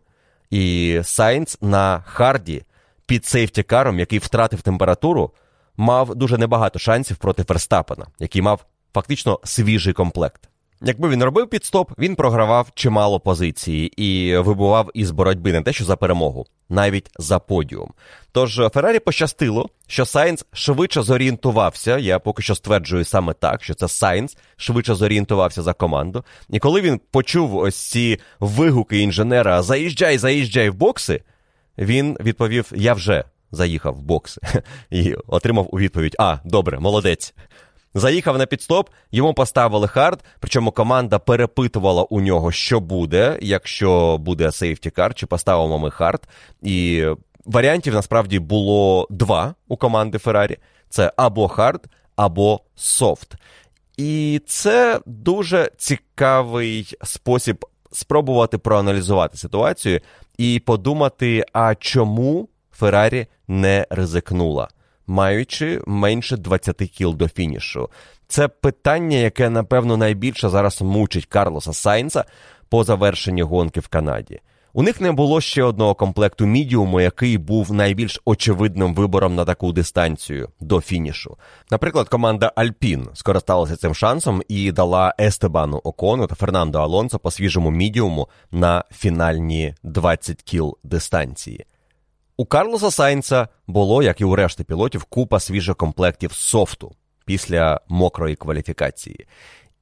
І 0.49 0.99
Сайнц 1.03 1.57
на 1.61 2.03
Харді 2.05 2.63
під 3.05 3.25
сейфтікаром, 3.25 3.99
який 3.99 4.19
втратив 4.19 4.61
температуру, 4.61 5.31
мав 5.77 6.15
дуже 6.15 6.37
небагато 6.37 6.79
шансів 6.79 7.17
проти 7.17 7.43
Ферстапена, 7.43 8.05
який 8.19 8.41
мав 8.41 8.65
фактично 8.93 9.39
свіжий 9.43 9.93
комплект. 9.93 10.49
Якби 10.85 11.09
він 11.09 11.23
робив 11.23 11.47
пітстоп, 11.47 11.91
він 11.97 12.15
програвав 12.15 12.71
чимало 12.75 13.19
позиції 13.19 14.03
і 14.03 14.37
вибував 14.37 14.89
із 14.93 15.11
боротьби 15.11 15.51
не 15.51 15.61
те, 15.61 15.73
що 15.73 15.85
за 15.85 15.95
перемогу, 15.95 16.45
навіть 16.69 17.09
за 17.19 17.39
подіум. 17.39 17.93
Тож 18.31 18.61
Феррарі 18.73 18.99
пощастило, 18.99 19.69
що 19.87 20.05
Сайнс 20.05 20.45
швидше 20.53 21.01
зорієнтувався. 21.01 21.97
Я 21.97 22.19
поки 22.19 22.43
що 22.43 22.55
стверджую 22.55 23.05
саме 23.05 23.33
так, 23.33 23.63
що 23.63 23.73
це 23.73 23.87
Сайнс 23.87 24.37
швидше 24.57 24.95
зорієнтувався 24.95 25.61
за 25.61 25.73
команду. 25.73 26.23
І 26.49 26.59
коли 26.59 26.81
він 26.81 27.01
почув 27.11 27.55
ось 27.55 27.75
ці 27.75 28.19
вигуки 28.39 28.99
інженера 28.99 29.61
Заїжджай, 29.61 30.17
заїжджай 30.17 30.69
в 30.69 30.75
бокси, 30.75 31.21
він 31.77 32.17
відповів: 32.19 32.71
Я 32.75 32.93
вже 32.93 33.23
заїхав 33.51 33.93
в 33.93 34.01
бокси 34.01 34.41
і 34.89 35.15
отримав 35.27 35.67
у 35.71 35.79
відповідь: 35.79 36.15
А, 36.19 36.37
добре, 36.45 36.79
молодець. 36.79 37.33
Заїхав 37.93 38.37
на 38.37 38.45
підстоп, 38.45 38.89
йому 39.11 39.33
поставили 39.33 39.87
хард, 39.87 40.23
причому 40.39 40.71
команда 40.71 41.19
перепитувала 41.19 42.03
у 42.03 42.21
нього, 42.21 42.51
що 42.51 42.79
буде, 42.79 43.37
якщо 43.41 44.17
буде 44.17 44.51
safety 44.51 44.88
car, 44.88 45.13
чи 45.13 45.25
поставимо 45.25 45.79
ми 45.79 45.91
хард. 45.91 46.27
І 46.61 47.05
варіантів 47.45 47.93
насправді 47.93 48.39
було 48.39 49.07
два 49.09 49.55
у 49.67 49.77
команди 49.77 50.17
Феррарі: 50.17 50.57
це 50.89 51.13
або 51.17 51.47
хард, 51.47 51.87
або 52.15 52.61
софт. 52.75 53.35
І 53.97 54.41
це 54.45 54.99
дуже 55.05 55.71
цікавий 55.77 56.95
спосіб 57.03 57.65
спробувати 57.91 58.57
проаналізувати 58.57 59.37
ситуацію 59.37 59.99
і 60.37 60.59
подумати, 60.59 61.45
а 61.53 61.75
чому 61.75 62.49
Феррарі 62.71 63.27
не 63.47 63.87
ризикнула 63.89 64.67
маючи 65.07 65.81
менше 65.87 66.37
20 66.37 66.75
кіл 66.75 67.15
до 67.15 67.27
фінішу. 67.27 67.89
Це 68.27 68.47
питання, 68.47 69.17
яке, 69.17 69.49
напевно, 69.49 69.97
найбільше 69.97 70.49
зараз 70.49 70.81
мучить 70.81 71.25
Карлоса 71.25 71.73
Сайнца 71.73 72.25
по 72.69 72.83
завершенні 72.83 73.41
гонки 73.41 73.79
в 73.79 73.87
Канаді. 73.87 74.39
У 74.75 74.83
них 74.83 75.01
не 75.01 75.11
було 75.11 75.41
ще 75.41 75.63
одного 75.63 75.95
комплекту 75.95 76.45
мідіуму, 76.45 77.01
який 77.01 77.37
був 77.37 77.73
найбільш 77.73 78.21
очевидним 78.25 78.95
вибором 78.95 79.35
на 79.35 79.45
таку 79.45 79.73
дистанцію 79.73 80.49
до 80.59 80.81
фінішу. 80.81 81.37
Наприклад, 81.71 82.09
команда 82.09 82.51
Альпін 82.55 83.07
скористалася 83.13 83.75
цим 83.75 83.95
шансом 83.95 84.41
і 84.47 84.71
дала 84.71 85.15
Естебану 85.19 85.77
Окону 85.77 86.27
та 86.27 86.35
Фернандо 86.35 86.79
Алонсо 86.79 87.19
по 87.19 87.31
свіжому 87.31 87.71
мідіуму 87.71 88.27
на 88.51 88.83
фінальні 88.91 89.75
20 89.83 90.41
кіл 90.41 90.77
дистанції. 90.83 91.65
У 92.37 92.45
Карлоса 92.45 92.91
Сайнца 92.91 93.47
було, 93.67 94.03
як 94.03 94.21
і 94.21 94.23
у 94.23 94.35
решти 94.35 94.63
пілотів, 94.63 95.03
купа 95.03 95.39
свіжих 95.39 95.75
комплектів 95.75 96.33
софту 96.33 96.95
після 97.25 97.81
мокрої 97.87 98.35
кваліфікації. 98.35 99.27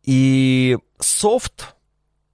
І 0.03 0.77
софт 0.99 1.75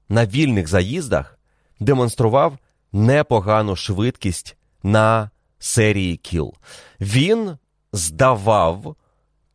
на 0.10 0.26
вільних 0.26 0.68
заїздах 0.68 1.40
демонстрував 1.80 2.58
непогану 2.92 3.76
швидкість 3.76 4.58
на 4.84 5.30
серії 5.60 6.18
кіл. 6.18 6.54
Він 7.02 7.58
здавав 7.94 8.96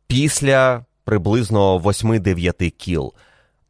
після 0.07 0.85
приблизно 1.03 1.79
8-9 1.79 2.69
кіл. 2.69 3.13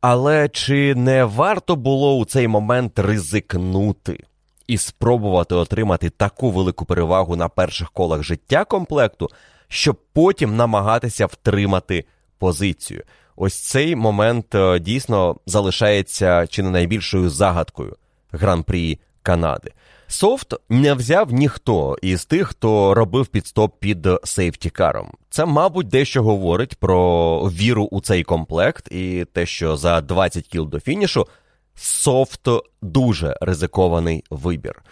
Але 0.02 0.50
чи 0.50 0.96
не 0.96 1.26
варто 1.26 1.76
було 1.76 2.18
у 2.18 2.26
цей 2.26 2.48
момент 2.48 3.00
ризикнути 3.00 4.24
і 4.68 4.78
спробувати 4.78 5.55
отримати 5.55 6.09
таку 6.09 6.51
велику 6.51 6.86
перевагу 6.86 7.36
на 7.36 7.49
перших 7.49 7.91
колах 7.91 8.24
життя 8.24 8.66
комплекту, 8.66 9.30
щоб 9.68 9.99
потім 10.14 10.55
намагатися 10.55 11.26
втримати 11.26 12.05
позицію? 12.38 13.03
Ось 13.36 13.59
цей 13.59 13.95
момент 13.95 14.55
е, 14.55 14.80
дійсно 14.80 15.36
залишається 15.45 16.47
чи 16.47 16.64
не 16.64 16.70
найбільшою 16.70 17.30
загадкою 17.30 17.95
гран-прі 18.32 18.99
Канади. 19.22 19.72
Софт 20.07 20.53
не 20.70 20.93
взяв 20.93 21.34
ніхто 21.34 21.97
із 22.01 22.26
тих, 22.26 22.47
хто 22.47 22.93
робив 22.93 23.28
підстоп 23.28 23.80
під 23.80 24.07
сейфтікаром. 24.24 25.11
Це, 25.30 25.45
мабуть, 25.45 25.88
дещо 25.88 26.24
говорить 26.24 26.76
про 26.76 27.39
віру 27.49 27.88
у 27.91 28.01
цей 28.01 28.24
комплект 28.24 28.91
і 28.91 29.26
те, 29.34 29.45
що 29.45 29.78
за 29.78 30.01
20 30.01 30.47
кіл 30.47 30.70
до 30.70 30.80
фінішу 30.80 31.28
софт 31.76 32.48
дуже 32.82 33.38
ризикований 33.42 34.24
вибір. 34.30 34.84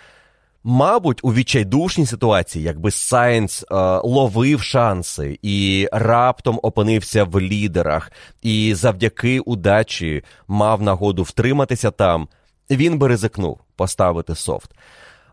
Мабуть, 0.63 1.19
у 1.23 1.33
відчайдушній 1.33 2.05
ситуації, 2.05 2.65
якби 2.65 2.91
Сайенс 2.91 3.63
е, 3.63 3.75
ловив 4.03 4.61
шанси 4.61 5.39
і 5.41 5.87
раптом 5.91 6.59
опинився 6.63 7.23
в 7.23 7.41
лідерах, 7.41 8.11
і 8.41 8.73
завдяки 8.75 9.39
удачі 9.39 10.23
мав 10.47 10.81
нагоду 10.81 11.23
втриматися 11.23 11.91
там, 11.91 12.27
він 12.69 12.97
би 12.97 13.07
ризикнув 13.07 13.59
поставити 13.75 14.35
софт. 14.35 14.71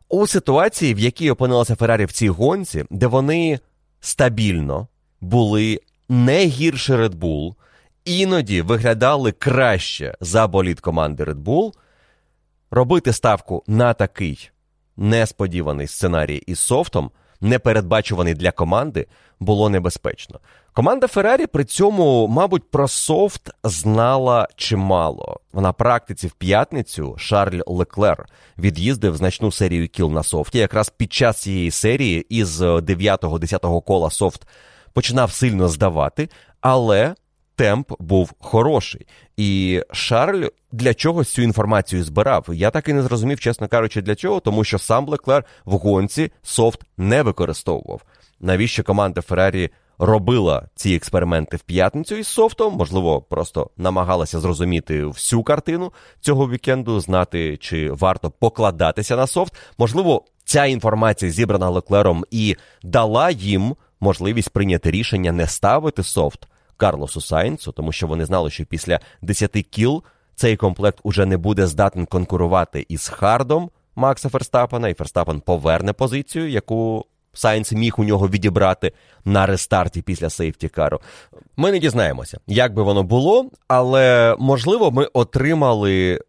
У 0.08 0.26
ситуації, 0.26 0.94
в 0.94 0.98
якій 0.98 1.30
опинилася 1.30 1.76
Феррарі 1.76 2.04
в 2.04 2.12
цій 2.12 2.28
гонці, 2.28 2.84
де 2.90 3.06
вони 3.06 3.60
стабільно 4.00 4.88
були 5.20 5.80
не 6.08 6.46
гірше 6.46 6.96
Red 6.96 7.14
Bull, 7.14 7.54
іноді 8.08 8.62
виглядали 8.62 9.32
краще 9.32 10.14
за 10.20 10.46
болід 10.46 10.80
команди 10.80 11.24
Red 11.24 11.42
Bull, 11.42 11.72
робити 12.70 13.12
ставку 13.12 13.64
на 13.66 13.94
такий 13.94 14.50
несподіваний 14.96 15.86
сценарій 15.86 16.36
із 16.36 16.58
софтом, 16.58 17.10
непередбачуваний 17.40 18.34
для 18.34 18.50
команди, 18.50 19.06
було 19.40 19.68
небезпечно. 19.68 20.40
Команда 20.72 21.06
Феррарі 21.06 21.46
при 21.46 21.64
цьому, 21.64 22.26
мабуть, 22.26 22.70
про 22.70 22.88
софт 22.88 23.50
знала 23.64 24.48
чимало. 24.56 25.40
На 25.52 25.72
практиці 25.72 26.26
в 26.26 26.32
п'ятницю 26.32 27.14
Шарль 27.18 27.60
Леклер 27.66 28.26
від'їздив 28.58 29.16
значну 29.16 29.52
серію 29.52 29.88
кіл 29.88 30.10
на 30.10 30.22
софті. 30.22 30.58
Якраз 30.58 30.90
під 30.90 31.12
час 31.12 31.42
цієї 31.42 31.70
серії 31.70 32.26
із 32.28 32.62
9-10 32.62 33.82
кола 33.82 34.10
софт 34.10 34.46
починав 34.92 35.32
сильно 35.32 35.68
здавати, 35.68 36.28
але 36.60 37.14
темп 37.58 37.92
був 37.98 38.32
хороший. 38.38 39.06
І 39.36 39.82
Шарль 39.92 40.46
для 40.72 40.94
чогось 40.94 41.32
цю 41.32 41.42
інформацію 41.42 42.04
збирав. 42.04 42.46
Я 42.52 42.70
так 42.70 42.88
і 42.88 42.92
не 42.92 43.02
зрозумів, 43.02 43.40
чесно 43.40 43.68
кажучи, 43.68 44.02
для 44.02 44.14
чого, 44.14 44.40
тому 44.40 44.64
що 44.64 44.78
сам 44.78 45.08
Леклер 45.08 45.44
в 45.64 45.72
гонці 45.72 46.32
софт 46.42 46.80
не 46.96 47.22
використовував. 47.22 48.00
Навіщо 48.40 48.84
команда 48.84 49.20
Феррарі 49.20 49.70
робила 49.98 50.68
ці 50.74 50.94
експерименти 50.94 51.56
в 51.56 51.60
п'ятницю 51.60 52.16
із 52.16 52.28
софтом? 52.28 52.74
Можливо, 52.74 53.20
просто 53.20 53.70
намагалася 53.76 54.40
зрозуміти 54.40 55.04
всю 55.04 55.42
картину 55.42 55.92
цього 56.20 56.50
вікенду, 56.50 57.00
знати, 57.00 57.56
чи 57.56 57.90
варто 57.90 58.30
покладатися 58.30 59.16
на 59.16 59.26
софт. 59.26 59.54
Можливо, 59.78 60.24
ця 60.44 60.66
інформація 60.66 61.30
зібрана 61.30 61.70
Леклером 61.70 62.24
і 62.30 62.56
дала 62.82 63.30
їм 63.30 63.76
можливість 64.00 64.50
прийняти 64.50 64.90
рішення 64.90 65.32
не 65.32 65.46
ставити 65.46 66.02
софт. 66.02 66.48
Карлосу 66.78 67.20
Сайнцу, 67.20 67.72
тому 67.72 67.92
що 67.92 68.06
вони 68.06 68.24
знали, 68.24 68.50
що 68.50 68.64
після 68.64 69.00
10 69.22 69.50
кіл 69.50 70.02
цей 70.34 70.56
комплект 70.56 70.98
уже 71.02 71.26
не 71.26 71.36
буде 71.36 71.66
здатен 71.66 72.06
конкурувати 72.06 72.86
із 72.88 73.08
Хардом 73.08 73.70
Макса 73.96 74.28
Ферстапена, 74.28 74.88
і 74.88 74.94
Ферстапен 74.94 75.40
поверне 75.40 75.92
позицію, 75.92 76.50
яку 76.50 77.04
Сайнц 77.32 77.72
міг 77.72 77.94
у 77.98 78.04
нього 78.04 78.28
відібрати 78.28 78.92
на 79.24 79.46
рестарті 79.46 80.02
після 80.02 80.30
сейфтікару. 80.30 81.00
Ми 81.56 81.72
не 81.72 81.78
дізнаємося, 81.78 82.38
як 82.46 82.74
би 82.74 82.82
воно 82.82 83.02
було, 83.02 83.50
але 83.68 84.36
можливо, 84.38 84.90
ми 84.90 85.04
отримали. 85.04 86.20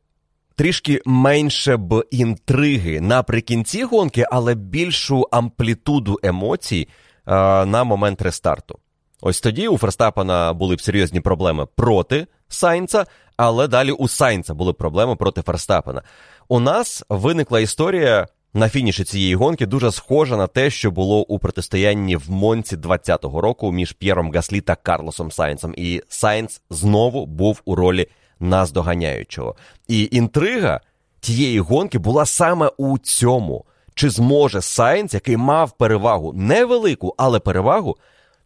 Трішки 0.56 1.02
менше 1.06 1.78
б 1.78 2.04
інтриги 2.12 3.02
наприкінці 3.02 3.84
гонки, 3.84 4.26
але 4.32 4.56
більшу 4.56 5.28
амплітуду 5.32 6.20
емоцій 6.24 6.88
а, 7.26 7.66
на 7.66 7.84
момент 7.84 8.22
рестарту. 8.22 8.80
Ось 9.22 9.42
тоді 9.42 9.68
у 9.68 9.78
Ферстапена 9.78 10.54
були 10.54 10.76
б 10.76 10.82
серйозні 10.82 11.20
проблеми 11.20 11.68
проти 11.76 12.28
Сайнца, 12.48 13.06
але 13.38 13.68
далі 13.68 13.92
у 13.92 14.08
Сайнца 14.08 14.54
були 14.54 14.74
проблеми 14.74 15.16
проти 15.16 15.42
Ферстапена. 15.42 16.02
У 16.48 16.60
нас 16.60 17.04
виникла 17.10 17.60
історія 17.60 18.28
на 18.54 18.70
фініші 18.70 19.04
цієї 19.04 19.36
гонки, 19.36 19.66
дуже 19.66 19.92
схожа 19.92 20.38
на 20.38 20.48
те, 20.48 20.70
що 20.70 20.92
було 20.92 21.22
у 21.22 21.40
протистоянні 21.40 22.16
в 22.16 22.32
Монці 22.32 22.78
20-го 22.78 23.42
року 23.42 23.72
між 23.72 23.92
П'єром 23.92 24.32
Гаслі 24.32 24.62
та 24.62 24.76
Карлосом 24.76 25.32
Сайнцем. 25.32 25.74
І 25.78 26.02
Сайнц 26.10 26.62
знову 26.70 27.26
був 27.26 27.62
у 27.66 27.76
ролі 27.76 28.08
наздоганяючого. 28.40 29.56
І 29.88 30.10
інтрига 30.12 30.82
тієї 31.20 31.60
гонки 31.60 32.00
була 32.00 32.26
саме 32.26 32.72
у 32.78 32.98
цьому. 32.98 33.66
Чи 33.94 34.10
зможе 34.10 34.62
Сайнц, 34.62 35.14
який 35.14 35.38
мав 35.38 35.72
перевагу 35.72 36.34
невелику, 36.34 37.16
але 37.18 37.40
перевагу 37.40 37.98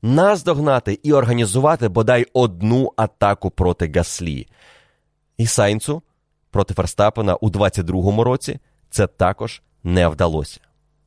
наздогнати 0.04 0.99
і 1.04 1.14
організувати 1.14 1.88
бодай 1.88 2.26
одну 2.34 2.93
атаку 2.95 3.49
проти 3.49 3.91
Гаслі. 3.95 4.47
І 5.38 5.45
Сайнцу 5.45 6.01
проти 6.51 6.74
Ферстапена 6.74 7.36
у 7.36 7.49
22-му 7.49 8.24
році 8.24 8.60
це 8.89 9.08
також 9.08 9.62
не 9.84 10.08
вдалося. 10.08 10.60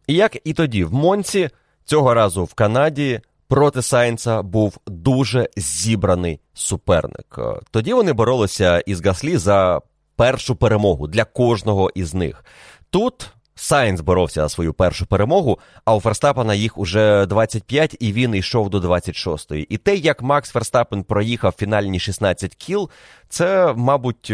І 0.06 0.14
як 0.14 0.36
і 0.44 0.52
тоді, 0.52 0.84
в 0.84 0.94
Монці, 0.94 1.50
цього 1.84 2.14
разу 2.14 2.44
в 2.44 2.54
Канаді, 2.54 3.20
проти 3.48 3.82
Сайнца 3.82 4.42
був 4.42 4.78
дуже 4.86 5.48
зібраний 5.56 6.40
суперник. 6.54 7.38
Тоді 7.70 7.94
вони 7.94 8.12
боролися 8.12 8.78
із 8.78 9.06
Гаслі 9.06 9.36
за 9.36 9.80
першу 10.16 10.56
перемогу 10.56 11.06
для 11.06 11.24
кожного 11.24 11.90
із 11.94 12.14
них. 12.14 12.44
Тут 12.90 13.30
Сайнс 13.58 14.00
боровся 14.00 14.42
за 14.42 14.48
свою 14.48 14.74
першу 14.74 15.06
перемогу, 15.06 15.58
а 15.84 15.94
у 15.94 16.00
Ферстапена 16.00 16.54
їх 16.54 16.78
уже 16.78 17.26
25, 17.26 17.96
і 18.00 18.12
він 18.12 18.34
йшов 18.34 18.70
до 18.70 18.78
26-ї. 18.78 19.66
І 19.68 19.76
те, 19.76 19.96
як 19.96 20.22
Макс 20.22 20.50
Ферстапен 20.50 21.04
проїхав 21.04 21.54
фінальні 21.58 22.00
16 22.00 22.54
кіл, 22.54 22.90
це, 23.28 23.74
мабуть, 23.76 24.32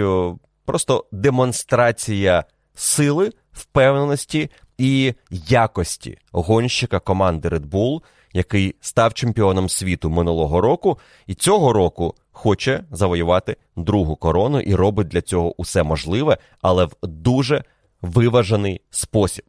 просто 0.64 1.04
демонстрація 1.12 2.44
сили, 2.74 3.30
впевненості 3.52 4.50
і 4.78 5.14
якості 5.30 6.18
гонщика 6.32 6.98
команди 7.00 7.48
Red 7.48 7.70
Bull, 7.70 8.02
який 8.32 8.74
став 8.80 9.14
чемпіоном 9.14 9.68
світу 9.68 10.10
минулого 10.10 10.60
року, 10.60 10.98
і 11.26 11.34
цього 11.34 11.72
року 11.72 12.14
хоче 12.32 12.84
завоювати 12.90 13.56
другу 13.76 14.16
корону 14.16 14.60
і 14.60 14.74
робить 14.74 15.08
для 15.08 15.20
цього 15.20 15.60
усе 15.60 15.82
можливе, 15.82 16.38
але 16.62 16.84
в 16.84 16.92
дуже 17.02 17.64
виважений 18.02 18.80
спосіб. 18.90 19.44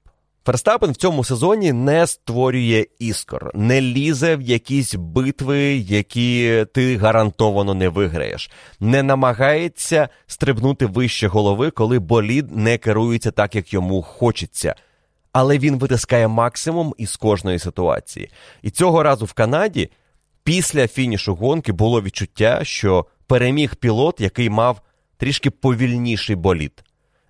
Ферстапен 0.46 0.92
в 0.92 0.96
цьому 0.96 1.24
сезоні 1.24 1.74
не 1.74 2.08
створює 2.08 2.86
іскор, 3.00 3.52
не 3.54 3.82
лізе 3.82 4.36
в 4.36 4.42
якісь 4.42 4.96
битви, 4.96 5.76
які 5.76 6.66
ти 6.74 6.98
гарантовано 6.98 7.74
не 7.74 7.90
виграєш, 7.90 8.52
не 8.80 9.04
намагається 9.04 10.10
стрибнути 10.28 10.86
вище 10.86 11.28
голови, 11.28 11.72
коли 11.72 12.00
болід 12.00 12.56
не 12.56 12.78
керується 12.78 13.32
так, 13.32 13.56
як 13.56 13.74
йому 13.74 14.02
хочеться. 14.02 14.76
Але 15.32 15.58
він 15.58 15.78
витискає 15.78 16.28
максимум 16.28 16.94
із 16.98 17.16
кожної 17.16 17.60
ситуації. 17.60 18.30
І 18.62 18.70
цього 18.70 19.04
разу 19.04 19.26
в 19.26 19.34
Канаді 19.34 19.90
після 20.44 20.88
фінішу 20.88 21.36
гонки 21.36 21.72
було 21.72 22.02
відчуття, 22.02 22.60
що 22.64 23.06
переміг 23.28 23.76
пілот, 23.76 24.22
який 24.22 24.50
мав 24.50 24.82
трішки 25.18 25.50
повільніший 25.50 26.36
болід. 26.36 26.84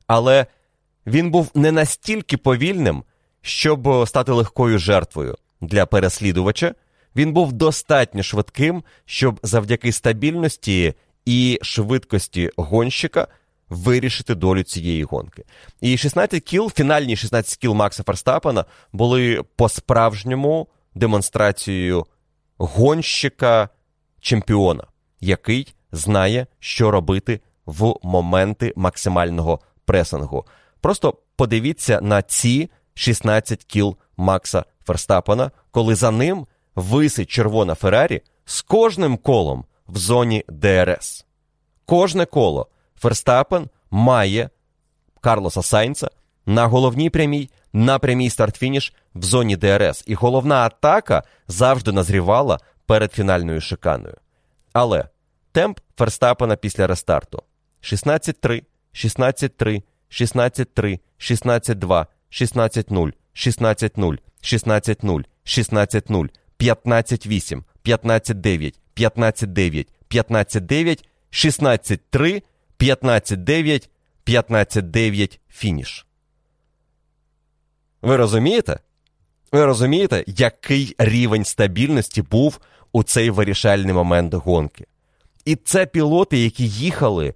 Але 0.08 0.46
Він 1.08 1.32
був 1.32 1.52
не 1.56 1.72
настільки 1.72 2.38
повільним, 2.38 3.04
щоб 3.42 4.08
стати 4.08 4.32
легкою 4.32 4.80
жертвою 4.80 5.36
для 5.62 5.86
переслідувача. 5.86 6.76
Він 7.16 7.34
був 7.34 7.54
достатньо 7.54 8.24
швидким, 8.24 8.84
щоб 9.06 9.40
завдяки 9.44 9.92
стабільності 9.92 10.94
і 11.26 11.60
швидкості 11.62 12.52
гонщика 12.58 13.28
вирішити 13.70 14.36
долю 14.36 14.64
цієї 14.64 15.04
гонки. 15.04 15.44
І 15.82 15.98
16 15.98 16.44
кіл, 16.44 16.72
фінальні 16.76 17.16
16 17.16 17.58
кіл 17.58 17.74
Макса 17.74 18.04
Ферстапена 18.04 18.66
були 18.94 19.44
по-справжньому 19.56 20.68
демонстрацією 20.96 22.06
гонщика 22.58 23.70
чемпіона, 24.20 24.84
який 25.20 25.76
знає, 25.92 26.48
що 26.60 26.92
робити 26.92 27.40
в 27.66 27.94
моменти 28.04 28.74
максимального 28.76 29.60
пресингу. 29.86 30.46
Просто 30.84 31.18
подивіться 31.36 32.00
на 32.02 32.22
ці 32.22 32.70
16 32.94 33.64
кіл 33.64 33.98
Макса 34.18 34.66
Ферстапена, 34.86 35.52
коли 35.72 35.96
за 35.96 36.12
ним 36.12 36.48
висить 36.76 37.30
червона 37.30 37.76
Феррарі 37.76 38.22
з 38.46 38.62
кожним 38.62 39.18
колом 39.18 39.66
в 39.88 39.98
зоні 39.98 40.44
ДРС. 40.48 41.26
Кожне 41.86 42.26
коло 42.26 42.68
Ферстапен 42.96 43.70
має 43.92 44.50
Карлоса 45.22 45.62
Сайнца 45.62 46.10
на 46.46 46.68
головній 46.68 47.10
прямій, 47.10 47.50
на 47.74 48.00
прямій 48.00 48.30
старт-фініш 48.30 48.94
в 49.16 49.24
зоні 49.24 49.56
ДРС. 49.56 50.04
І 50.08 50.14
головна 50.14 50.56
атака 50.56 51.24
завжди 51.48 51.92
назрівала 51.92 52.60
перед 52.86 53.12
фінальною 53.12 53.62
шиканою. 53.62 54.18
Але 54.74 55.08
темп 55.52 55.80
Ферстапена 55.98 56.56
після 56.56 56.88
рестарту 56.88 57.44
16-3, 57.82 58.64
16-3, 58.94 59.84
16-3, 60.14 61.00
16-2, 61.20 62.06
16-0, 62.32 63.14
16-0, 63.34 64.18
16-0, 64.44 65.26
16-0, 65.46 66.30
15-8, 66.60 67.64
15-9, 67.86 68.74
15-9, 68.96 69.88
15-9, 70.10 71.04
16-3, 71.32 72.44
15-9, 72.80 73.90
15-9 74.26 75.40
фініш. 75.50 76.06
Ви 78.02 78.18
розумієте? 78.18 78.80
Ви 79.52 79.66
розумієте, 79.66 80.24
який 80.28 80.96
рівень 80.98 81.46
стабільності 81.46 82.22
був 82.22 82.60
у 82.92 83.04
цей 83.04 83.30
вирішальний 83.30 83.94
момент 83.94 84.34
гонки? 84.34 84.86
І 85.46 85.56
це 85.56 85.86
пілоти, 85.86 86.38
які 86.38 86.68
їхали 86.68 87.34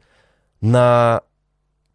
на 0.62 1.22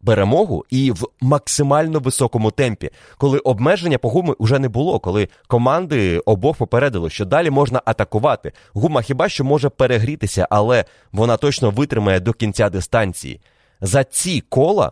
перемогу 0.05 0.65
і 0.69 0.91
в 0.91 1.03
максимально 1.21 1.99
високому 1.99 2.51
темпі, 2.51 2.89
коли 3.17 3.39
обмеження 3.39 3.97
по 3.97 4.09
гуми 4.09 4.35
вже 4.39 4.59
не 4.59 4.69
було, 4.69 4.99
коли 4.99 5.27
команди 5.47 6.19
обох 6.19 6.57
попередили, 6.57 7.09
що 7.09 7.25
далі 7.25 7.49
можна 7.49 7.81
атакувати. 7.85 8.51
Гума 8.73 9.01
хіба 9.01 9.29
що 9.29 9.43
може 9.43 9.69
перегрітися, 9.69 10.47
але 10.49 10.85
вона 11.11 11.37
точно 11.37 11.71
витримає 11.71 12.19
до 12.19 12.33
кінця 12.33 12.69
дистанції. 12.69 13.41
За 13.81 14.03
ці 14.03 14.41
кола, 14.41 14.91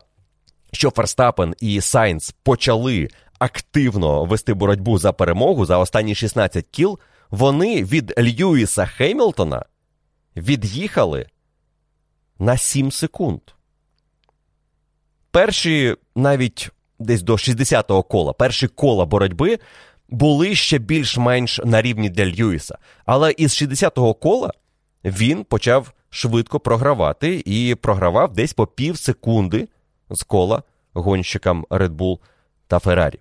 що 0.71 0.89
Ферстапен 0.89 1.55
і 1.59 1.81
Сайнц 1.81 2.31
почали 2.43 3.09
активно 3.39 4.25
вести 4.25 4.53
боротьбу 4.53 4.97
за 4.97 5.13
перемогу 5.13 5.65
за 5.65 5.77
останні 5.77 6.15
16 6.15 6.65
кіл, 6.71 6.99
вони 7.29 7.83
від 7.83 8.13
Льюіса 8.19 8.85
Хеймлтона 8.85 9.65
від'їхали 10.35 11.25
на 12.39 12.57
7 12.57 12.91
секунд. 12.91 13.39
Перші 15.31 15.95
навіть 16.15 16.69
десь 16.99 17.21
до 17.21 17.33
60-го 17.33 18.03
кола, 18.03 18.33
перші 18.33 18.67
кола 18.67 19.05
боротьби 19.05 19.59
були 20.09 20.55
ще 20.55 20.77
більш-менш 20.77 21.59
на 21.65 21.81
рівні 21.81 22.09
для 22.09 22.25
Льюіса. 22.25 22.77
Але 23.05 23.31
із 23.31 23.51
60-го 23.61 24.13
кола 24.13 24.51
він 25.05 25.43
почав 25.43 25.93
швидко 26.09 26.59
програвати 26.59 27.43
і 27.45 27.75
програвав 27.75 28.33
десь 28.33 28.53
по 28.53 28.67
пів 28.67 28.97
секунди 28.97 29.67
з 30.09 30.23
кола 30.23 30.63
гонщикам 30.93 31.65
Red 31.69 31.89
Bull 31.89 32.19
та 32.67 32.79
Феррарі. 32.79 33.19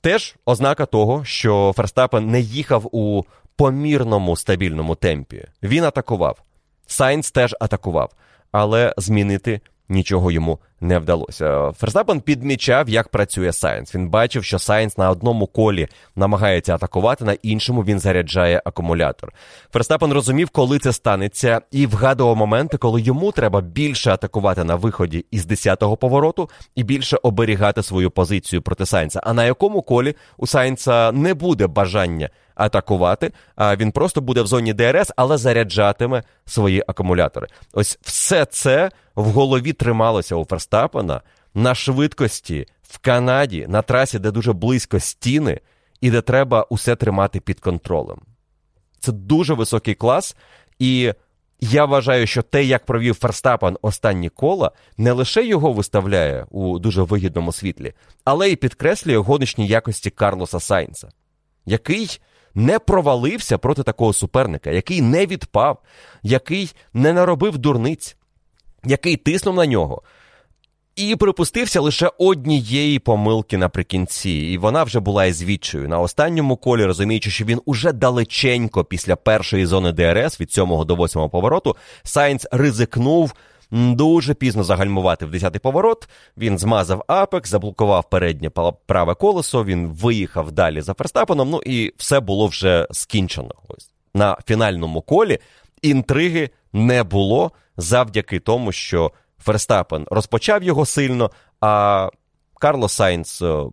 Теж 0.00 0.36
ознака 0.44 0.86
того, 0.86 1.24
що 1.24 1.72
Ферстапен 1.76 2.30
не 2.30 2.40
їхав 2.40 2.96
у 2.96 3.24
помірному 3.56 4.36
стабільному 4.36 4.94
темпі. 4.94 5.44
Він 5.62 5.84
атакував. 5.84 6.42
Сайнц 6.86 7.30
теж 7.30 7.56
атакував, 7.60 8.10
але 8.52 8.94
змінити 8.96 9.60
нічого 9.88 10.30
йому 10.30 10.58
не 10.80 10.98
вдалося. 10.98 11.72
Ферстапен 11.72 12.20
підмічав, 12.20 12.88
як 12.88 13.08
працює 13.08 13.52
Сайнс. 13.52 13.94
Він 13.94 14.08
бачив, 14.08 14.44
що 14.44 14.58
Сайнс 14.58 14.98
на 14.98 15.10
одному 15.10 15.46
колі 15.46 15.88
намагається 16.16 16.74
атакувати, 16.74 17.24
на 17.24 17.32
іншому 17.32 17.84
він 17.84 17.98
заряджає 17.98 18.62
акумулятор. 18.64 19.32
Ферстапен 19.72 20.12
розумів, 20.12 20.50
коли 20.50 20.78
це 20.78 20.92
станеться, 20.92 21.60
і 21.70 21.86
вгадував 21.86 22.36
моменти, 22.36 22.76
коли 22.76 23.00
йому 23.00 23.32
треба 23.32 23.60
більше 23.60 24.10
атакувати 24.10 24.64
на 24.64 24.74
виході 24.74 25.24
із 25.30 25.46
10-го 25.46 25.96
повороту 25.96 26.50
і 26.74 26.82
більше 26.82 27.18
оберігати 27.22 27.82
свою 27.82 28.10
позицію 28.10 28.62
проти 28.62 28.86
Сайнса. 28.86 29.20
А 29.24 29.32
на 29.32 29.44
якому 29.44 29.82
колі 29.82 30.14
у 30.36 30.46
Сайнса 30.46 31.12
не 31.12 31.34
буде 31.34 31.66
бажання 31.66 32.30
атакувати, 32.58 33.32
а 33.56 33.76
він 33.76 33.92
просто 33.92 34.20
буде 34.20 34.42
в 34.42 34.46
зоні 34.46 34.72
ДРС, 34.72 35.12
але 35.16 35.36
заряджатиме 35.36 36.22
свої 36.46 36.84
акумулятори. 36.86 37.46
Ось 37.72 37.98
все 38.02 38.44
це 38.44 38.90
в 39.14 39.24
голові 39.24 39.72
трималося 39.72 40.36
у 40.36 40.44
Ферстапена 40.44 41.20
на 41.54 41.74
швидкості 41.74 42.66
в 42.82 42.98
Канаді, 42.98 43.66
на 43.68 43.82
трасі, 43.82 44.18
де 44.18 44.30
дуже 44.30 44.52
близько 44.52 45.00
стіни, 45.00 45.60
і 46.00 46.10
де 46.10 46.20
треба 46.20 46.62
усе 46.62 46.96
тримати 46.96 47.40
під 47.40 47.60
контролем. 47.60 48.18
Це 49.00 49.12
дуже 49.12 49.54
високий 49.54 49.94
клас, 49.94 50.36
і 50.78 51.12
я 51.60 51.84
вважаю, 51.84 52.26
що 52.26 52.42
те, 52.42 52.64
як 52.64 52.84
провів 52.84 53.14
Ферстапен 53.14 53.78
останні 53.82 54.28
кола, 54.28 54.70
не 54.96 55.12
лише 55.12 55.46
його 55.46 55.72
виставляє 55.72 56.46
у 56.50 56.78
дуже 56.78 57.02
вигідному 57.02 57.52
світлі, 57.52 57.92
але 58.24 58.50
й 58.50 58.56
підкреслює 58.56 59.16
гоночні 59.16 59.66
якості 59.66 60.10
Карлоса 60.10 60.60
Сайнца, 60.60 61.08
який 61.66 62.20
не 62.58 62.78
провалився 62.78 63.58
проти 63.58 63.82
такого 63.82 64.12
суперника, 64.12 64.70
який 64.70 65.02
не 65.02 65.26
відпав, 65.26 65.78
який 66.22 66.72
не 66.94 67.12
наробив 67.12 67.58
дурниць, 67.58 68.16
який 68.84 69.16
тиснув 69.16 69.54
на 69.54 69.66
нього. 69.66 70.02
І 70.96 71.16
припустився 71.16 71.80
лише 71.80 72.10
однієї 72.18 72.98
помилки 72.98 73.58
наприкінці, 73.58 74.30
і 74.30 74.58
вона 74.58 74.84
вже 74.84 75.00
була 75.00 75.24
із 75.24 75.42
відчою. 75.42 75.88
На 75.88 76.00
останньому 76.00 76.56
колі, 76.56 76.84
розуміючи, 76.84 77.30
що 77.30 77.44
він 77.44 77.60
уже 77.64 77.92
далеченько 77.92 78.84
після 78.84 79.16
першої 79.16 79.66
зони 79.66 79.92
ДРС 79.92 80.40
від 80.40 80.52
7 80.52 80.66
до 80.86 80.96
8 80.96 81.28
повороту, 81.28 81.76
Сайнц 82.02 82.46
ризикнув 82.50 83.34
дуже 83.70 84.34
пізно 84.34 84.64
загальмувати 84.64 85.26
в 85.26 85.34
10-й 85.34 85.58
поворот. 85.58 86.08
Він 86.36 86.58
змазав 86.58 87.04
апекс, 87.06 87.50
заблокував 87.50 88.10
переднє 88.10 88.50
праве 88.86 89.14
колесо. 89.14 89.64
Він 89.64 89.86
виїхав 89.86 90.52
далі 90.52 90.80
за 90.80 90.94
Ферстапеном. 90.94 91.50
Ну 91.50 91.62
і 91.66 91.92
все 91.96 92.20
було 92.20 92.46
вже 92.46 92.86
скінчено. 92.90 93.54
Ось 93.68 93.90
на 94.14 94.38
фінальному 94.46 95.00
колі 95.00 95.38
інтриги 95.82 96.50
не 96.72 97.02
було 97.02 97.52
завдяки 97.76 98.40
тому, 98.40 98.72
що 98.72 99.12
Ферстапен 99.38 100.06
розпочав 100.10 100.62
його 100.62 100.86
сильно, 100.86 101.30
а 101.60 102.08
Карло 102.60 102.88
Сайнц 102.88 103.42
е, 103.42 103.64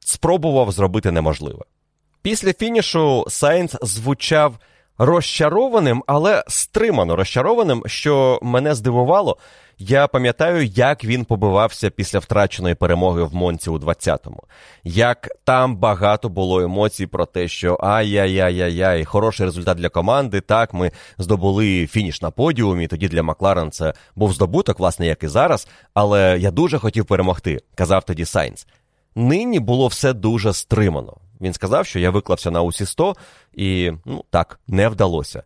спробував 0.00 0.72
зробити 0.72 1.10
неможливе. 1.10 1.64
Після 2.22 2.52
фінішу 2.52 3.24
Сайнц 3.28 3.76
звучав 3.82 4.58
розчарованим, 4.98 6.04
але 6.06 6.44
стримано 6.48 7.16
розчарованим, 7.16 7.82
що 7.86 8.38
мене 8.42 8.74
здивувало. 8.74 9.36
Я 9.80 10.06
пам'ятаю, 10.06 10.64
як 10.64 11.04
він 11.04 11.24
побивався 11.24 11.90
після 11.90 12.18
втраченої 12.18 12.74
перемоги 12.74 13.22
в 13.22 13.34
Монці 13.34 13.70
у 13.70 13.78
20-му. 13.78 14.42
Як 14.84 15.28
там 15.44 15.76
багато 15.76 16.28
було 16.28 16.60
емоцій 16.60 17.06
про 17.06 17.26
те, 17.26 17.48
що 17.48 17.78
ай-яй-яй-яй, 17.80 19.04
хороший 19.04 19.46
результат 19.46 19.78
для 19.78 19.88
команди. 19.88 20.40
Так, 20.40 20.74
ми 20.74 20.90
здобули 21.18 21.86
фініш 21.86 22.22
на 22.22 22.30
подіумі. 22.30 22.86
Тоді 22.86 23.08
для 23.08 23.22
Макларен 23.22 23.70
це 23.70 23.92
був 24.16 24.32
здобуток, 24.32 24.78
власне, 24.78 25.06
як 25.06 25.22
і 25.22 25.28
зараз. 25.28 25.68
Але 25.94 26.38
я 26.38 26.50
дуже 26.50 26.78
хотів 26.78 27.06
перемогти, 27.06 27.58
казав 27.74 28.04
тоді 28.04 28.24
Сайнц. 28.24 28.66
Нині 29.14 29.60
було 29.60 29.86
все 29.86 30.12
дуже 30.12 30.52
стримано. 30.52 31.16
Він 31.40 31.52
сказав, 31.52 31.86
що 31.86 31.98
я 31.98 32.10
виклався 32.10 32.50
на 32.50 32.62
усі 32.62 32.86
100 32.86 33.16
і 33.52 33.92
ну 34.04 34.24
так 34.30 34.60
не 34.68 34.88
вдалося. 34.88 35.42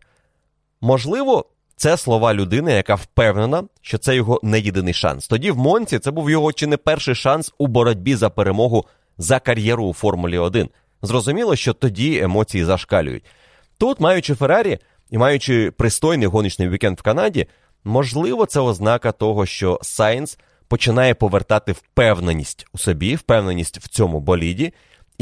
Можливо, 0.81 1.45
це 1.75 1.97
слова 1.97 2.33
людини, 2.33 2.71
яка 2.71 2.95
впевнена, 2.95 3.63
що 3.81 3.97
це 3.97 4.15
його 4.15 4.39
не 4.43 4.59
єдиний 4.59 4.93
шанс. 4.93 5.27
Тоді 5.27 5.51
в 5.51 5.57
Монці 5.57 5.99
це 5.99 6.11
був 6.11 6.29
його 6.29 6.53
чи 6.53 6.67
не 6.67 6.77
перший 6.77 7.15
шанс 7.15 7.53
у 7.57 7.67
боротьбі 7.67 8.15
за 8.15 8.29
перемогу 8.29 8.85
за 9.17 9.39
кар'єру 9.39 9.85
у 9.85 9.93
Формулі 9.93 10.37
1. 10.37 10.69
Зрозуміло, 11.01 11.55
що 11.55 11.73
тоді 11.73 12.19
емоції 12.19 12.65
зашкалюють. 12.65 13.25
Тут, 13.77 13.99
маючи 13.99 14.35
Феррарі 14.35 14.79
і 15.09 15.17
маючи 15.17 15.71
пристойний 15.71 16.27
гоночний 16.27 16.69
вікенд 16.69 16.99
в 16.99 17.01
Канаді, 17.01 17.47
можливо, 17.83 18.45
це 18.45 18.59
ознака 18.59 19.11
того, 19.11 19.45
що 19.45 19.79
Сайнс 19.81 20.37
починає 20.67 21.13
повертати 21.13 21.71
впевненість 21.71 22.65
у 22.73 22.77
собі, 22.77 23.15
впевненість 23.15 23.77
в 23.77 23.87
цьому 23.87 24.19
боліді, 24.19 24.73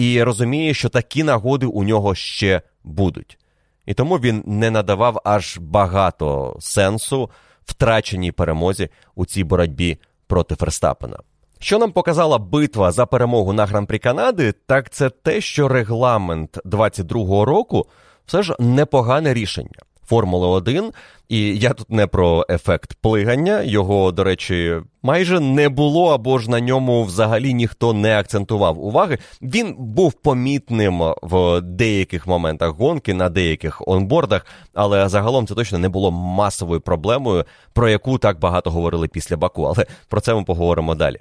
і 0.01 0.23
розуміє, 0.23 0.73
що 0.73 0.89
такі 0.89 1.23
нагоди 1.23 1.65
у 1.65 1.83
нього 1.83 2.15
ще 2.15 2.61
будуть. 2.83 3.37
І 3.85 3.93
тому 3.93 4.15
він 4.15 4.43
не 4.45 4.71
надавав 4.71 5.21
аж 5.23 5.57
багато 5.57 6.57
сенсу 6.59 7.29
втраченій 7.65 8.31
перемозі 8.31 8.89
у 9.15 9.25
цій 9.25 9.43
боротьбі 9.43 9.97
проти 10.27 10.55
Ферстапена. 10.55 11.17
Що 11.59 11.79
нам 11.79 11.91
показала 11.91 12.37
битва 12.37 12.91
за 12.91 13.05
перемогу 13.05 13.53
на 13.53 13.65
Гран-прі 13.65 13.99
Канади, 13.99 14.51
так 14.51 14.89
це 14.89 15.09
те, 15.09 15.41
що 15.41 15.67
регламент 15.67 16.57
22-го 16.65 17.45
року 17.45 17.87
все 18.25 18.43
ж 18.43 18.55
непогане 18.59 19.33
рішення. 19.33 19.79
Формули 20.11 20.47
1, 20.47 20.91
і 21.29 21.57
я 21.57 21.73
тут 21.73 21.89
не 21.89 22.07
про 22.07 22.45
ефект 22.49 22.93
плигання. 22.93 23.61
Його, 23.61 24.11
до 24.11 24.23
речі, 24.23 24.77
майже 25.03 25.39
не 25.39 25.69
було 25.69 26.13
або 26.13 26.39
ж 26.39 26.51
на 26.51 26.59
ньому 26.59 27.03
взагалі 27.03 27.53
ніхто 27.53 27.93
не 27.93 28.19
акцентував 28.19 28.79
уваги. 28.79 29.17
Він 29.41 29.75
був 29.79 30.13
помітним 30.13 31.13
в 31.21 31.61
деяких 31.61 32.27
моментах 32.27 32.69
гонки, 32.69 33.13
на 33.13 33.29
деяких 33.29 33.87
онбордах, 33.87 34.45
але 34.73 35.09
загалом 35.09 35.47
це 35.47 35.55
точно 35.55 35.77
не 35.77 35.89
було 35.89 36.11
масовою 36.11 36.81
проблемою, 36.81 37.45
про 37.73 37.89
яку 37.89 38.17
так 38.17 38.39
багато 38.39 38.71
говорили 38.71 39.07
після 39.07 39.37
Баку. 39.37 39.63
Але 39.63 39.85
про 40.09 40.21
це 40.21 40.35
ми 40.35 40.43
поговоримо 40.43 40.95
далі. 40.95 41.17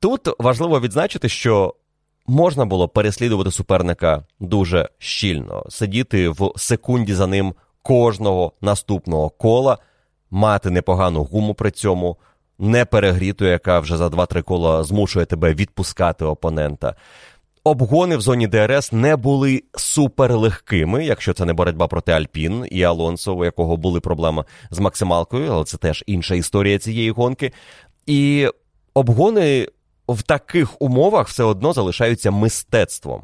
Тут 0.00 0.20
важливо 0.38 0.80
відзначити, 0.80 1.28
що 1.28 1.74
можна 2.26 2.64
було 2.64 2.88
переслідувати 2.88 3.50
суперника 3.50 4.22
дуже 4.40 4.88
щільно, 4.98 5.64
сидіти 5.68 6.28
в 6.28 6.52
секунді 6.56 7.14
за 7.14 7.26
ним 7.26 7.54
кожного 7.84 8.52
наступного 8.60 9.30
кола, 9.30 9.78
мати 10.30 10.70
непогану 10.70 11.24
гуму 11.24 11.54
при 11.54 11.70
цьому, 11.70 12.16
не 12.58 12.84
перегріту, 12.84 13.44
яка 13.44 13.80
вже 13.80 13.96
за 13.96 14.06
2-3 14.06 14.42
кола 14.42 14.84
змушує 14.84 15.26
тебе 15.26 15.54
відпускати 15.54 16.24
опонента. 16.24 16.94
Обгони 17.64 18.16
в 18.16 18.20
зоні 18.20 18.46
ДРС 18.46 18.92
не 18.92 19.16
були 19.16 19.62
суперлегкими, 19.74 21.04
якщо 21.04 21.32
це 21.32 21.44
не 21.44 21.52
боротьба 21.52 21.86
проти 21.86 22.12
Альпін 22.12 22.66
і 22.70 22.82
Алонсо, 22.82 23.34
у 23.34 23.44
якого 23.44 23.76
були 23.76 24.00
проблеми 24.00 24.44
з 24.70 24.78
максималкою, 24.78 25.52
але 25.52 25.64
це 25.64 25.76
теж 25.76 26.04
інша 26.06 26.34
історія 26.34 26.78
цієї 26.78 27.10
гонки. 27.10 27.52
І 28.06 28.48
обгони 28.94 29.68
в 30.08 30.22
таких 30.22 30.82
умовах 30.82 31.28
все 31.28 31.44
одно 31.44 31.72
залишаються 31.72 32.30
мистецтвом. 32.30 33.22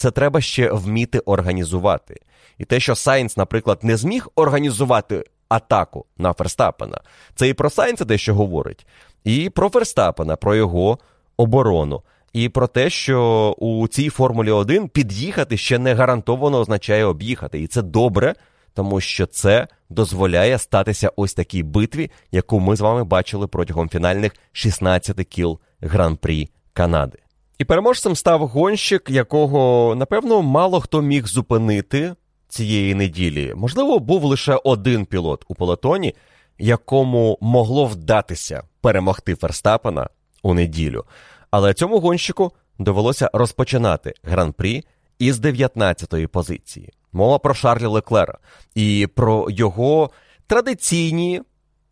Це 0.00 0.10
треба 0.10 0.40
ще 0.40 0.72
вміти 0.72 1.18
організувати. 1.18 2.20
І 2.58 2.64
те, 2.64 2.80
що 2.80 2.94
Сайнс, 2.94 3.36
наприклад, 3.36 3.78
не 3.82 3.96
зміг 3.96 4.28
організувати 4.34 5.24
атаку 5.48 6.04
на 6.18 6.32
Ферстапена, 6.32 7.00
це 7.34 7.48
і 7.48 7.54
про 7.54 7.70
Сайнса 7.70 8.04
дещо 8.04 8.34
говорить, 8.34 8.86
і 9.24 9.50
про 9.50 9.68
Ферстапена, 9.68 10.36
про 10.36 10.54
його 10.54 10.98
оборону, 11.36 12.02
і 12.32 12.48
про 12.48 12.66
те, 12.66 12.90
що 12.90 13.50
у 13.58 13.88
цій 13.88 14.08
Формулі 14.08 14.50
1 14.50 14.88
під'їхати 14.88 15.56
ще 15.56 15.78
не 15.78 15.94
гарантовано 15.94 16.58
означає 16.58 17.04
об'їхати. 17.04 17.60
І 17.60 17.66
це 17.66 17.82
добре, 17.82 18.34
тому 18.74 19.00
що 19.00 19.26
це 19.26 19.68
дозволяє 19.90 20.58
статися 20.58 21.12
ось 21.16 21.34
такій 21.34 21.62
битві, 21.62 22.10
яку 22.32 22.60
ми 22.60 22.76
з 22.76 22.80
вами 22.80 23.04
бачили 23.04 23.46
протягом 23.46 23.88
фінальних 23.88 24.32
16 24.52 25.16
кіл 25.28 25.58
Гран-прі 25.80 26.48
Канади. 26.72 27.18
І 27.60 27.64
переможцем 27.64 28.16
став 28.16 28.46
гонщик, 28.46 29.10
якого, 29.10 29.94
напевно, 29.94 30.42
мало 30.42 30.80
хто 30.80 31.02
міг 31.02 31.26
зупинити 31.26 32.14
цієї 32.48 32.94
неділі. 32.94 33.52
Можливо, 33.56 33.98
був 33.98 34.24
лише 34.24 34.60
один 34.64 35.06
пілот 35.06 35.44
у 35.48 35.54
полотоні, 35.54 36.14
якому 36.58 37.38
могло 37.40 37.86
вдатися 37.86 38.62
перемогти 38.80 39.34
Ферстапена 39.34 40.08
у 40.42 40.54
неділю. 40.54 41.04
Але 41.50 41.74
цьому 41.74 41.98
гонщику 41.98 42.52
довелося 42.78 43.30
розпочинати 43.32 44.14
гран-прі 44.22 44.84
із 45.18 45.40
19-ї 45.40 46.26
позиції. 46.26 46.92
Мова 47.12 47.38
про 47.38 47.54
Шарлі 47.54 47.86
Леклера 47.86 48.38
і 48.74 49.08
про 49.14 49.46
його 49.50 50.10
традиційні 50.46 51.42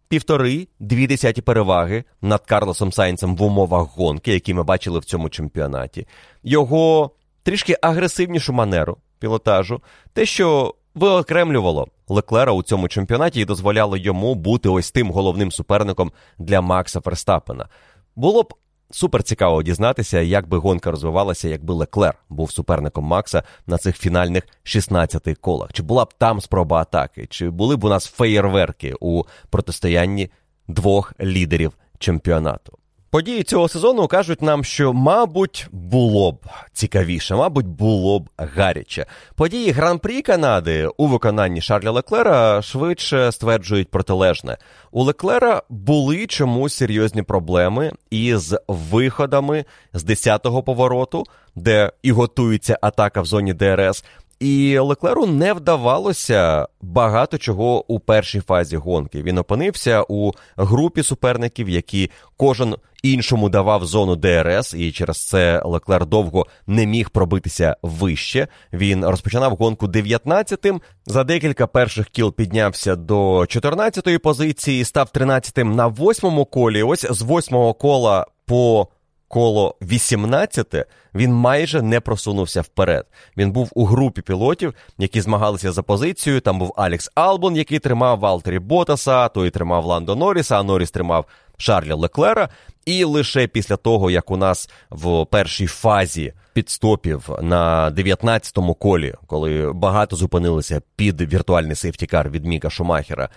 півтори-дві 0.08 1.06
десяті 1.06 1.42
переваги 1.42 2.04
над 2.22 2.46
Карлосом 2.46 2.92
Сайнцем 2.92 3.36
в 3.36 3.42
умовах 3.42 3.96
гонки, 3.96 4.32
які 4.32 4.54
ми 4.54 4.62
бачили 4.62 4.98
в 4.98 5.04
цьому 5.04 5.28
чемпіонаті, 5.28 6.06
його 6.42 7.10
трішки 7.42 7.76
агресивнішу 7.82 8.52
манеру 8.52 8.96
пілотажу, 9.18 9.82
те, 10.12 10.26
що 10.26 10.74
виокремлювало 10.94 11.88
Леклера 12.08 12.52
у 12.52 12.62
цьому 12.62 12.88
чемпіонаті 12.88 13.40
і 13.40 13.44
дозволяло 13.44 13.96
йому 13.96 14.34
бути 14.34 14.68
ось 14.68 14.90
тим 14.90 15.10
головним 15.10 15.52
суперником 15.52 16.12
для 16.38 16.60
Макса 16.60 17.00
Ферстапена. 17.00 17.68
Було 18.16 18.42
б 18.42 18.54
Супер 18.90 19.22
цікаво 19.22 19.62
дізнатися, 19.62 20.20
як 20.20 20.48
би 20.48 20.58
гонка 20.58 20.90
розвивалася, 20.90 21.48
якби 21.48 21.74
Леклер 21.74 22.14
був 22.28 22.52
суперником 22.52 23.04
Макса 23.04 23.42
на 23.66 23.78
цих 23.78 23.96
фінальних 23.96 24.42
16 24.62 25.38
колах. 25.40 25.72
Чи 25.72 25.82
була 25.82 26.04
б 26.04 26.14
там 26.18 26.40
спроба 26.40 26.80
атаки, 26.80 27.26
чи 27.30 27.50
були 27.50 27.76
б 27.76 27.84
у 27.84 27.88
нас 27.88 28.06
феєрверки 28.06 28.94
у 29.00 29.22
протистоянні 29.50 30.30
двох 30.68 31.14
лідерів 31.20 31.72
чемпіонату? 31.98 32.78
Події 33.10 33.42
цього 33.42 33.68
сезону 33.68 34.08
кажуть 34.08 34.42
нам, 34.42 34.64
що, 34.64 34.92
мабуть, 34.92 35.66
було 35.72 36.32
б 36.32 36.46
цікавіше, 36.72 37.34
мабуть, 37.34 37.66
було 37.66 38.18
б 38.18 38.28
гаряче. 38.38 39.06
Події 39.34 39.70
Гран-прі 39.70 40.22
Канади 40.22 40.88
у 40.96 41.06
виконанні 41.06 41.60
Шарля 41.60 41.90
Леклера 41.90 42.62
швидше 42.62 43.32
стверджують 43.32 43.90
протилежне. 43.90 44.56
У 44.90 45.02
Леклера 45.02 45.62
були 45.68 46.26
чомусь 46.26 46.74
серйозні 46.74 47.22
проблеми 47.22 47.92
із 48.10 48.54
виходами 48.68 49.64
з 49.92 50.04
10-го 50.04 50.62
повороту, 50.62 51.24
де 51.54 51.92
і 52.02 52.12
готується 52.12 52.78
атака 52.82 53.20
в 53.20 53.26
зоні 53.26 53.54
ДРС. 53.54 54.04
І 54.40 54.78
Леклеру 54.78 55.26
не 55.26 55.52
вдавалося 55.52 56.68
багато 56.80 57.38
чого 57.38 57.92
у 57.92 58.00
першій 58.00 58.40
фазі 58.40 58.76
гонки. 58.76 59.22
Він 59.22 59.38
опинився 59.38 60.04
у 60.08 60.32
групі 60.56 61.02
суперників, 61.02 61.68
які 61.68 62.10
кожен 62.36 62.76
іншому 63.02 63.48
давав 63.48 63.86
зону 63.86 64.16
ДРС, 64.16 64.74
і 64.74 64.92
через 64.92 65.28
це 65.28 65.62
Леклер 65.64 66.06
довго 66.06 66.46
не 66.66 66.86
міг 66.86 67.10
пробитися 67.10 67.76
вище. 67.82 68.48
Він 68.72 69.04
розпочинав 69.04 69.56
гонку 69.56 69.86
19-тим, 69.86 70.80
За 71.06 71.24
декілька 71.24 71.66
перших 71.66 72.08
кіл 72.08 72.34
піднявся 72.34 72.96
до 72.96 73.40
14-ї 73.40 74.18
позиції, 74.18 74.84
став 74.84 75.10
13-тим 75.14 75.74
на 75.74 75.86
восьмому 75.86 76.44
колі. 76.44 76.82
Ось 76.82 77.06
з 77.10 77.22
восьмого 77.22 77.74
кола 77.74 78.26
по 78.46 78.88
коло 79.28 79.76
18 79.82 80.86
він 81.14 81.32
майже 81.32 81.82
не 81.82 82.00
просунувся 82.00 82.60
вперед. 82.60 83.06
Він 83.36 83.52
був 83.52 83.70
у 83.74 83.84
групі 83.84 84.22
пілотів, 84.22 84.74
які 84.98 85.20
змагалися 85.20 85.72
за 85.72 85.82
позицію. 85.82 86.40
Там 86.40 86.58
був 86.58 86.74
Алекс 86.76 87.10
Албон, 87.14 87.56
який 87.56 87.78
тримав 87.78 88.18
Валтері 88.18 88.58
Ботаса, 88.58 89.28
той 89.28 89.50
тримав 89.50 89.84
Ландо 89.84 90.16
Норріса, 90.16 90.58
а 90.58 90.62
Норріс 90.62 90.90
тримав 90.90 91.26
Шарля 91.56 91.94
Леклера. 91.94 92.48
І 92.84 93.04
лише 93.04 93.46
після 93.46 93.76
того, 93.76 94.10
як 94.10 94.30
у 94.30 94.36
нас 94.36 94.70
в 94.90 95.26
першій 95.26 95.66
фазі 95.66 96.32
підстопів 96.52 97.30
на 97.42 97.90
19-му 97.90 98.74
колі, 98.74 99.14
коли 99.26 99.72
багато 99.72 100.16
зупинилися 100.16 100.82
під 100.96 101.32
віртуальний 101.32 101.76
сейфтікар 101.76 102.30
від 102.30 102.44
Міка 102.44 102.70
Шумахера, 102.70 103.28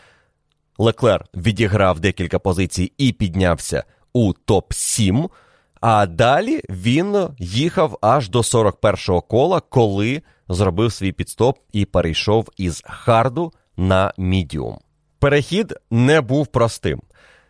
Леклер 0.77 1.25
відіграв 1.35 1.99
декілька 1.99 2.39
позицій 2.39 2.91
і 2.97 3.11
піднявся 3.11 3.83
у 4.13 4.33
топ 4.33 4.73
7 4.73 5.29
а 5.81 6.05
далі 6.05 6.61
він 6.69 7.27
їхав 7.39 7.97
аж 8.01 8.29
до 8.29 8.39
41-го 8.39 9.21
кола, 9.21 9.61
коли 9.69 10.21
зробив 10.49 10.91
свій 10.93 11.11
підстоп 11.11 11.57
і 11.71 11.85
перейшов 11.85 12.49
із 12.57 12.83
харду 12.85 13.53
на 13.77 14.13
мідіум. 14.17 14.77
Перехід 15.19 15.73
не 15.91 16.21
був 16.21 16.47
простим. 16.47 17.01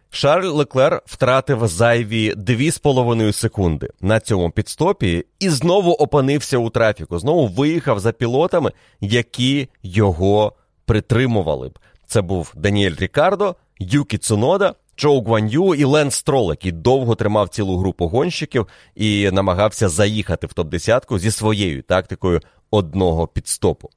Шарль 0.10 0.48
Леклер 0.48 1.02
втратив 1.06 1.68
зайві 1.68 2.34
2,5 2.34 3.34
секунди 3.34 3.90
на 4.02 4.20
цьому 4.20 4.52
підстопі 4.52 5.26
і 5.40 5.50
знову 5.50 5.92
опинився 5.92 6.58
у 6.58 6.70
трафіку. 6.70 7.20
Знову 7.20 7.48
виїхав 7.48 8.00
за 8.00 8.12
пілотами, 8.12 8.72
які 9.02 9.70
його 9.84 10.54
притримували 10.86 11.70
б. 11.70 11.80
Це 12.08 12.22
був 12.22 12.54
Даніель 12.56 12.96
Рікардо, 13.00 13.56
Юкі 13.80 14.18
Цунода 14.18 14.76
Чоу 14.96 15.22
Гуан'ю 15.22 15.74
і 15.74 15.84
Лен 15.84 16.12
Строл, 16.12 16.50
який 16.50 16.72
довго 16.72 17.16
тримав 17.16 17.50
цілу 17.50 17.78
групу 17.78 18.08
гонщиків 18.08 18.68
і 18.96 19.32
намагався 19.32 19.90
заїхати 19.90 20.48
в 20.48 20.50
топ-10 20.50 21.20
зі 21.20 21.32
своєю 21.32 21.82
тактикою 21.82 22.42
одного 22.72 23.28
підстопу. 23.28 23.90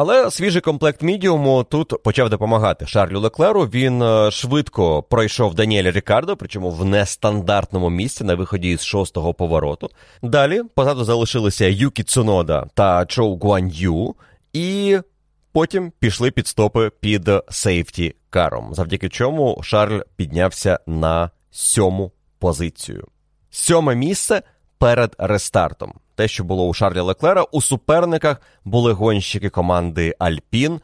Але 0.00 0.30
свіжий 0.30 0.62
комплект 0.62 1.02
мідіуму 1.02 1.66
тут 1.70 2.02
почав 2.02 2.30
допомагати 2.30 2.86
Шарлю 2.86 3.20
Леклеру. 3.20 3.64
Він 3.64 4.02
е, 4.02 4.30
швидко 4.30 5.02
пройшов 5.02 5.54
Даніеля 5.54 5.90
Рікардо, 5.90 6.36
причому 6.36 6.70
в 6.70 6.84
нестандартному 6.84 7.90
місці 7.90 8.24
на 8.24 8.34
виході 8.34 8.70
із 8.70 8.84
шостого 8.84 9.34
повороту. 9.34 9.90
Далі 10.22 10.62
позаду 10.74 11.04
залишилися 11.04 11.66
Юкі 11.66 12.02
Цунода 12.02 12.66
та 12.74 13.06
Чоу 13.06 13.36
Гуан'ю, 13.36 14.14
і 14.52 14.98
Потім 15.58 15.92
пішли 15.98 16.30
підстопи 16.30 16.90
під 17.00 17.30
сейфті 17.50 18.14
каром, 18.30 18.74
завдяки 18.74 19.08
чому 19.08 19.60
Шарль 19.62 20.00
піднявся 20.16 20.80
на 20.86 21.30
сьому 21.50 22.12
позицію. 22.38 23.06
Сьоме 23.50 23.94
місце 23.94 24.42
перед 24.78 25.16
рестартом. 25.18 25.94
Те, 26.14 26.28
що 26.28 26.44
було 26.44 26.66
у 26.66 26.74
Шарлі 26.74 27.00
Леклера, 27.00 27.42
у 27.42 27.60
суперниках 27.60 28.40
були 28.64 28.92
гонщики 28.92 29.48
команди 29.48 30.14
Альпін, 30.18 30.80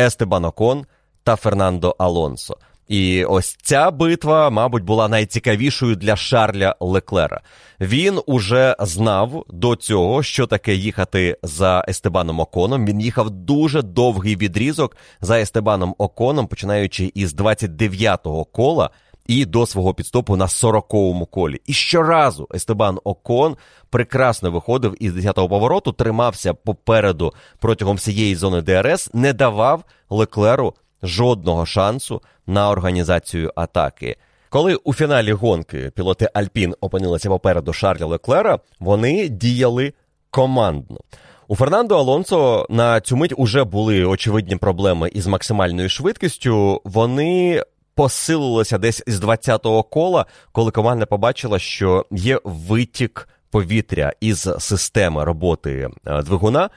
Естебан 0.00 0.44
Окон 0.44 0.86
та 1.22 1.36
Фернандо 1.36 1.96
Алонсо. 1.98 2.56
І 2.88 3.24
ось 3.24 3.56
ця 3.62 3.90
битва, 3.90 4.50
мабуть, 4.50 4.82
була 4.82 5.08
найцікавішою 5.08 5.96
для 5.96 6.16
Шарля 6.16 6.76
Леклера. 6.80 7.40
Він 7.80 8.20
уже 8.26 8.76
знав 8.80 9.44
до 9.48 9.76
цього, 9.76 10.22
що 10.22 10.46
таке 10.46 10.74
їхати 10.74 11.36
за 11.42 11.84
Естебаном 11.88 12.40
Оконом. 12.40 12.86
Він 12.86 13.00
їхав 13.00 13.30
дуже 13.30 13.82
довгий 13.82 14.36
відрізок 14.36 14.96
за 15.20 15.40
Естебаном 15.40 15.94
Оконом, 15.98 16.46
починаючи 16.46 17.12
із 17.14 17.34
29-го 17.34 18.44
кола 18.44 18.90
і 19.26 19.44
до 19.44 19.66
свого 19.66 19.94
підстопу 19.94 20.36
на 20.36 20.46
40-му 20.46 21.26
колі. 21.26 21.60
І 21.66 21.72
щоразу 21.72 22.48
Естебан 22.54 22.98
Окон 23.04 23.56
прекрасно 23.90 24.50
виходив 24.50 24.96
із 25.00 25.16
10-го 25.16 25.48
повороту, 25.48 25.92
тримався 25.92 26.54
попереду 26.54 27.32
протягом 27.58 27.96
всієї 27.96 28.36
зони 28.36 28.62
ДРС, 28.62 29.10
не 29.14 29.32
давав 29.32 29.84
Леклеру 30.10 30.74
жодного 31.04 31.66
шансу 31.66 32.22
на 32.46 32.70
організацію 32.70 33.52
атаки. 33.56 34.16
Коли 34.48 34.74
у 34.74 34.94
фіналі 34.94 35.32
гонки 35.32 35.92
пілоти 35.94 36.28
Альпін 36.34 36.74
опинилися 36.80 37.28
попереду 37.28 37.72
Шарля 37.72 38.06
Леклера, 38.06 38.58
вони 38.80 39.28
діяли 39.28 39.92
командно. 40.30 41.00
У 41.48 41.56
Фернандо 41.56 41.98
Алонсо 41.98 42.66
на 42.70 43.00
цю 43.00 43.16
мить 43.16 43.34
уже 43.36 43.64
були 43.64 44.04
очевидні 44.04 44.56
проблеми 44.56 45.10
із 45.14 45.26
максимальною 45.26 45.88
швидкістю. 45.88 46.80
Вони 46.84 47.62
посилилися 47.94 48.78
десь 48.78 49.02
з 49.06 49.20
20-го 49.20 49.82
кола, 49.82 50.26
коли 50.52 50.70
команда 50.70 51.06
побачила, 51.06 51.58
що 51.58 52.06
є 52.10 52.40
витік 52.44 53.28
повітря 53.50 54.12
із 54.20 54.48
системи 54.58 55.24
роботи 55.24 55.88
е, 56.06 56.22
двигуна. 56.22 56.70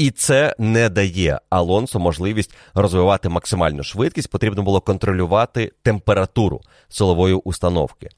І 0.00 0.10
це 0.10 0.54
не 0.58 0.88
дає 0.88 1.40
Алонсо 1.50 1.98
можливість 1.98 2.54
розвивати 2.74 3.28
максимальну 3.28 3.82
швидкість. 3.82 4.30
Потрібно 4.30 4.62
було 4.62 4.80
контролювати 4.80 5.72
температуру 5.82 6.60
силової 6.88 7.34
установки. 7.34 8.08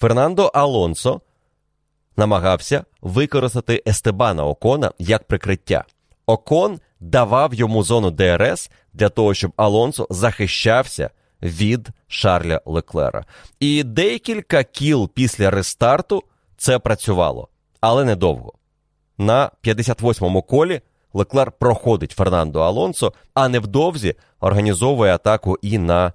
Фернандо 0.00 0.44
Алонсо 0.54 1.20
намагався 2.16 2.84
використати 3.00 3.82
Естебана 3.86 4.46
Окона 4.46 4.92
як 4.98 5.24
прикриття. 5.24 5.84
Окон 6.26 6.80
давав 7.00 7.54
йому 7.54 7.82
зону 7.82 8.10
ДРС 8.10 8.70
для 8.92 9.08
того, 9.08 9.34
щоб 9.34 9.52
Алонсо 9.56 10.06
захищався 10.10 11.10
від 11.42 11.88
Шарля 12.08 12.60
Леклера. 12.66 13.24
І 13.60 13.82
декілька 13.82 14.64
кіл 14.64 15.10
після 15.14 15.50
рестарту 15.50 16.22
це 16.56 16.78
працювало, 16.78 17.48
але 17.80 18.04
недовго. 18.04 18.52
На 19.18 19.50
58-му 19.64 20.42
колі 20.42 20.80
Леклер 21.12 21.52
проходить 21.52 22.12
Фернандо 22.12 22.60
Алонсо, 22.60 23.12
а 23.34 23.48
невдовзі 23.48 24.14
організовує 24.40 25.14
атаку 25.14 25.58
і 25.62 25.78
на 25.78 26.12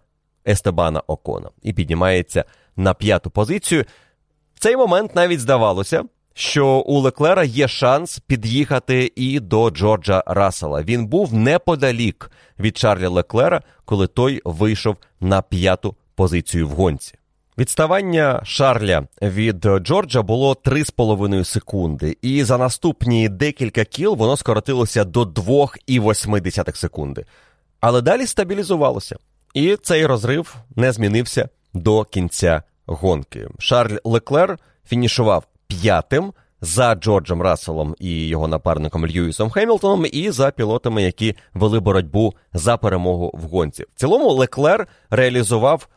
Естебана 0.48 1.02
Окона 1.08 1.50
і 1.62 1.74
піднімається 1.74 2.46
на 2.76 2.94
п'яту 2.94 3.30
позицію. 3.30 3.86
В 4.54 4.60
цей 4.60 4.78
момент 4.78 5.16
навіть 5.16 5.40
здавалося, 5.40 6.04
що 6.34 6.68
у 6.68 7.00
Леклера 7.00 7.44
є 7.44 7.68
шанс 7.68 8.20
під'їхати 8.20 9.12
і 9.16 9.40
до 9.40 9.70
Джорджа 9.70 10.24
Рассела. 10.28 10.82
Він 10.84 11.08
був 11.08 11.34
неподалік 11.34 12.32
від 12.60 12.78
Чарлі 12.78 13.08
Леклера, 13.08 13.62
коли 13.86 14.08
той 14.08 14.42
вийшов 14.46 14.96
на 15.20 15.42
п'яту 15.42 15.96
позицію 16.16 16.68
в 16.68 16.72
гонці. 16.72 17.16
Відставання 17.58 18.42
Шарля 18.44 19.08
від 19.22 19.68
Джорджа 19.80 20.22
було 20.22 20.54
3,5 20.54 21.44
секунди, 21.44 22.18
і 22.22 22.44
за 22.44 22.58
наступні 22.58 23.30
декілька 23.30 23.86
кіл 23.86 24.16
воно 24.16 24.38
скоротилося 24.38 25.04
до 25.04 25.24
2,8 25.24 26.76
секунди. 26.76 27.26
Але 27.80 28.02
далі 28.02 28.28
стабілізувалося, 28.28 29.16
і 29.54 29.76
цей 29.76 30.06
розрив 30.06 30.56
не 30.76 30.92
змінився 30.92 31.50
до 31.74 32.04
кінця 32.04 32.64
гонки. 32.86 33.48
Шарль 33.60 33.98
Леклер 34.04 34.60
фінішував 34.88 35.44
п'ятим 35.68 36.34
за 36.62 36.96
Джорджем 36.96 37.42
Расселом 37.42 37.96
і 38.00 38.28
його 38.28 38.48
напарником 38.48 39.08
Льюісом 39.08 39.50
Хемілтоном, 39.50 40.06
і 40.12 40.32
за 40.32 40.52
пілотами, 40.52 41.04
які 41.04 41.36
вели 41.54 41.80
боротьбу 41.80 42.34
за 42.54 42.78
перемогу 42.78 43.32
в 43.34 43.42
гонці. 43.42 43.84
В 43.84 44.00
цілому 44.00 44.32
Леклер 44.32 44.88
реалізував. 45.10 45.88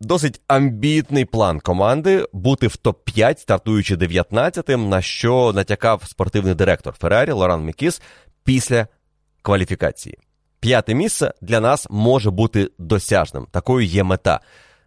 Досить 0.00 0.40
амбітний 0.46 1.24
план 1.24 1.60
команди 1.60 2.26
бути 2.32 2.66
в 2.66 2.76
топ-5, 2.84 3.38
стартуючи 3.38 3.96
19-тим, 3.96 4.88
на 4.88 5.02
що 5.02 5.52
натякав 5.54 6.02
спортивний 6.04 6.54
директор 6.54 6.94
Феррарі 6.94 7.32
Лоран 7.32 7.64
Мікіс 7.64 8.02
після 8.44 8.86
кваліфікації. 9.42 10.18
П'яте 10.60 10.94
місце 10.94 11.32
для 11.40 11.60
нас 11.60 11.86
може 11.90 12.30
бути 12.30 12.70
досяжним. 12.78 13.46
Такою 13.50 13.86
є 13.86 14.04
мета. 14.04 14.40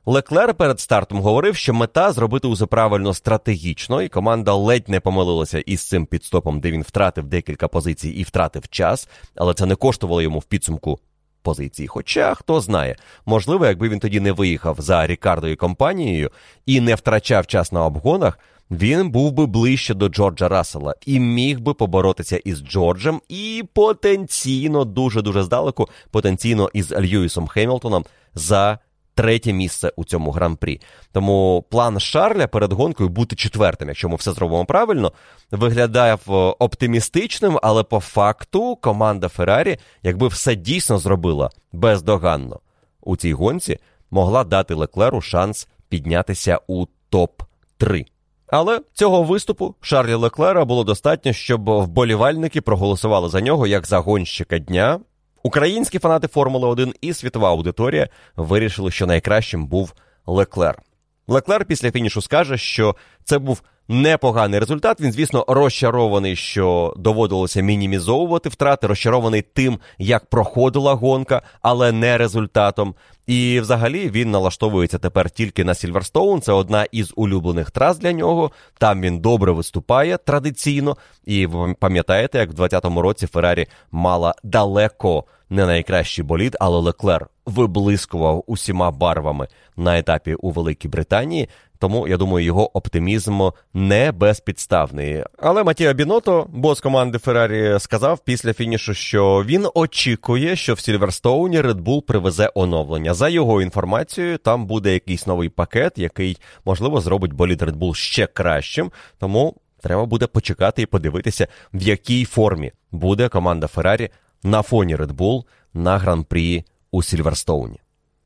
Леклер 0.05 0.53
перед 0.53 0.79
стартом 0.79 1.21
говорив, 1.21 1.55
що 1.55 1.73
мета 1.73 2.11
зробити 2.11 2.47
усе 2.47 2.65
правильно 2.65 3.13
стратегічно, 3.13 4.01
і 4.01 4.09
команда 4.09 4.53
ледь 4.53 4.89
не 4.89 4.99
помилилася 4.99 5.59
із 5.59 5.87
цим 5.87 6.05
підстопом, 6.05 6.59
де 6.59 6.71
він 6.71 6.81
втратив 6.81 7.25
декілька 7.27 7.67
позицій 7.67 8.09
і 8.09 8.23
втратив 8.23 8.69
час, 8.69 9.09
але 9.35 9.53
це 9.53 9.65
не 9.65 9.75
коштувало 9.75 10.21
йому 10.21 10.39
в 10.39 10.43
підсумку 10.43 10.99
позиції. 11.41 11.87
Хоча 11.87 12.33
хто 12.33 12.61
знає, 12.61 12.95
можливо, 13.25 13.65
якби 13.65 13.89
він 13.89 13.99
тоді 13.99 14.19
не 14.19 14.31
виїхав 14.31 14.75
за 14.79 15.07
Рікардою 15.07 15.57
компанією 15.57 16.31
і 16.65 16.81
не 16.81 16.95
втрачав 16.95 17.47
час 17.47 17.71
на 17.71 17.85
обгонах, 17.85 18.39
він 18.71 19.09
був 19.09 19.31
би 19.31 19.45
ближче 19.45 19.93
до 19.93 20.09
Джорджа 20.09 20.47
Рассела 20.47 20.95
і 21.05 21.19
міг 21.19 21.59
би 21.59 21.73
поборотися 21.73 22.37
із 22.37 22.59
Джорджем, 22.59 23.21
і 23.29 23.63
потенційно 23.73 24.85
дуже 24.85 25.21
дуже 25.21 25.43
здалеку, 25.43 25.89
потенційно 26.11 26.69
із 26.73 26.91
Льюісом 26.91 27.47
Хемілтоном 27.47 28.05
за 28.35 28.79
третє 29.21 29.53
місце 29.53 29.91
у 29.95 30.05
цьому 30.05 30.31
гран-прі. 30.31 30.81
Тому 31.11 31.65
план 31.69 31.99
Шарля 31.99 32.47
перед 32.47 32.73
гонкою 32.73 33.09
бути 33.09 33.35
четвертим, 33.35 33.87
якщо 33.87 34.09
ми 34.09 34.15
все 34.15 34.31
зробимо 34.31 34.65
правильно, 34.65 35.11
виглядає 35.51 36.17
оптимістичним, 36.59 37.59
але 37.63 37.83
по 37.83 37.99
факту 37.99 38.75
команда 38.75 39.27
Феррарі, 39.27 39.77
якби 40.03 40.27
все 40.27 40.55
дійсно 40.55 40.97
зробила 40.97 41.49
бездоганно 41.71 42.59
у 43.01 43.17
цій 43.17 43.33
гонці, 43.33 43.79
могла 44.11 44.43
дати 44.43 44.73
Леклеру 44.73 45.21
шанс 45.21 45.67
піднятися 45.89 46.59
у 46.67 46.85
топ-3. 47.11 48.05
Але 48.47 48.81
цього 48.93 49.23
виступу 49.23 49.75
Шарлі 49.81 50.13
Леклера 50.13 50.65
було 50.65 50.83
достатньо, 50.83 51.33
щоб 51.33 51.69
вболівальники 51.69 52.61
проголосували 52.61 53.29
за 53.29 53.41
нього 53.41 53.67
як 53.67 53.87
за 53.87 53.99
гонщика 53.99 54.59
дня 54.59 54.99
Українські 55.43 55.99
фанати 55.99 56.27
Формули 56.27 56.67
1 56.67 56.93
і 57.01 57.13
світова 57.13 57.49
аудиторія 57.49 58.09
вирішили, 58.35 58.91
що 58.91 59.05
найкращим 59.05 59.67
був 59.67 59.93
Леклер. 60.27 60.81
Леклер 61.27 61.65
після 61.65 61.91
фінішу 61.91 62.21
скаже, 62.21 62.57
що 62.57 62.95
це 63.23 63.39
був 63.39 63.61
непоганий 63.87 64.59
результат. 64.59 65.01
Він, 65.01 65.11
звісно, 65.11 65.45
розчарований, 65.47 66.35
що 66.35 66.93
доводилося 66.97 67.61
мінімізовувати 67.61 68.49
втрати, 68.49 68.87
розчарований 68.87 69.41
тим, 69.41 69.79
як 69.97 70.25
проходила 70.25 70.93
гонка, 70.93 71.41
але 71.61 71.91
не 71.91 72.17
результатом. 72.17 72.95
І 73.27 73.59
взагалі 73.59 74.09
він 74.09 74.31
налаштовується 74.31 74.97
тепер 74.97 75.29
тільки 75.29 75.63
на 75.63 75.75
Сільверстоун. 75.75 76.41
Це 76.41 76.51
одна 76.51 76.85
із 76.91 77.13
улюблених 77.15 77.71
трас 77.71 77.97
для 77.97 78.11
нього. 78.11 78.51
Там 78.77 79.01
він 79.01 79.19
добре 79.19 79.51
виступає 79.51 80.17
традиційно. 80.17 80.97
І 81.25 81.45
ви 81.45 81.75
пам'ятаєте, 81.79 82.37
як 82.37 82.49
в 82.49 82.53
2020 82.53 83.03
році 83.03 83.27
Феррарі 83.27 83.67
мала 83.91 84.35
далеко 84.43 85.23
не 85.51 85.65
найкращий 85.65 86.25
болід, 86.25 86.57
але 86.59 86.77
Леклер 86.77 87.27
виблискував 87.45 88.43
усіма 88.47 88.91
барвами 88.91 89.47
на 89.77 89.99
етапі 89.99 90.33
у 90.33 90.51
Великій 90.51 90.87
Британії. 90.87 91.49
Тому 91.79 92.07
я 92.07 92.17
думаю, 92.17 92.45
його 92.45 92.77
оптимізм 92.77 93.41
не 93.73 94.11
безпідставний. 94.11 95.23
Але 95.37 95.63
Маттіа 95.63 95.93
Бінотто, 95.93 96.47
бос 96.49 96.81
команди 96.81 97.17
Феррарі, 97.17 97.79
сказав 97.79 98.19
після 98.19 98.53
фінішу, 98.53 98.93
що 98.93 99.43
він 99.45 99.67
очікує, 99.73 100.55
що 100.55 100.73
в 100.73 100.79
Сільверстоуні 100.79 101.61
Red 101.61 101.81
Bull 101.81 102.01
привезе 102.01 102.51
оновлення. 102.55 103.13
За 103.13 103.29
його 103.29 103.61
інформацією, 103.61 104.37
там 104.37 104.65
буде 104.65 104.93
якийсь 104.93 105.27
новий 105.27 105.49
пакет, 105.49 105.93
який 105.97 106.37
можливо 106.65 107.01
зробить 107.01 107.33
болід 107.33 107.61
Red 107.61 107.75
Bull 107.75 107.93
ще 107.93 108.27
кращим. 108.27 108.91
Тому 109.19 109.55
треба 109.81 110.05
буде 110.05 110.27
почекати 110.27 110.81
і 110.81 110.85
подивитися, 110.85 111.47
в 111.73 111.81
якій 111.81 112.25
формі 112.25 112.71
буде 112.91 113.29
команда 113.29 113.67
Феррарі 113.67 114.09
на 114.43 114.61
фоні 114.61 114.95
Red 114.95 115.13
Bull 115.13 115.43
на 115.73 115.97
гран-прі 115.97 116.63
у 116.91 117.03
Сільверстоуні. 117.03 117.79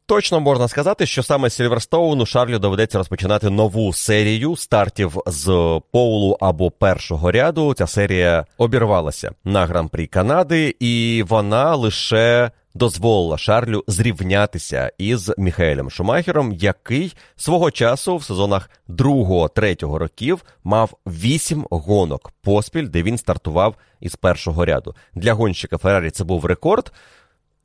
Точно 0.07 0.39
можна 0.39 0.67
сказати, 0.67 1.05
що 1.05 1.23
саме 1.23 1.49
в 1.49 1.55
Сільверстоуні 1.55 2.25
Шарлю 2.25 2.59
доведеться 2.59 2.97
розпочинати 2.97 3.49
нову 3.49 3.93
серію 3.93 4.55
стартів 4.55 5.17
з 5.25 5.81
полу 5.91 6.37
або 6.41 6.71
першого 6.71 7.31
ряду. 7.31 7.73
Ця 7.73 7.87
серія 7.87 8.45
обірвалася 8.57 9.31
на 9.43 9.65
гран-прі 9.65 10.07
Канади, 10.07 10.75
і 10.79 11.23
вона 11.27 11.75
лише 11.75 12.51
дозволила 12.75 13.37
Шарлю 13.37 13.83
зрівнятися 13.87 14.91
із 14.97 15.31
Міхаелем 15.37 15.89
Шумахером, 15.89 16.51
який 16.51 17.15
свого 17.35 17.71
часу 17.71 18.17
в 18.17 18.23
сезонах 18.23 18.69
2-3 18.89 19.95
років 19.95 20.43
мав 20.63 20.97
8 21.05 21.67
гонок 21.69 22.31
поспіль, 22.41 22.87
де 22.87 23.03
він 23.03 23.17
стартував 23.17 23.75
із 23.99 24.15
першого 24.15 24.65
ряду. 24.65 24.95
Для 25.13 25.33
гонщика 25.33 25.77
Феррарі 25.77 26.11
це 26.11 26.23
був 26.23 26.45
рекорд. 26.45 26.91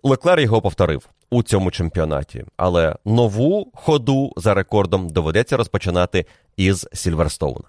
Леклер 0.02 0.40
його 0.40 0.62
повторив 0.62 1.08
у 1.30 1.42
цьому 1.42 1.70
чемпіонаті, 1.70 2.44
але 2.56 2.96
нову 3.04 3.72
ходу 3.74 4.32
за 4.36 4.54
рекордом 4.54 5.08
доведеться 5.08 5.56
розпочинати 5.56 6.26
із 6.56 6.88
Сільверстоуна. 6.92 7.64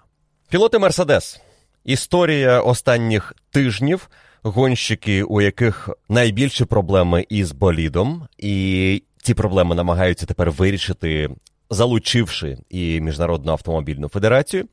Пілоти 0.50 0.78
Мерседес. 0.78 1.40
Історія 1.84 2.60
останніх 2.60 3.34
тижнів 3.50 4.08
гонщики, 4.42 5.22
у 5.22 5.40
яких 5.40 5.90
найбільші 6.08 6.64
проблеми 6.64 7.26
із 7.28 7.52
болідом, 7.52 8.28
і 8.38 9.02
ці 9.22 9.34
проблеми 9.34 9.74
намагаються 9.74 10.26
тепер 10.26 10.50
вирішити, 10.50 11.30
залучивши 11.70 12.58
і 12.70 13.00
Міжнародну 13.00 13.52
автомобільну 13.52 14.08
федерацію. 14.08 14.64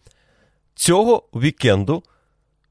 Цього 0.76 1.24
вікенду 1.36 2.04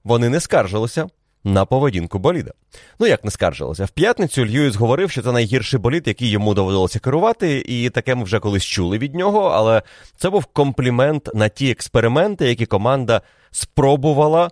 вони 0.05 0.29
не 0.29 0.41
скаржилися 0.41 1.07
на 1.45 1.65
поведінку 1.65 2.19
боліда. 2.19 2.53
Ну 2.99 3.07
як 3.07 3.25
не 3.25 3.31
скаржилися? 3.31 3.85
В 3.85 3.91
п'ятницю 3.91 4.47
Льюіс 4.47 4.77
говорив, 4.77 5.11
що 5.11 5.23
це 5.23 5.33
найгірший 5.33 5.81
болід, 5.81 6.09
який 6.09 6.31
йому 6.31 6.55
доводилося 6.55 6.99
керувати, 6.99 7.65
і 7.67 7.91
таке 7.91 8.15
ми 8.15 8.25
вже 8.25 8.41
колись 8.41 8.65
чули 8.65 8.99
від 8.99 9.15
нього, 9.15 9.41
але 9.41 9.83
це 10.17 10.31
був 10.31 10.45
комплімент 10.45 11.31
на 11.35 11.49
ті 11.49 11.71
експерименти, 11.71 12.49
які 12.49 12.67
команда 12.67 13.23
спробувала 13.51 14.51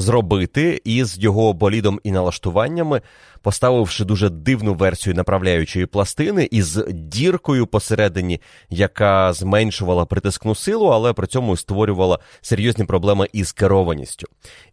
зробити 0.00 0.80
із 0.84 1.18
його 1.18 1.52
болідом 1.52 2.00
і 2.04 2.10
налаштуваннями, 2.10 3.00
поставивши 3.42 4.04
дуже 4.04 4.28
дивну 4.28 4.74
версію 4.74 5.14
направляючої 5.14 5.86
пластини 5.86 6.48
із 6.50 6.84
діркою 6.90 7.66
посередині, 7.66 8.40
яка 8.70 9.32
зменшувала 9.32 10.04
притискну 10.04 10.54
силу, 10.54 10.86
але 10.86 11.12
при 11.12 11.26
цьому 11.26 11.56
створювала 11.56 12.18
серйозні 12.40 12.84
проблеми 12.84 13.28
із 13.32 13.52
керованістю. 13.52 14.26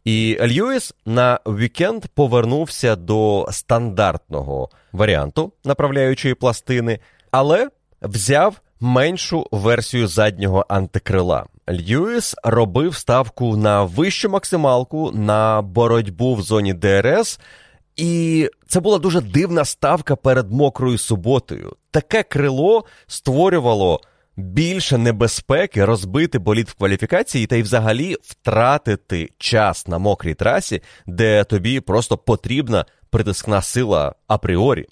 І 0.05 0.37
Льюіс 0.41 0.93
на 1.05 1.39
вікенд 1.47 2.05
повернувся 2.05 2.95
до 2.95 3.47
стандартного 3.51 4.69
варіанту 4.91 5.51
направляючої 5.65 6.33
пластини, 6.33 6.99
але 7.31 7.69
взяв 8.01 8.61
меншу 8.79 9.47
версію 9.51 10.07
заднього 10.07 10.65
антикрила. 10.69 11.45
Льюіс 11.69 12.35
робив 12.43 12.95
ставку 12.95 13.57
на 13.57 13.83
вищу 13.83 14.29
максималку, 14.29 15.11
на 15.11 15.61
боротьбу 15.61 16.35
в 16.35 16.41
зоні 16.41 16.73
ДРС. 16.73 17.39
І 17.95 18.49
це 18.67 18.79
була 18.79 18.97
дуже 18.97 19.21
дивна 19.21 19.65
ставка 19.65 20.15
перед 20.15 20.51
мокрою 20.51 20.97
суботою. 20.97 21.75
Таке 21.91 22.23
крило 22.23 22.85
створювало 23.07 24.01
більше 24.35 24.97
небезпеки 24.97 25.85
розбити 25.85 26.39
боліт 26.39 26.69
в 26.69 26.73
кваліфікації 26.73 27.47
та 27.47 27.55
й 27.55 27.61
взагалі 27.61 28.15
втратити 28.21 29.29
час 29.37 29.87
на 29.87 29.97
мокрій 29.97 30.33
трасі, 30.33 30.81
де 31.07 31.43
тобі 31.43 31.79
просто 31.79 32.17
потрібна 32.17 32.85
притискна 33.09 33.61
сила 33.61 34.15
апріорі. 34.27 34.85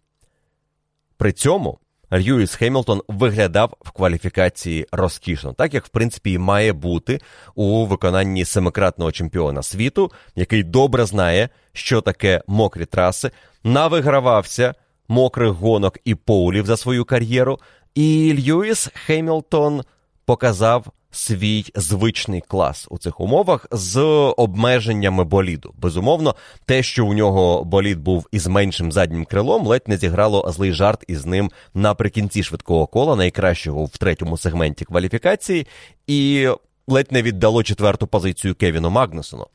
При 1.18 1.32
цьому 1.32 1.80
Льюіс 2.20 2.56
Хемілтон 2.56 3.02
виглядав 3.08 3.74
в 3.82 3.92
кваліфікації 3.92 4.88
розкішно, 4.92 5.54
так 5.54 5.74
як 5.74 5.86
в 5.86 5.90
принципі 5.90 6.32
і 6.32 6.38
має 6.38 6.74
бути 6.74 7.20
у 7.56 7.86
виконанні 7.86 8.46
семикратного 8.46 9.12
чемпіона 9.12 9.64
світу, 9.64 10.12
який 10.36 10.64
добре 10.64 11.06
знає, 11.06 11.50
що 11.74 12.02
таке 12.02 12.42
мокрі 12.48 12.86
траси, 12.86 13.32
навигравався 13.64 14.74
мокрих 15.08 15.52
гонок 15.52 15.98
і 16.06 16.16
поулів 16.16 16.66
за 16.66 16.78
свою 16.78 17.06
кар'єру. 17.06 17.60
І 17.96 18.34
Льюіс 18.40 18.90
Хемілтон 18.94 19.82
показав 20.26 20.86
свій 21.16 21.66
звичний 21.76 22.42
клас 22.42 22.88
у 22.90 22.98
цих 22.98 23.20
умовах 23.20 23.66
з 23.72 24.00
обмеженнями 24.38 25.24
боліду. 25.24 25.74
Безумовно, 25.78 26.36
те, 26.66 26.84
що 26.84 27.06
у 27.06 27.14
нього 27.14 27.64
болід 27.64 28.00
був 28.00 28.28
із 28.32 28.48
меншим 28.48 28.92
заднім 28.92 29.26
крилом, 29.26 29.68
ледь 29.68 29.88
не 29.88 29.98
зіграло 29.98 30.52
злий 30.52 30.74
жарт 30.74 31.04
із 31.08 31.26
ним 31.26 31.52
наприкінці 31.74 32.44
швидкого 32.44 32.88
кола, 32.88 33.16
найкращого 33.16 33.86
в 33.86 33.98
третьому 33.98 34.38
сегменті 34.38 34.86
кваліфікації, 34.86 35.68
і 36.08 36.50
ледь 36.88 37.12
не 37.12 37.22
віддало 37.22 37.64
четверту 37.64 38.08
позицію 38.08 38.56
Кевіну 38.56 38.90
Магнусону. 38.90 39.48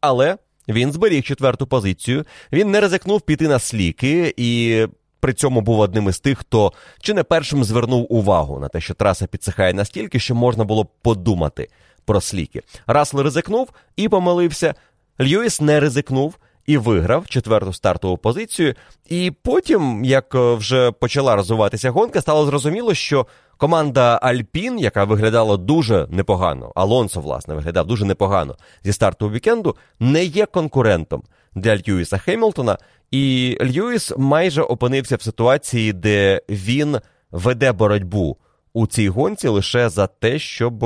Але 0.00 0.36
він 0.68 0.92
зберіг 0.92 1.22
четверту 1.22 1.66
позицію, 1.66 2.24
він 2.52 2.70
не 2.70 2.80
ризикнув 2.80 3.20
піти 3.20 3.48
на 3.48 3.58
сліки 3.58 4.34
і 4.36 4.86
при 5.26 5.32
цьому 5.32 5.60
був 5.60 5.80
одним 5.80 6.08
із 6.08 6.20
тих, 6.20 6.38
хто 6.38 6.72
чи 7.00 7.14
не 7.14 7.22
першим 7.22 7.64
звернув 7.64 8.06
увагу 8.12 8.58
на 8.58 8.68
те, 8.68 8.80
що 8.80 8.94
траса 8.94 9.26
підсихає 9.26 9.74
настільки, 9.74 10.18
що 10.18 10.34
можна 10.34 10.64
було 10.64 10.84
подумати 11.02 11.68
про 12.04 12.20
сліки. 12.20 12.62
Раслер 12.86 13.24
ризикнув 13.24 13.70
і 13.96 14.08
помилився. 14.08 14.74
Льюіс 15.20 15.60
не 15.60 15.80
ризикнув. 15.80 16.34
І 16.66 16.76
виграв 16.78 17.28
четверту 17.28 17.72
стартову 17.72 18.16
позицію. 18.16 18.74
І 19.08 19.32
потім, 19.42 20.04
як 20.04 20.34
е, 20.34 20.54
вже 20.54 20.90
почала 20.90 21.36
розвиватися 21.36 21.90
гонка, 21.90 22.20
стало 22.20 22.46
зрозуміло, 22.46 22.94
що 22.94 23.26
команда 23.56 24.18
Альпін, 24.22 24.78
яка 24.78 25.04
виглядала 25.04 25.56
дуже 25.56 26.06
непогано, 26.10 26.72
Алонсо, 26.74 27.20
власне, 27.20 27.54
виглядав 27.54 27.86
дуже 27.86 28.04
непогано 28.04 28.56
зі 28.84 28.92
старту 28.92 29.30
вікенду, 29.30 29.76
не 30.00 30.24
є 30.24 30.46
конкурентом 30.46 31.22
для 31.54 31.76
Льюіса 31.76 32.18
Хемілтона, 32.18 32.78
і 33.10 33.56
Льюіс 33.60 34.12
майже 34.16 34.62
опинився 34.62 35.16
в 35.16 35.22
ситуації, 35.22 35.92
де 35.92 36.40
він 36.48 36.98
веде 37.30 37.72
боротьбу 37.72 38.36
у 38.72 38.86
цій 38.86 39.08
гонці 39.08 39.48
лише 39.48 39.88
за 39.88 40.06
те, 40.06 40.38
щоб 40.38 40.84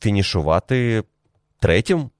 фінішувати 0.00 1.04
третім. 1.60 2.10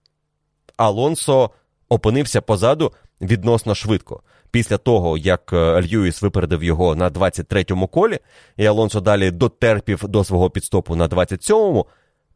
Алонсо 0.76 1.50
опинився 1.88 2.40
позаду 2.40 2.92
відносно 3.20 3.74
швидко. 3.74 4.22
Після 4.50 4.78
того, 4.78 5.18
як 5.18 5.52
е, 5.52 5.82
Льюіс 5.82 6.22
випередив 6.22 6.64
його 6.64 6.94
на 6.94 7.10
23-му 7.10 7.88
колі, 7.88 8.18
і 8.56 8.66
Алонсо 8.66 9.00
далі 9.00 9.30
дотерпів 9.30 10.08
до 10.08 10.24
свого 10.24 10.50
підстопу 10.50 10.96
на 10.96 11.08
27-му, 11.08 11.86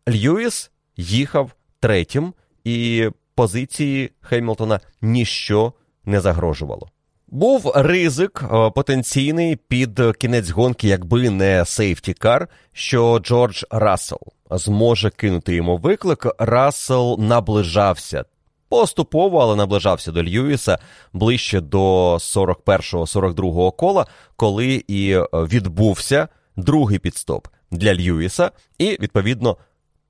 Льюіс 0.09 0.70
їхав 0.97 1.51
третім, 1.80 2.34
і 2.64 3.09
позиції 3.34 4.11
Хемілтона 4.20 4.80
ніщо 5.03 5.72
не 6.07 6.20
загрожувало. 6.20 6.88
Був 7.28 7.72
ризик 7.74 8.44
е, 8.44 8.70
потенційний 8.70 9.57
під 9.57 10.00
кінець 10.18 10.50
гонки, 10.50 10.88
якби 10.88 11.30
не 11.30 11.64
сейфтікар, 11.64 12.48
що 12.72 13.18
Джордж 13.18 13.62
Рассел 13.70 14.20
зможе 14.50 15.11
кинути 15.11 15.54
йому 15.54 15.76
виклик. 15.76 16.26
Рассел 16.38 17.16
наближався 17.18 18.24
поступово, 18.68 19.38
але 19.38 19.57
наближався 19.57 20.12
до 20.12 20.22
Льюіса 20.24 20.78
ближче 21.12 21.61
до 21.61 22.14
41-42 22.14 23.76
кола, 23.76 24.07
коли 24.36 24.84
і 24.88 25.12
е, 25.12 25.26
відбувся 25.32 26.28
другий 26.57 26.98
підстоп 26.98 27.48
для 27.70 27.94
Льюіса, 27.94 28.50
і 28.78 28.98
відповідно 29.00 29.57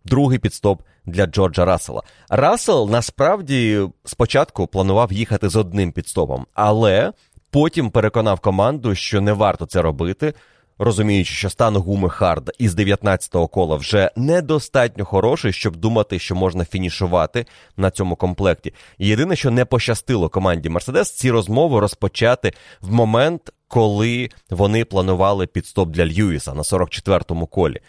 другий 0.06 0.38
підстоп 0.38 0.82
для 1.06 1.26
Джорджа 1.26 1.64
Рассела. 1.64 2.02
Рассел 2.28 2.88
насправді 2.90 3.80
спочатку 4.04 4.66
планував 4.66 5.12
їхати 5.12 5.48
з 5.48 5.56
одним 5.56 5.92
підстопом, 5.92 6.46
але 6.54 7.12
потім 7.50 7.90
переконав 7.90 8.40
команду, 8.40 8.94
що 8.94 9.20
не 9.20 9.32
варто 9.32 9.66
це 9.66 9.82
робити. 9.82 10.34
Розуміючи, 10.78 11.34
що 11.34 11.50
стан 11.50 11.76
гуми 11.76 12.10
Хард 12.10 12.50
із 12.58 12.74
19-го 12.74 13.48
кола 13.48 13.76
вже 13.76 14.10
недостатньо 14.16 15.04
хороший, 15.04 15.52
щоб 15.52 15.76
думати, 15.76 16.18
що 16.18 16.34
можна 16.34 16.64
фінішувати 16.64 17.46
на 17.76 17.90
цьому 17.90 18.16
комплекті. 18.16 18.72
єдине, 18.98 19.36
що 19.36 19.50
не 19.50 19.64
пощастило 19.64 20.28
команді 20.28 20.68
Мерседес, 20.68 21.10
ці 21.10 21.30
розмови 21.30 21.80
розпочати 21.80 22.52
в 22.80 22.92
момент, 22.92 23.52
коли 23.68 24.30
вони 24.50 24.84
планували 24.84 25.46
підстоп 25.46 25.90
для 25.90 26.06
Льюіса 26.06 26.54
на 26.54 26.62
44-му 26.62 27.46
колі. 27.46 27.80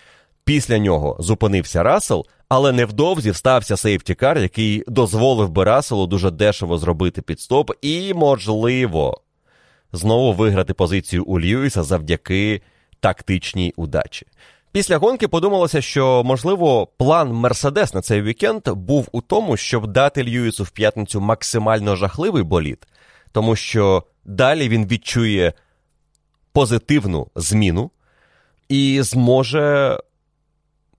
Після 0.48 0.78
нього 0.78 1.16
зупинився 1.20 1.84
Рассел, 1.84 2.26
але 2.50 2.72
невдовзі 2.72 3.34
стався 3.34 3.78
сейфтікар, 3.78 4.38
який 4.38 4.84
дозволив 4.88 5.50
би 5.50 5.64
Расселу 5.64 6.08
дуже 6.08 6.32
дешево 6.32 6.78
зробити 6.78 7.22
підстоп 7.22 7.72
і, 7.82 8.14
можливо, 8.14 9.22
знову 9.94 10.34
виграти 10.34 10.74
позицію 10.74 11.24
у 11.24 11.40
Льюіса 11.40 11.84
завдяки 11.84 12.62
тактичній 13.00 13.74
удачі. 13.76 14.26
Після 14.72 14.98
гонки 14.98 15.28
подумалося, 15.28 15.82
що, 15.82 16.22
можливо, 16.26 16.88
план 16.98 17.34
Мерседес 17.34 17.94
на 17.94 18.02
цей 18.02 18.22
вікенд 18.22 18.70
був 18.70 19.08
у 19.12 19.22
тому, 19.22 19.58
щоб 19.58 19.88
дати 19.88 20.24
Льюісу 20.24 20.64
в 20.64 20.70
п'ятницю 20.70 21.22
максимально 21.22 21.96
жахливий 21.96 22.44
боліт, 22.44 22.88
тому 23.32 23.56
що 23.56 24.04
далі 24.26 24.70
він 24.70 24.88
відчує 24.88 25.54
позитивну 26.54 27.28
зміну 27.36 27.92
і 28.70 29.02
зможе 29.02 29.98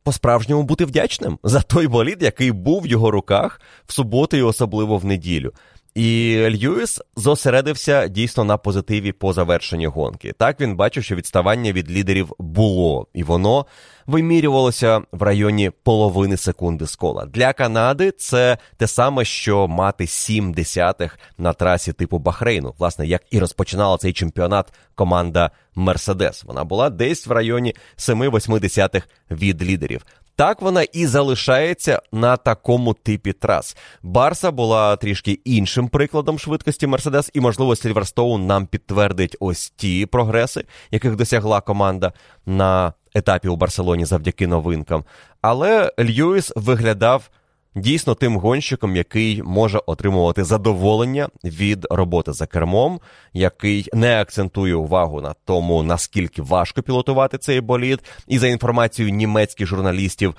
по-справжньому 0.09 0.62
бути 0.62 0.84
вдячним 0.84 1.38
за 1.42 1.61
той 1.61 1.86
болід, 1.86 2.22
який 2.22 2.52
був 2.52 2.82
в 2.82 2.86
його 2.86 3.11
руках 3.11 3.61
в 3.86 3.92
суботу 3.92 4.36
і 4.36 4.42
особливо 4.42 4.98
в 4.98 5.04
неділю. 5.04 5.52
І 5.95 6.36
Льюіс 6.51 7.01
зосередився 7.16 8.09
дійсно 8.09 8.45
на 8.45 8.57
позитиві 8.57 9.12
по 9.12 9.32
завершенні 9.32 9.86
гонки. 9.86 10.32
Так 10.39 10.61
він 10.61 10.76
бачив, 10.76 11.05
що 11.05 11.16
відставання 11.16 11.72
від 11.72 11.91
лідерів 11.91 12.32
було, 12.39 13.07
і 13.14 13.22
воно 13.22 13.66
вимірювалося 14.07 15.03
в 15.12 15.22
районі 15.22 15.70
половини 15.82 16.36
секунди 16.36 16.86
з 16.86 16.97
кола. 16.97 17.26
Для 17.26 17.53
Канади 17.53 18.11
це 18.11 18.59
те 18.76 18.86
саме, 18.86 19.24
що 19.24 19.68
мати 19.68 20.07
сім 20.07 20.53
десятих 20.53 21.18
на 21.39 21.53
трасі 21.53 21.93
типу 21.93 22.18
Бахрейну. 22.18 22.74
Власне, 22.78 23.07
як 23.07 23.22
і 23.30 23.39
розпочинала 23.39 23.99
цей 23.99 24.12
чемпіонат 24.12 24.72
команда 24.95 25.51
Мерседес. 25.74 26.45
Вона 26.45 26.64
була 26.64 26.91
десь 26.91 27.26
в 27.26 27.32
районі 27.32 27.74
7-8 27.99 29.03
від 29.30 29.62
лідерів. 29.62 30.07
Так 30.39 30.62
вона 30.62 30.82
і 30.82 31.07
залишається 31.07 32.03
на 32.12 32.36
такому 32.36 32.95
типі 32.95 33.32
трас. 33.32 33.76
Барса 34.03 34.51
була 34.51 34.97
трішки 34.97 35.32
іншим 35.45 35.89
прикладом 35.89 36.39
швидкості 36.39 36.86
Мерседес, 36.86 37.30
і, 37.34 37.41
можливо, 37.41 37.76
Сільверстоун 37.76 38.47
нам 38.47 38.66
підтвердить 38.66 39.36
ось 39.41 39.72
ті 39.76 40.07
прогреси, 40.07 40.64
яких 40.91 41.16
досягла 41.16 41.61
команда 41.61 42.12
на 42.47 42.93
етапі 43.14 43.49
у 43.49 43.57
Барселоні 43.57 44.05
завдяки 44.05 44.47
новинкам. 44.47 45.05
Але 45.41 45.93
Льюіс 46.01 46.53
виглядав 46.57 47.30
дійсно 47.74 48.14
тим 48.14 48.36
гонщиком, 48.36 48.96
який 48.96 49.42
може 49.42 49.80
отримувати 49.86 50.44
задоволення 50.44 51.28
від 51.44 51.86
роботи 51.90 52.32
за 52.32 52.46
кермом, 52.46 53.00
який 53.32 53.88
не 53.92 54.20
акцентує 54.20 54.74
увагу 54.74 55.20
на 55.20 55.34
тому, 55.44 55.82
наскільки 55.82 56.42
важко 56.42 56.82
пілотувати 56.82 57.38
цей 57.38 57.60
болід. 57.60 58.00
І 58.26 58.38
за 58.38 58.48
інформацією 58.48 59.14
німецьких 59.14 59.66
журналістів. 59.66 60.34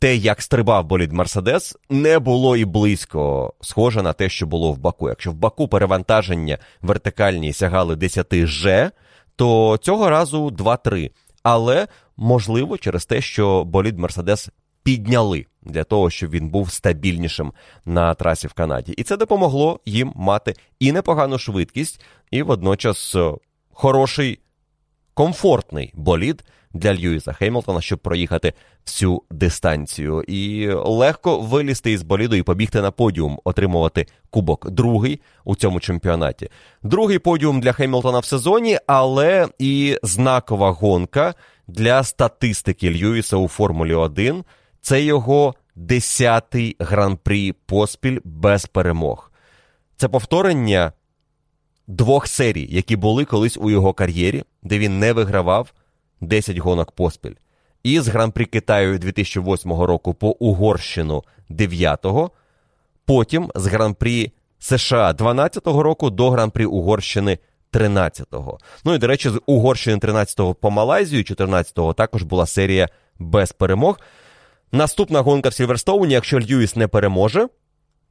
Те, 0.00 0.16
як 0.16 0.42
стрибав 0.42 0.84
болід 0.84 1.12
Мерседес, 1.12 1.76
не 1.90 2.18
було 2.18 2.56
і 2.56 2.64
близько 2.64 3.52
схоже 3.60 4.02
на 4.02 4.12
те, 4.12 4.28
що 4.28 4.46
було 4.46 4.72
в 4.72 4.78
Баку. 4.78 5.08
Якщо 5.08 5.30
в 5.30 5.34
Баку 5.34 5.68
перевантаження 5.68 6.58
вертикальні 6.82 7.52
сягали 7.52 7.96
10 7.96 8.34
Ж, 8.34 8.90
то 9.36 9.78
цього 9.82 10.10
разу 10.10 10.48
2-3. 10.48 11.10
Але 11.42 11.88
можливо 12.16 12.78
через 12.78 13.06
те, 13.06 13.20
що 13.20 13.64
болід 13.64 13.98
Мерседес 13.98 14.48
підняли 14.82 15.46
для 15.68 15.84
того, 15.84 16.10
щоб 16.10 16.30
він 16.30 16.48
був 16.48 16.72
стабільнішим 16.72 17.52
на 17.84 18.14
трасі 18.14 18.46
в 18.46 18.52
Канаді. 18.52 18.92
І 18.92 19.02
це 19.02 19.16
допомогло 19.16 19.80
їм 19.86 20.12
мати 20.16 20.54
і 20.80 20.92
непогану 20.92 21.38
швидкість, 21.38 22.00
і 22.30 22.42
водночас 22.42 23.14
е, 23.14 23.32
хороший, 23.72 24.38
комфортний 25.14 25.92
болід 25.94 26.44
для 26.74 26.94
Льюіса 26.94 27.32
Хеймлтона, 27.32 27.80
щоб 27.80 27.98
проїхати 27.98 28.52
всю 28.86 29.22
дистанцію. 29.30 30.22
І 30.22 30.68
легко 30.72 31.40
вилізти 31.40 31.92
із 31.92 32.02
боліду 32.02 32.36
і 32.36 32.42
побігти 32.42 32.80
на 32.80 32.90
подіум, 32.90 33.40
отримувати 33.44 34.06
кубок 34.30 34.70
другий 34.70 35.20
у 35.44 35.56
цьому 35.56 35.80
чемпіонаті. 35.80 36.48
Другий 36.82 37.18
подіум 37.18 37.60
для 37.60 37.72
Хеймлтона 37.72 38.18
в 38.18 38.24
сезоні, 38.24 38.78
але 38.86 39.48
і 39.58 39.96
знакова 40.02 40.70
гонка 40.70 41.34
для 41.68 42.02
статистики 42.02 42.90
Льюіса 42.90 43.36
у 43.36 43.48
Формулі 43.48 43.94
1– 43.94 44.44
це 44.80 45.02
його 45.02 45.54
десятий 45.74 46.76
гран-прі 46.78 47.52
поспіль 47.52 48.18
без 48.24 48.66
перемог. 48.66 49.32
Це 49.96 50.08
повторення 50.08 50.92
двох 51.86 52.26
серій, 52.26 52.66
які 52.70 52.96
були 52.96 53.24
колись 53.24 53.56
у 53.56 53.70
його 53.70 53.92
кар'єрі, 53.92 54.44
де 54.62 54.78
він 54.78 54.98
не 54.98 55.12
вигравав 55.12 55.72
10 56.20 56.56
гонок 56.56 56.92
поспіль. 56.92 57.34
І 57.82 58.00
з 58.00 58.08
гран-прі 58.08 58.44
Китаю 58.44 58.98
2008 58.98 59.72
року 59.72 60.14
по 60.14 60.28
Угорщину 60.28 61.24
9-го, 61.50 62.30
потім 63.04 63.50
з 63.54 63.66
гран-прі 63.66 64.32
США 64.58 65.12
12-го 65.12 65.82
року 65.82 66.10
до 66.10 66.30
гран-прі 66.30 66.66
Угорщини 66.66 67.38
13-го. 67.72 68.58
Ну 68.84 68.94
і, 68.94 68.98
до 68.98 69.06
речі, 69.06 69.30
з 69.30 69.40
Угорщини 69.46 69.96
13-го 69.96 70.54
по 70.54 70.70
Малайзію 70.70 71.22
14-го 71.22 71.92
також 71.92 72.22
була 72.22 72.46
серія 72.46 72.88
без 73.18 73.52
перемог. 73.52 74.00
Наступна 74.72 75.20
гонка 75.20 75.48
в 75.48 75.54
Сільверстоуні, 75.54 76.14
якщо 76.14 76.40
Льюіс 76.40 76.76
не 76.76 76.88
переможе, 76.88 77.48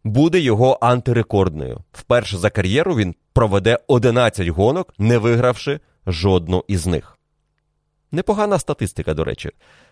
буде 0.03 0.39
його 0.39 0.77
антирекордною. 0.81 1.79
Вперше 1.91 2.37
за 2.37 2.49
кар'єру 2.49 2.95
він 2.95 3.15
проведе 3.33 3.79
11 3.87 4.47
гонок, 4.47 4.93
не 4.97 5.17
вигравши 5.17 5.79
жодну 6.07 6.63
із 6.67 6.87
них. 6.87 7.17
Непогана 8.11 8.59
статистика, 8.59 9.13
до 9.13 9.23
речі. 9.23 9.49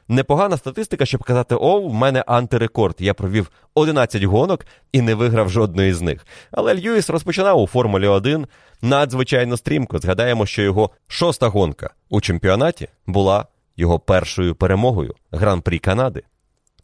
Непогана 0.08 0.58
статистика, 0.58 1.06
щоб 1.06 1.24
казати, 1.24 1.56
о, 1.56 1.82
в 1.82 1.94
мене 1.94 2.24
антирекорд. 2.28 2.96
Я 3.00 3.14
провів 3.14 3.52
11 3.74 4.24
гонок 4.24 4.66
і 4.92 5.02
не 5.02 5.16
виграв 5.16 5.50
жодної 5.50 5.94
з 5.94 6.02
них. 6.02 6.28
Але 6.52 6.76
Льюіс 6.76 7.10
розпочинав 7.10 7.62
у 7.62 7.68
Формулі 7.68 8.08
1 8.08 8.48
надзвичайно 8.82 9.58
стрімко. 9.58 10.00
Згадаємо, 10.00 10.46
що 10.46 10.62
його 10.62 10.90
шоста 11.08 11.48
гонка 11.48 11.90
у 12.10 12.22
чемпіонаті 12.22 12.88
була 13.08 13.46
його 13.78 14.00
першою 14.00 14.56
перемогою 14.56 15.16
Гран-прі 15.32 15.80
Канади. 15.80 16.24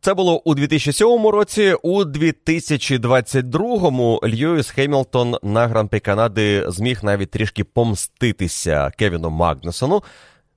Це 0.03 0.13
було 0.13 0.41
у 0.45 0.55
2007 0.55 1.27
році. 1.27 1.75
У 1.83 2.03
2022-му 2.03 4.19
Льюіс 4.23 4.69
Хемілтон 4.69 5.35
на 5.43 5.67
гран-прі 5.67 5.99
Канади 5.99 6.65
зміг 6.67 6.99
навіть 7.03 7.31
трішки 7.31 7.63
помститися 7.63 8.91
Кевіну 8.97 9.29
Магнусону. 9.29 10.03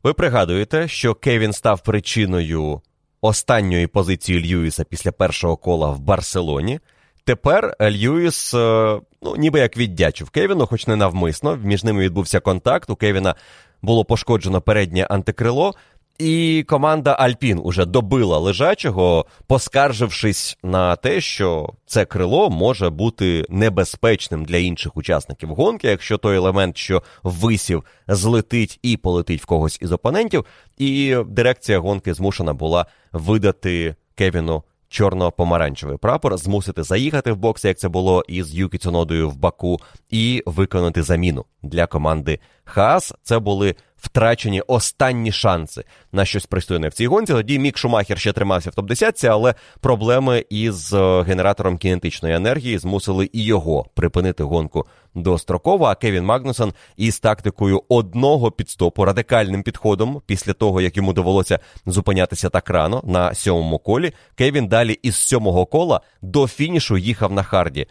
Ви 0.02 0.12
пригадуєте, 0.12 0.88
що 0.88 1.14
Кевін 1.14 1.52
став 1.52 1.82
причиною 1.82 2.80
останньої 3.20 3.86
позиції 3.86 4.54
Льюіса 4.54 4.84
після 4.84 5.12
першого 5.12 5.56
кола 5.56 5.90
в 5.90 5.98
Барселоні. 5.98 6.80
Тепер 7.24 7.76
Льюіс, 7.80 8.54
е, 8.54 9.00
ну, 9.22 9.36
ніби 9.36 9.58
як 9.58 9.76
віддячив 9.76 10.30
Кевіну, 10.30 10.66
хоч 10.66 10.86
не 10.86 10.96
навмисно. 10.96 11.56
Між 11.56 11.84
ними 11.84 12.00
відбувся 12.00 12.40
контакт. 12.40 12.90
У 12.90 12.96
Кевіна 12.96 13.34
було 13.82 14.04
пошкоджено 14.04 14.60
переднє 14.60 15.04
антикрило. 15.04 15.74
І 16.18 16.64
команда 16.68 17.12
Альпін 17.12 17.60
уже 17.64 17.84
добила 17.84 18.38
лежачого, 18.38 19.26
поскаржившись 19.46 20.58
на 20.62 20.96
те, 20.96 21.20
що 21.20 21.72
це 21.86 22.04
крило 22.04 22.50
може 22.50 22.90
бути 22.90 23.46
небезпечним 23.48 24.44
для 24.44 24.56
інших 24.56 24.96
учасників 24.96 25.48
гонки, 25.48 25.88
якщо 25.88 26.18
той 26.18 26.36
елемент, 26.36 26.76
що 26.76 27.02
висів, 27.22 27.84
злетить 28.08 28.78
і 28.82 28.96
полетить 28.96 29.42
в 29.42 29.46
когось 29.46 29.78
із 29.82 29.92
опонентів. 29.92 30.44
І 30.78 31.16
дирекція 31.26 31.78
гонки 31.78 32.14
змушена 32.14 32.54
була 32.54 32.86
видати 33.12 33.96
Кевіну 34.14 34.62
чорно-помаранчевий 34.94 35.96
прапор, 35.96 36.36
змусити 36.36 36.82
заїхати 36.82 37.32
в 37.32 37.36
бокс, 37.36 37.64
як 37.64 37.78
це 37.78 37.88
було 37.88 38.24
із 38.28 38.54
Юкі 38.54 38.78
Цунодою 38.78 39.30
в 39.30 39.36
Баку, 39.36 39.80
і 40.10 40.42
виконати 40.46 41.02
заміну 41.02 41.44
для 41.62 41.86
команди 41.86 42.38
Хаас. 42.64 43.14
Це 43.22 43.38
були 43.38 43.74
втрачені 44.04 44.60
останні 44.60 45.32
шанси 45.32 45.84
на 46.12 46.24
щось 46.24 46.46
пристойне 46.46 46.88
в 46.88 46.92
цій 46.92 47.06
гонці. 47.06 47.32
Тоді 47.32 47.58
Мік 47.58 47.78
Шумахер 47.78 48.18
ще 48.18 48.32
тримався 48.32 48.70
в 48.70 48.72
топ-10, 48.72 49.26
але 49.26 49.54
проблеми 49.80 50.44
із 50.50 50.94
е, 50.94 51.22
генератором 51.22 51.78
кінетичної 51.78 52.34
енергії 52.34 52.78
змусили 52.78 53.30
і 53.32 53.44
його 53.44 53.86
припинити 53.94 54.42
гонку 54.42 54.86
достроково. 55.14 55.84
А 55.84 55.94
Кевін 55.94 56.24
Магнусон 56.24 56.72
із 56.96 57.20
тактикою 57.20 57.82
одного 57.88 58.50
підстопу, 58.50 59.04
радикальним 59.04 59.62
підходом, 59.62 60.22
після 60.26 60.52
того 60.52 60.80
як 60.80 60.96
йому 60.96 61.12
довелося 61.12 61.58
зупинятися 61.86 62.50
так 62.50 62.70
рано 62.70 63.02
на 63.04 63.34
сьомому 63.34 63.78
колі. 63.78 64.12
Кевін 64.34 64.68
далі 64.68 64.92
із 64.92 65.16
сьомого 65.16 65.66
кола 65.66 66.00
до 66.22 66.46
фінішу 66.46 66.98
їхав 66.98 67.32
на 67.32 67.42
харді, 67.42 67.86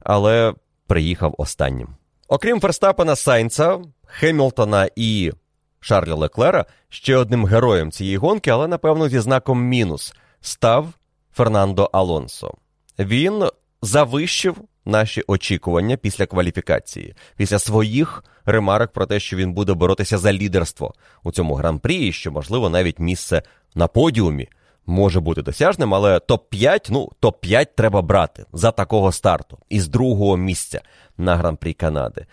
але 0.00 0.54
приїхав 0.86 1.34
останнім. 1.38 1.88
Окрім 2.28 2.60
Ферстапена 2.60 3.16
Сайнца, 3.16 3.78
Хемілтона 4.06 4.88
і 4.96 5.32
Шарля 5.80 6.14
Леклера 6.14 6.64
ще 6.88 7.16
одним 7.16 7.46
героєм 7.46 7.90
цієї 7.90 8.16
гонки, 8.16 8.50
але 8.50 8.68
напевно 8.68 9.08
зі 9.08 9.18
знаком 9.18 9.62
мінус 9.62 10.14
став 10.40 10.88
Фернандо 11.32 11.90
Алонсо. 11.92 12.54
Він 12.98 13.44
завищив 13.82 14.56
наші 14.84 15.22
очікування 15.26 15.96
після 15.96 16.26
кваліфікації, 16.26 17.14
після 17.36 17.58
своїх 17.58 18.24
ремарок 18.44 18.92
про 18.92 19.06
те, 19.06 19.20
що 19.20 19.36
він 19.36 19.52
буде 19.52 19.74
боротися 19.74 20.18
за 20.18 20.32
лідерство 20.32 20.94
у 21.24 21.32
цьому 21.32 21.54
гран-прі, 21.54 21.94
і 21.94 22.12
що, 22.12 22.32
можливо, 22.32 22.68
навіть 22.68 22.98
місце 22.98 23.42
на 23.74 23.86
подіумі 23.86 24.48
може 24.86 25.20
бути 25.20 25.42
досяжним, 25.42 25.94
але 25.94 26.18
топ-5, 26.18 26.88
ну, 26.90 27.10
топ-5 27.20 27.66
треба 27.76 28.02
брати 28.02 28.44
за 28.52 28.70
такого 28.70 29.12
старту 29.12 29.58
із 29.68 29.88
другого 29.88 30.36
місця 30.36 30.80
на 31.18 31.36
гран-прі 31.36 31.72
Канади. 31.72 32.26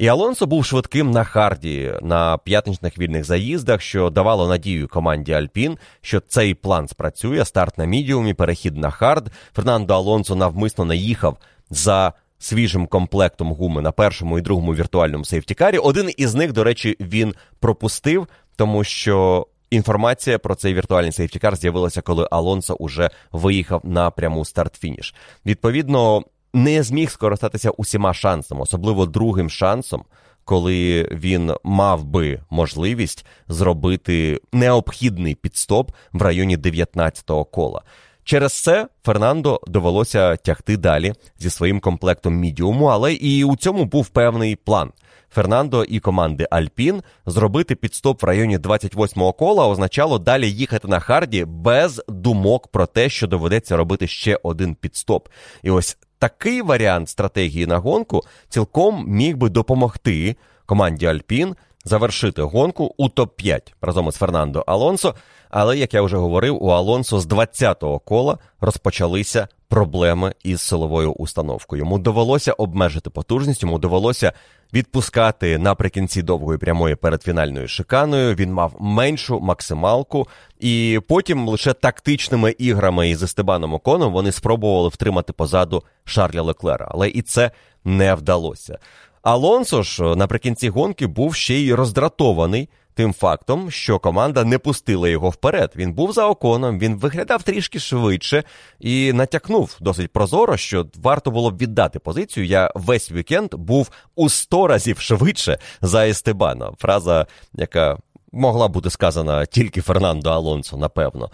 І 0.00 0.08
Алонсо 0.08 0.46
був 0.46 0.64
швидким 0.64 1.10
на 1.10 1.24
hard 1.24 1.78
і 1.78 1.92
на 2.02 2.38
п'ятничних 2.38 2.98
вільних 2.98 3.24
заїздах, 3.24 3.80
що 3.80 4.10
давало 4.10 4.48
надію 4.48 4.88
команді 4.88 5.32
Альпін, 5.32 5.78
що 6.00 6.20
цей 6.20 6.54
план 6.54 6.88
спрацює. 6.88 7.44
Старт 7.44 7.78
на 7.78 7.84
мідіумі, 7.84 8.34
перехід 8.34 8.76
на 8.76 8.90
hard. 8.90 9.30
Фернандо 9.54 9.94
Алонсо 9.94 10.34
навмисно 10.34 10.84
не 10.84 10.97
їхав 10.97 11.36
за 11.70 12.12
свіжим 12.38 12.86
комплектом 12.86 13.52
гуми 13.52 13.82
на 13.82 13.92
першому 13.92 14.38
і 14.38 14.42
другому 14.42 14.74
віртуальному 14.74 15.24
safety 15.24 15.53
car 15.53 15.68
і. 15.68 15.78
Один 15.78 16.10
із 16.16 16.34
них, 16.34 16.52
до 16.52 16.64
речі, 16.64 16.96
він 17.00 17.34
пропустив, 17.58 18.26
тому 18.56 18.84
що. 18.84 19.46
Інформація 19.70 20.38
про 20.38 20.54
цей 20.54 20.74
віртуальний 20.74 21.12
safety 21.12 21.41
car 21.41 21.56
з'явилася, 21.56 22.02
коли 22.02 22.28
Алонсо 22.30 22.74
уже 22.74 23.10
виїхав 23.32 23.80
на 23.84 24.10
пряму 24.10 24.44
старт-фініш. 24.44 25.14
Відповідно, 25.46 26.22
не 26.54 26.82
зміг 26.82 27.10
скористатися 27.10 27.70
усіма 27.70 28.14
шансами, 28.14 28.60
особливо 28.60 29.06
другим 29.06 29.50
шансом, 29.50 30.04
коли 30.44 31.08
він 31.12 31.52
мав 31.64 32.04
би 32.04 32.40
можливість 32.50 33.26
зробити 33.48 34.40
необхідний 34.52 35.34
підстоп 35.34 35.90
в 36.12 36.22
районі 36.22 36.56
19-го 36.56 37.44
кола. 37.44 37.82
Через 38.24 38.62
це 38.62 38.88
Фернандо 39.04 39.60
довелося 39.66 40.36
тягти 40.36 40.76
далі 40.76 41.12
зі 41.38 41.50
своїм 41.50 41.80
комплектом 41.80 42.34
мідіуму, 42.34 42.86
але 42.86 43.14
і 43.14 43.44
у 43.44 43.56
цьому 43.56 43.84
був 43.84 44.08
певний 44.08 44.56
план. 44.56 44.92
Фернандо 45.30 45.84
і 45.84 46.00
команди 46.00 46.46
Альпін 46.50 47.02
зробити 47.26 47.74
підстоп 47.74 48.22
в 48.22 48.26
районі 48.26 48.58
28-го 48.58 49.32
кола 49.32 49.68
означало 49.68 50.18
далі 50.18 50.50
їхати 50.50 50.88
на 50.88 51.00
харді 51.00 51.44
без 51.44 52.02
думок 52.08 52.68
про 52.68 52.86
те, 52.86 53.08
що 53.08 53.26
доведеться 53.26 53.76
робити 53.76 54.06
ще 54.06 54.40
один 54.42 54.74
підстоп. 54.74 55.28
І 55.62 55.70
ось 55.70 55.98
такий 56.20 56.62
варіант 56.62 57.08
стратегії 57.08 57.66
на 57.66 57.78
гонку 57.78 58.22
цілком 58.48 59.04
міг 59.08 59.36
би 59.36 59.48
допомогти 59.48 60.36
команді 60.66 61.06
Альпін 61.06 61.56
завершити 61.84 62.42
гонку 62.42 62.94
у 62.96 63.08
топ-5 63.08 63.60
разом 63.82 64.08
із 64.08 64.14
Фернандо 64.14 64.64
Алонсо. 64.66 65.14
Але, 65.50 65.78
як 65.78 65.94
я 65.94 66.02
вже 66.02 66.16
говорив, 66.16 66.64
у 66.64 66.68
Алонсо 66.68 67.20
з 67.20 67.26
20-го 67.26 67.98
кола 67.98 68.38
розпочалися 68.60 69.48
проблеми 69.70 70.34
із 70.44 70.60
силовою 70.60 71.12
установкою. 71.12 71.80
Йому 71.82 71.98
довелося 71.98 72.52
обмежити 72.52 73.10
потужність, 73.10 73.62
йому 73.62 73.78
довелося 73.78 74.32
відпускати 74.72 75.58
наприкінці 75.58 76.22
довгої 76.22 76.58
прямої 76.58 76.94
перед 76.94 77.22
фінальною 77.22 77.68
шиканою. 77.68 78.34
Він 78.34 78.52
мав 78.52 78.76
меншу 78.80 79.40
максималку, 79.40 80.28
і 80.60 81.00
потім 81.08 81.48
лише 81.48 81.72
тактичними 81.72 82.50
іграми 82.50 83.10
із 83.10 83.22
Естебаном 83.22 83.74
Оконом 83.74 84.12
вони 84.12 84.32
спробували 84.32 84.88
втримати 84.88 85.32
позаду 85.32 85.82
Шарля 86.04 86.42
Леклера, 86.42 86.88
але 86.90 87.08
і 87.08 87.22
це 87.22 87.50
не 87.84 88.14
вдалося. 88.14 88.78
Алонсо 89.22 89.82
ж 89.82 90.02
наприкінці 90.16 90.68
гонки 90.68 91.06
був 91.06 91.34
ще 91.34 91.54
й 91.54 91.74
роздратований 91.74 92.68
тим 93.00 93.12
фактом, 93.12 93.70
що 93.70 93.98
команда 93.98 94.44
не 94.44 94.58
пустила 94.58 95.08
його 95.08 95.30
вперед. 95.30 95.72
Він 95.76 95.92
був 95.92 96.12
за 96.12 96.26
оконом, 96.26 96.78
він 96.78 96.96
виглядав 96.96 97.42
трішки 97.42 97.78
швидше 97.78 98.44
і 98.80 99.12
натякнув 99.12 99.76
досить 99.80 100.12
прозоро, 100.12 100.56
що 100.56 100.86
варто 101.02 101.30
було 101.30 101.50
б 101.50 101.58
віддати 101.58 101.98
позицію. 101.98 102.46
Я 102.46 102.72
весь 102.74 103.12
вікенд 103.12 103.54
був 103.54 103.90
у 104.16 104.28
сто 104.28 104.66
разів 104.66 105.00
швидше 105.00 105.58
за 105.80 106.08
Естебана. 106.08 106.72
Фраза, 106.78 107.26
яка 107.54 107.98
могла 108.32 108.68
бути 108.68 108.90
сказана 108.90 109.46
тільки 109.46 109.80
Фернандо 109.80 110.30
Алонсо, 110.30 110.76
напевно. 110.76 111.30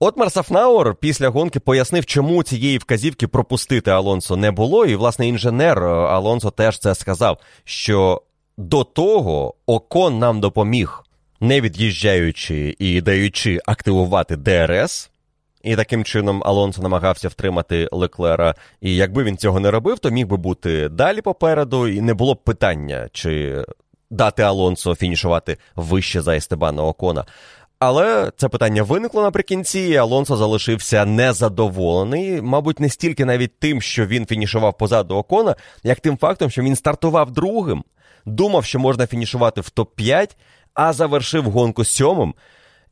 Отмар 0.00 0.32
Сафнауер 0.32 0.94
після 0.94 1.28
гонки 1.28 1.60
пояснив, 1.60 2.06
чому 2.06 2.42
цієї 2.42 2.78
вказівки 2.78 3.28
пропустити 3.28 3.90
Алонсо 3.90 4.36
не 4.36 4.50
було. 4.50 4.86
І, 4.86 4.96
власне, 4.96 5.28
інженер 5.28 5.84
Алонсо 5.84 6.50
теж 6.50 6.78
це 6.78 6.94
сказав, 6.94 7.38
що 7.64 8.22
до 8.60 8.84
того 8.84 9.54
Окон 9.66 10.18
нам 10.18 10.40
допоміг, 10.40 11.02
не 11.40 11.60
від'їжджаючи 11.60 12.76
і 12.78 13.00
даючи 13.00 13.60
активувати 13.66 14.36
ДРС. 14.36 15.10
І 15.62 15.76
таким 15.76 16.04
чином 16.04 16.42
Алонсо 16.44 16.82
намагався 16.82 17.28
втримати 17.28 17.88
Леклера. 17.92 18.54
І 18.80 18.96
якби 18.96 19.24
він 19.24 19.36
цього 19.36 19.60
не 19.60 19.70
робив, 19.70 19.98
то 19.98 20.10
міг 20.10 20.26
би 20.26 20.36
бути 20.36 20.88
далі 20.88 21.20
попереду, 21.20 21.88
і 21.88 22.00
не 22.00 22.14
було 22.14 22.34
б 22.34 22.44
питання, 22.44 23.08
чи 23.12 23.64
дати 24.10 24.42
Алонсо 24.42 24.94
фінішувати 24.94 25.56
вище 25.76 26.20
за 26.20 26.36
Естебана 26.36 26.82
Окона. 26.82 27.24
Але 27.78 28.32
це 28.36 28.48
питання 28.48 28.82
виникло 28.82 29.22
наприкінці. 29.22 29.80
і 29.80 29.96
Алонсо 29.96 30.36
залишився 30.36 31.04
незадоволений, 31.04 32.42
мабуть, 32.42 32.80
не 32.80 32.88
стільки 32.88 33.24
навіть 33.24 33.58
тим, 33.58 33.82
що 33.82 34.06
він 34.06 34.26
фінішував 34.26 34.78
позаду 34.78 35.14
Окона, 35.16 35.56
як 35.82 36.00
тим 36.00 36.18
фактом, 36.18 36.50
що 36.50 36.62
він 36.62 36.76
стартував 36.76 37.30
другим 37.30 37.84
думав, 38.26 38.64
що 38.64 38.78
можна 38.78 39.06
фінішувати 39.06 39.60
в 39.60 39.70
топ-5, 39.76 40.30
а 40.74 40.92
завершив 40.92 41.44
гонку 41.44 41.84
сьомим. 41.84 42.34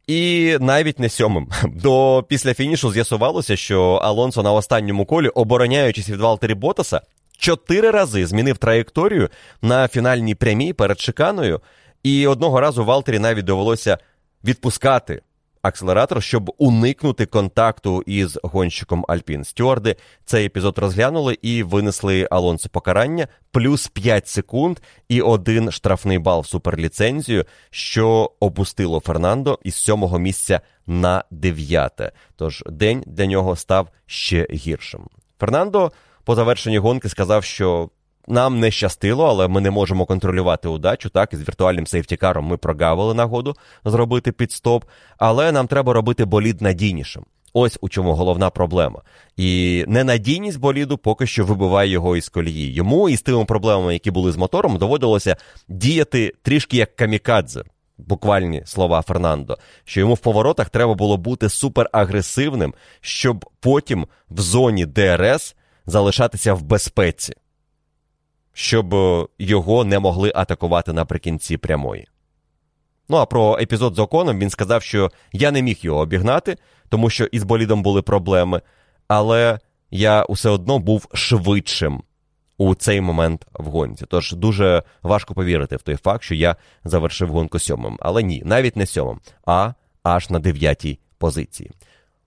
І 0.07 0.57
навіть 0.61 0.99
не 0.99 1.09
сьомим. 1.09 1.49
До 1.69 2.25
після 2.29 2.55
фінішу 2.55 2.93
з'ясувалося, 2.93 3.57
що 3.57 3.83
Алонсо 3.83 4.43
на 4.43 4.53
останньому 4.53 5.07
колі, 5.07 5.29
обороняючись 5.29 6.09
від 6.09 6.21
Валтері 6.21 6.55
Ботаса, 6.55 7.01
чотири 7.39 7.91
рази 7.91 8.27
змінив 8.27 8.59
траєкторію 8.59 9.29
на 9.63 9.89
фінальній 9.89 10.35
прямій 10.35 10.73
перед 10.73 11.01
шиканою. 11.01 11.61
І 12.03 12.27
одного 12.27 12.61
разу 12.61 12.85
Валтері 12.85 13.19
навіть 13.19 13.45
довелося 13.45 13.99
відпускати 14.45 15.23
акселератор, 15.69 16.23
щоб 16.23 16.55
уникнути 16.59 17.27
контакту 17.27 18.03
із 18.07 18.39
гонщиком 18.43 19.05
Альпін. 19.09 19.45
Стюарди 19.45 19.97
цей 20.25 20.47
епізод 20.47 20.79
розглянули 20.79 21.39
і 21.43 21.63
винесли 21.63 22.29
Алонсо 22.31 22.69
покарання 22.69 23.29
плюс 23.51 23.89
5 23.89 24.29
секунд 24.29 24.79
і 25.09 25.21
один 25.21 25.71
штрафний 25.71 26.19
бал 26.19 26.41
в 26.41 26.47
суперліцензію, 26.47 27.45
що 27.71 28.33
опустило 28.41 29.01
Фернандо 29.01 29.59
із 29.63 29.75
сьомого 29.75 30.19
місця 30.19 30.61
на 30.87 31.25
дев'яте. 31.31 32.13
Тож 32.37 32.65
день 32.67 33.05
для 33.07 33.27
нього 33.27 33.57
став 33.57 33.89
ще 34.07 34.47
гіршим. 34.51 35.09
Фернандо 35.41 35.93
по 36.25 36.35
завершенні 36.35 36.79
гонки 36.79 37.09
сказав, 37.09 37.45
що 37.45 37.91
нам 38.29 38.61
не 38.61 38.71
щастило, 38.71 39.27
але 39.27 39.49
ми 39.49 39.61
не 39.61 39.71
можемо 39.71 40.07
контролювати 40.07 40.69
удачу. 40.69 41.11
Так, 41.11 41.33
із 41.33 41.41
віртуальним 41.41 41.87
сейфтікаром 41.87 42.45
ми 42.45 42.57
прогавили 42.57 43.15
нагоду 43.15 43.57
зробити 43.85 44.33
підстоп, 44.33 44.85
але 45.19 45.53
нам 45.53 45.67
треба 45.67 45.93
робити 45.93 46.25
болід 46.25 46.63
надійнішим. 46.63 47.25
Ось 47.53 47.79
у 47.81 47.89
чому 47.89 48.15
головна 48.15 48.51
проблема. 48.51 49.03
І 49.37 49.85
ненадійність 49.89 50.61
боліду 50.61 50.99
поки 50.99 51.27
що 51.27 51.45
вибиває 51.45 51.91
його 51.91 52.17
із 52.17 52.29
колії. 52.29 52.73
Йому 52.73 53.09
із 53.09 53.23
тими 53.23 53.45
проблемами, 53.45 53.93
які 53.93 54.11
були 54.11 54.33
з 54.33 54.37
мотором, 54.37 54.77
доводилося 54.77 55.37
діяти 55.69 56.33
трішки 56.43 56.77
як 56.77 56.97
камікадзе. 56.97 57.63
Буквальні 57.99 58.63
слова 58.67 59.03
Фернандо, 59.03 59.59
що 59.85 60.01
йому 60.01 60.15
в 60.15 60.19
поворотах 60.19 60.71
треба 60.71 60.95
було 60.95 61.17
бути 61.17 61.49
суперагресивним, 61.49 62.75
щоб 63.01 63.51
потім 63.61 64.07
в 64.31 64.41
зоні 64.41 64.87
ДРС 64.87 65.57
залишатися 65.87 66.55
в 66.55 66.63
безпеці 66.63 67.35
щоб 68.59 68.95
е, 68.95 69.27
його 69.39 69.85
не 69.85 69.99
могли 69.99 70.33
атакувати 70.35 70.93
наприкінці 70.93 71.57
прямої. 71.57 72.07
Ну 73.09 73.17
а 73.17 73.27
про 73.27 73.59
епізод 73.59 73.95
з 73.95 73.99
Оконом 73.99 74.39
він 74.39 74.51
сказав, 74.51 74.83
що 74.83 75.11
я 75.33 75.51
не 75.51 75.63
міг 75.63 75.79
його 75.81 76.01
обігнати, 76.01 76.57
тому 76.89 77.11
що 77.11 77.25
із 77.25 77.43
болідом 77.43 77.83
були 77.83 78.03
проблеми, 78.03 78.63
але 79.09 79.59
я 79.91 80.27
все 80.29 80.51
одно 80.51 80.79
був 80.79 81.09
швидшим 81.15 82.03
у 82.57 82.75
цей 82.75 83.01
момент 83.01 83.47
в 83.53 83.67
гонці. 83.67 84.05
Тож 84.09 84.33
дуже 84.33 84.83
важко 85.03 85.35
повірити 85.35 85.77
в 85.77 85.83
той 85.83 85.97
факт, 85.97 86.23
що 86.23 86.35
я 86.35 86.57
завершив 86.85 87.29
гонку 87.29 87.59
сьомим. 87.59 87.99
Але 88.01 88.23
ні, 88.23 88.43
навіть 88.45 88.77
не 88.77 88.87
сьомим, 88.87 89.21
а 89.47 89.73
аж 90.03 90.31
на 90.31 90.39
дев'ятій 90.39 90.99
позиції. 91.19 91.71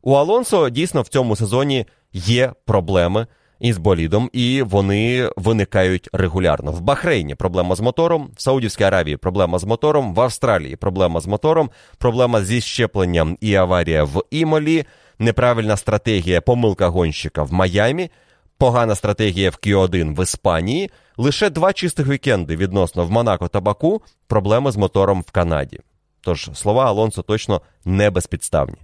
У 0.02 0.14
Алонсо 0.14 0.70
дійсно 0.70 1.02
в 1.02 1.08
цьому 1.08 1.36
сезоні 1.36 1.86
є 2.14 2.54
проблеми 2.66 3.28
із 3.62 3.78
болідом, 3.78 4.30
і 4.34 4.62
вони 4.62 5.30
виникають 5.36 6.10
регулярно. 6.14 6.72
В 6.72 6.82
Бахрейні 6.82 7.36
проблема 7.36 7.76
з 7.76 7.80
мотором, 7.80 8.30
в 8.36 8.42
Саудівській 8.42 8.84
Аравії 8.84 9.18
проблема 9.18 9.60
з 9.60 9.64
мотором, 9.64 10.14
в 10.14 10.22
Австралії 10.22 10.76
проблема 10.76 11.20
з 11.20 11.28
мотором, 11.28 11.70
проблема 11.98 12.44
зі 12.44 12.62
щепленням 12.62 13.38
і 13.42 13.56
аварія 13.56 14.04
в 14.04 14.24
Імолі, 14.32 14.86
неправильна 15.20 15.78
стратегія, 15.78 16.42
помилка 16.42 16.88
гонщика 16.88 17.44
в 17.44 17.54
Майамі. 17.54 18.10
Погана 18.58 18.96
стратегія 18.96 19.50
в 19.50 19.54
Q1 19.54 20.16
в 20.16 20.24
Іспанії, 20.24 20.92
лише 21.18 21.50
два 21.50 21.74
чистих 21.74 22.08
вікенди 22.08 22.56
відносно 22.56 23.06
в 23.06 23.12
Монако 23.12 23.48
та 23.48 23.62
Баку, 23.62 24.02
проблеми 24.28 24.72
з 24.72 24.78
мотором 24.78 25.22
в 25.22 25.32
Канаді. 25.32 25.80
Тож 26.22 26.50
слова 26.54 26.86
Алонсо 26.86 27.22
точно 27.22 27.62
не 27.86 28.10
безпідставні. 28.10 28.78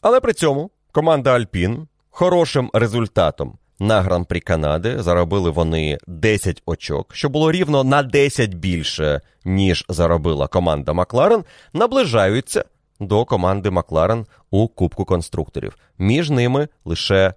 Але 0.00 0.20
при 0.20 0.32
цьому 0.32 0.70
команда 0.92 1.34
Альпін 1.34 1.88
хорошим 2.10 2.70
результатом 2.72 3.58
на 3.80 4.00
гран-прі 4.02 4.40
Канади 4.40 5.02
заробили 5.02 5.50
вони 5.50 5.98
10 6.06 6.62
очок, 6.66 7.14
що 7.14 7.28
було 7.28 7.52
рівно 7.52 7.84
на 7.84 8.02
10 8.02 8.54
більше, 8.54 9.20
ніж 9.44 9.84
заробила 9.88 10.46
команда 10.46 10.92
Макларен, 10.92 11.44
наближаються 11.72 12.64
до 13.00 13.24
команди 13.24 13.70
Макларен 13.70 14.26
у 14.50 14.68
Кубку 14.68 15.04
конструкторів. 15.04 15.76
Між 15.98 16.30
ними 16.30 16.68
лише 16.84 17.34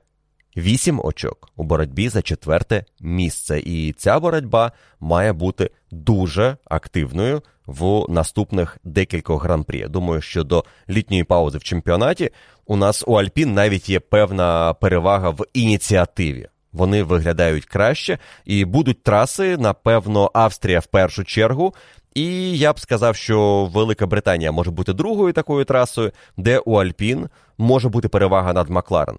8 0.58 1.02
очок 1.04 1.50
у 1.56 1.64
боротьбі 1.64 2.10
за 2.10 2.22
четверте 2.22 2.86
місце. 3.00 3.60
І 3.60 3.94
ця 3.98 4.20
боротьба 4.20 4.72
має 5.00 5.34
бути 5.34 5.70
дуже 5.92 6.58
активною 6.66 7.42
в 7.72 8.06
наступних 8.10 8.78
декількох 8.84 9.44
гран-прі. 9.44 9.86
Думаю, 9.90 10.22
що 10.22 10.44
до 10.44 10.64
літньої 10.90 11.24
паузи 11.24 11.58
в 11.58 11.64
чемпіонаті 11.64 12.30
у 12.66 12.76
нас 12.76 13.04
у 13.08 13.14
Альпін 13.14 13.54
навіть 13.54 13.90
є 13.90 14.00
певна 14.00 14.74
перевага 14.74 15.30
в 15.30 15.46
ініціативі. 15.54 16.48
Вони 16.74 17.04
виглядають 17.04 17.66
краще 17.66 18.18
і 18.46 18.66
будуть 18.66 19.04
траси, 19.04 19.58
напевно, 19.58 20.32
Австрія 20.34 20.80
в 20.80 20.86
першу 20.86 21.24
чергу 21.24 21.74
І 22.14 22.58
я 22.58 22.74
б 22.74 22.80
сказав, 22.80 23.16
що 23.16 23.70
Велика 23.74 24.08
Британія 24.08 24.52
може 24.52 24.72
бути 24.72 24.94
другою 24.94 25.34
такою 25.34 25.66
трасою, 25.66 26.12
де 26.38 26.60
у 26.60 26.76
Альпін 26.76 27.30
може 27.58 27.90
бути 27.90 28.08
перевага 28.08 28.54
над 28.54 28.70
Макларен. 28.70 29.18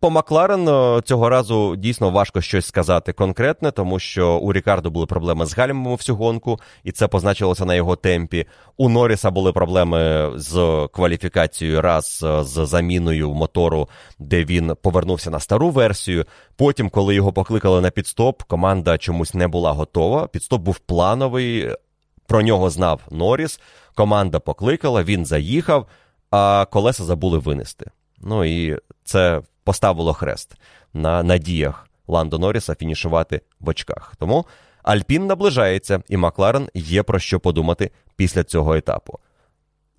По 0.00 0.10
Макларен 0.10 0.68
е, 0.68 1.00
цього 1.04 1.28
разу 1.28 1.76
дійсно 1.76 2.10
важко 2.10 2.40
щось 2.40 2.66
сказати 2.66 3.12
конкретне, 3.12 3.70
тому 3.70 3.98
що 3.98 4.38
у 4.38 4.52
Рікардо 4.52 4.90
були 4.90 5.06
проблеми 5.06 5.46
з 5.46 5.56
гальмами 5.56 5.94
всю 5.94 6.16
гонку, 6.16 6.60
і 6.84 6.92
це 6.92 7.08
позначилося 7.08 7.64
на 7.64 7.74
його 7.74 7.96
темпі. 7.96 8.46
У 8.76 8.88
Норріса 8.88 9.30
були 9.30 9.52
проблеми 9.52 10.32
з 10.36 10.88
кваліфікацією, 10.92 11.82
раз 11.82 12.24
е, 12.26 12.44
з 12.44 12.66
заміною 12.66 13.34
мотору, 13.34 13.88
де 14.18 14.44
він 14.44 14.72
повернувся 14.82 15.30
на 15.30 15.40
стару 15.40 15.70
версію. 15.70 16.24
Потім, 16.56 16.90
коли 16.90 17.14
його 17.14 17.32
покликали 17.32 17.80
на 17.80 17.90
підстоп, 17.90 18.42
команда 18.42 18.98
чомусь 18.98 19.34
не 19.34 19.48
була 19.48 19.72
готова. 19.72 20.26
Підстоп 20.26 20.62
був 20.62 20.78
плановий. 20.78 21.70
Про 22.26 22.42
нього 22.42 22.70
знав 22.70 23.00
Норріс. 23.10 23.60
Команда 23.94 24.40
покликала, 24.40 25.02
він 25.02 25.26
заїхав, 25.26 25.86
а 26.30 26.66
колеса 26.70 27.04
забули 27.04 27.38
винести. 27.38 27.90
Ну 28.18 28.44
і 28.44 28.78
це 29.04 29.42
поставило 29.64 30.12
хрест 30.12 30.54
на 30.94 31.22
надіях 31.22 31.88
Ландо 32.08 32.38
Норріса 32.38 32.74
фінішувати 32.74 33.40
в 33.60 33.68
очках. 33.68 34.14
Тому 34.18 34.46
Альпін 34.82 35.26
наближається, 35.26 36.02
і 36.08 36.16
Макларен 36.16 36.68
є 36.74 37.02
про 37.02 37.18
що 37.18 37.40
подумати 37.40 37.90
після 38.16 38.44
цього 38.44 38.74
етапу. 38.74 39.18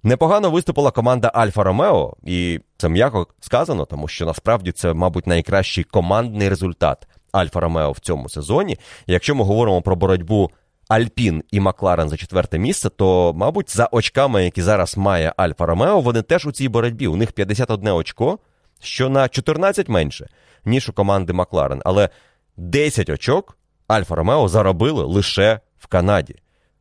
Непогано 0.03 0.51
виступила 0.51 0.91
команда 0.91 1.31
Альфа 1.33 1.63
Ромео, 1.63 2.13
і 2.23 2.59
це 2.77 2.89
м'яко 2.89 3.27
сказано, 3.39 3.85
тому 3.85 4.07
що 4.07 4.25
насправді 4.25 4.71
це, 4.71 4.93
мабуть, 4.93 5.27
найкращий 5.27 5.83
командний 5.83 6.49
результат 6.49 7.07
Альфа 7.31 7.59
Ромео 7.59 7.91
в 7.91 7.99
цьому 7.99 8.29
сезоні. 8.29 8.77
Якщо 9.07 9.35
ми 9.35 9.43
говоримо 9.43 9.81
про 9.81 9.95
боротьбу 9.95 10.51
Альпін 10.87 11.43
і 11.51 11.59
Макларен 11.59 12.09
за 12.09 12.17
четверте 12.17 12.59
місце, 12.59 12.89
то, 12.89 13.33
мабуть, 13.35 13.75
за 13.75 13.89
очками, 13.91 14.43
які 14.43 14.61
зараз 14.61 14.97
має 14.97 15.33
Альфа 15.37 15.65
Ромео, 15.65 16.01
вони 16.01 16.21
теж 16.21 16.45
у 16.45 16.51
цій 16.51 16.69
боротьбі. 16.69 17.07
У 17.07 17.15
них 17.15 17.31
51 17.31 17.87
очко, 17.87 18.39
що 18.81 19.09
на 19.09 19.29
14 19.29 19.89
менше, 19.89 20.27
ніж 20.65 20.89
у 20.89 20.93
команди 20.93 21.33
Макларен. 21.33 21.81
Але 21.85 22.09
10 22.57 23.09
очок 23.09 23.57
Альфа 23.87 24.15
Ромео 24.15 24.47
заробили 24.47 25.03
лише 25.03 25.59
в 25.77 25.87
Канаді. 25.87 26.35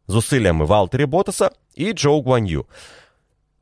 Зусиллями 0.09 0.65
Валтері 0.65 1.07
Ботаса 1.07 1.51
і 1.75 1.93
Джоу 1.93 2.23
Гуан'ю. 2.23 2.65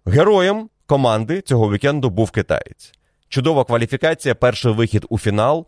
Героєм 0.07 0.69
команди 0.87 1.41
цього 1.41 1.73
вікенду 1.73 2.11
був 2.11 2.31
китаєць. 2.31 2.93
Чудова 3.29 3.65
кваліфікація, 3.65 4.35
перший 4.35 4.73
вихід 4.73 5.07
у 5.09 5.19
фінал, 5.19 5.67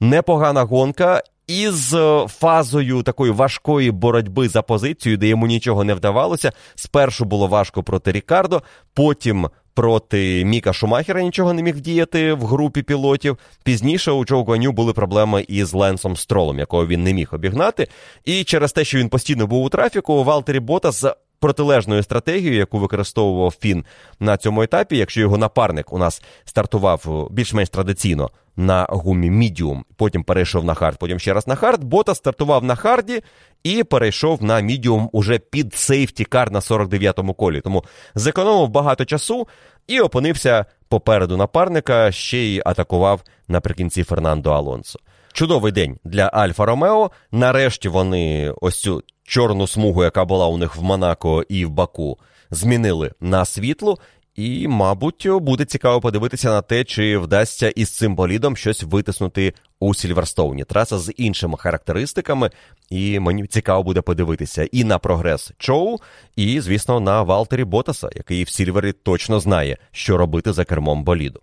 непогана 0.00 0.62
гонка 0.62 1.22
із 1.48 1.94
е, 1.94 2.26
фазою 2.28 3.02
такої 3.02 3.32
важкої 3.32 3.90
боротьби 3.90 4.48
за 4.48 4.62
позицію, 4.62 5.16
де 5.16 5.26
йому 5.26 5.46
нічого 5.46 5.84
не 5.84 5.94
вдавалося. 5.94 6.52
Спершу 6.74 7.24
було 7.24 7.46
важко 7.46 7.82
проти 7.82 8.12
Рікардо, 8.12 8.62
потім 8.94 9.48
проти 9.74 10.44
Міка 10.44 10.72
Шумахера 10.72 11.22
нічого 11.22 11.52
не 11.52 11.62
міг 11.62 11.76
вдіяти 11.76 12.32
в 12.32 12.44
групі 12.44 12.82
пілотів. 12.82 13.38
Пізніше 13.64 14.10
у 14.10 14.24
Джо 14.24 14.44
Гуаню 14.44 14.72
були 14.72 14.92
проблеми 14.92 15.44
із 15.48 15.74
Ленсом 15.74 16.16
Стролом, 16.16 16.58
якого 16.58 16.86
він 16.86 17.04
не 17.04 17.14
міг 17.14 17.28
обігнати. 17.32 17.88
І 18.24 18.44
через 18.44 18.72
те, 18.72 18.84
що 18.84 18.98
він 18.98 19.08
постійно 19.08 19.46
був 19.46 19.64
у 19.64 19.68
трафіку, 19.68 20.24
Валтері 20.24 20.60
Ботас 20.60 21.04
протилежною 21.40 22.02
стратегією, 22.02 22.56
яку 22.56 22.78
використовував 22.78 23.54
Фін 23.60 23.84
на 24.20 24.36
цьому 24.36 24.62
етапі, 24.62 24.96
якщо 24.96 25.20
його 25.20 25.38
напарник 25.38 25.92
у 25.92 25.98
нас 25.98 26.22
стартував 26.44 27.28
більш-менш 27.30 27.68
традиційно 27.68 28.30
на 28.58 28.86
гумі 28.90 29.30
мідіум, 29.30 29.84
потім 29.96 30.24
перейшов 30.24 30.64
на 30.64 30.74
hard, 30.74 30.98
потім 30.98 31.18
ще 31.18 31.32
раз 31.34 31.46
на 31.46 31.54
hard, 31.54 31.84
Ботас 31.84 32.14
стартував 32.14 32.64
на 32.64 32.74
hard 32.74 33.12
і 33.12 33.22
і 33.64 33.84
перейшов 33.84 34.42
на 34.42 34.60
мідіум 34.60 35.10
уже 35.12 35.38
під 35.38 35.74
safety 35.74 36.24
car 36.24 36.52
на 36.52 36.60
49-му 36.60 37.34
колі. 37.34 37.60
Тому 37.60 37.84
зекономив 38.14 38.68
багато 38.68 39.04
часу 39.04 39.48
і 39.86 40.00
опинився 40.00 40.64
попереду 40.88 41.36
напарника, 41.36 42.12
ще 42.12 42.38
й 42.38 42.62
атакував 42.66 43.22
наприкінці 43.48 44.02
Фернандо 44.02 44.50
Алонсо. 44.50 44.98
Чудовий 45.32 45.72
день 45.72 45.98
для 46.04 46.26
Альфа 46.26 46.66
Ромео. 46.66 47.10
Нарешті 47.32 47.88
вони 47.88 48.54
ось 48.60 48.80
цю 48.80 49.02
чорну 49.24 49.66
смугу, 49.66 50.04
яка 50.04 50.24
була 50.24 50.46
у 50.46 50.56
них 50.56 50.76
в 50.76 50.82
Монако 50.82 51.44
і 51.48 51.64
в 51.64 51.70
Баку, 51.70 52.18
змінили 52.50 53.12
на 53.20 53.44
світло. 53.44 53.98
І, 54.38 54.68
мабуть, 54.68 55.28
буде 55.28 55.64
цікаво 55.64 56.00
подивитися 56.00 56.48
на 56.48 56.62
те, 56.62 56.84
чи 56.84 57.18
вдасться 57.18 57.68
із 57.68 57.90
цим 57.90 58.14
болідом 58.14 58.56
щось 58.56 58.82
витиснути 58.82 59.54
у 59.80 59.94
Сільверстоуні. 59.94 60.64
Траса 60.64 60.98
з 60.98 61.12
іншими 61.16 61.58
характеристиками, 61.58 62.50
і 62.90 63.20
мені 63.20 63.46
цікаво 63.46 63.82
буде 63.82 64.00
подивитися 64.00 64.68
і 64.72 64.84
на 64.84 64.98
прогрес 64.98 65.52
Чоу, 65.58 65.96
і, 66.36 66.60
звісно, 66.60 67.00
на 67.00 67.22
Валтері 67.22 67.64
Ботаса, 67.64 68.08
який 68.14 68.44
в 68.44 68.48
Сільвері 68.48 68.92
точно 68.92 69.40
знає, 69.40 69.76
що 69.92 70.16
робити 70.16 70.52
за 70.52 70.64
кермом 70.64 71.04
боліду. 71.04 71.40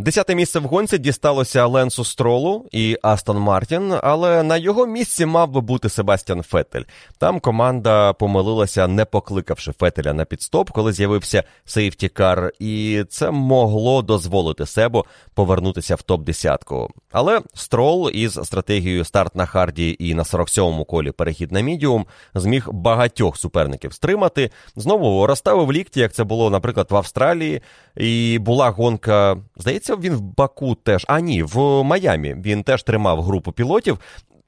Десяте 0.00 0.34
місце 0.34 0.58
в 0.58 0.64
гонці 0.64 0.98
дісталося 0.98 1.66
Ленсу 1.66 2.04
Стролу 2.04 2.68
і 2.72 2.98
Астон 3.02 3.38
Мартін, 3.38 3.94
але 4.02 4.42
на 4.42 4.56
його 4.56 4.86
місці 4.86 5.26
мав 5.26 5.50
би 5.50 5.60
бути 5.60 5.88
Себастьян 5.88 6.42
Фетель. 6.42 6.82
Там 7.18 7.40
команда 7.40 8.12
помилилася, 8.12 8.86
не 8.86 9.04
покликавши 9.04 9.72
Фетеля 9.72 10.12
на 10.12 10.24
піт-стоп, 10.24 10.70
коли 10.70 10.92
з'явився 10.92 11.44
safety 11.64 12.17
car, 12.17 12.52
і 12.58 13.04
це 13.08 13.30
могло 13.30 14.02
дозволити 14.02 14.66
Себу 14.66 15.04
повернутися 15.34 15.94
в 15.94 16.02
топ-10. 16.08 16.88
Але 17.12 17.40
Строл 17.54 18.10
із 18.10 18.32
стратегією 18.32 19.04
старт 19.04 19.36
на 19.36 19.46
харді 19.46 19.96
і 19.98 20.14
на 20.14 20.22
47-му 20.22 20.84
колі 20.84 21.10
перехід 21.12 21.52
на 21.52 21.60
мідіум 21.60 22.06
зміг 22.34 22.68
багатьох 22.72 23.36
суперників 23.36 23.92
стримати. 23.92 24.50
Знову 24.76 25.26
розставив 25.26 25.72
лікті, 25.72 26.00
як 26.00 26.12
це 26.12 26.24
було, 26.24 26.50
наприклад, 26.50 26.86
в 26.90 26.96
Австралії. 26.96 27.62
І 27.96 28.38
була 28.38 28.70
гонка, 28.70 29.36
здається, 29.56 29.89
він 29.96 30.14
в 30.14 30.20
Баку 30.20 30.74
теж. 30.74 31.04
А 31.08 31.20
ні, 31.20 31.42
в 31.42 31.82
Майамі 31.82 32.36
він 32.44 32.62
теж 32.62 32.82
тримав 32.82 33.22
групу 33.22 33.52
пілотів. 33.52 33.98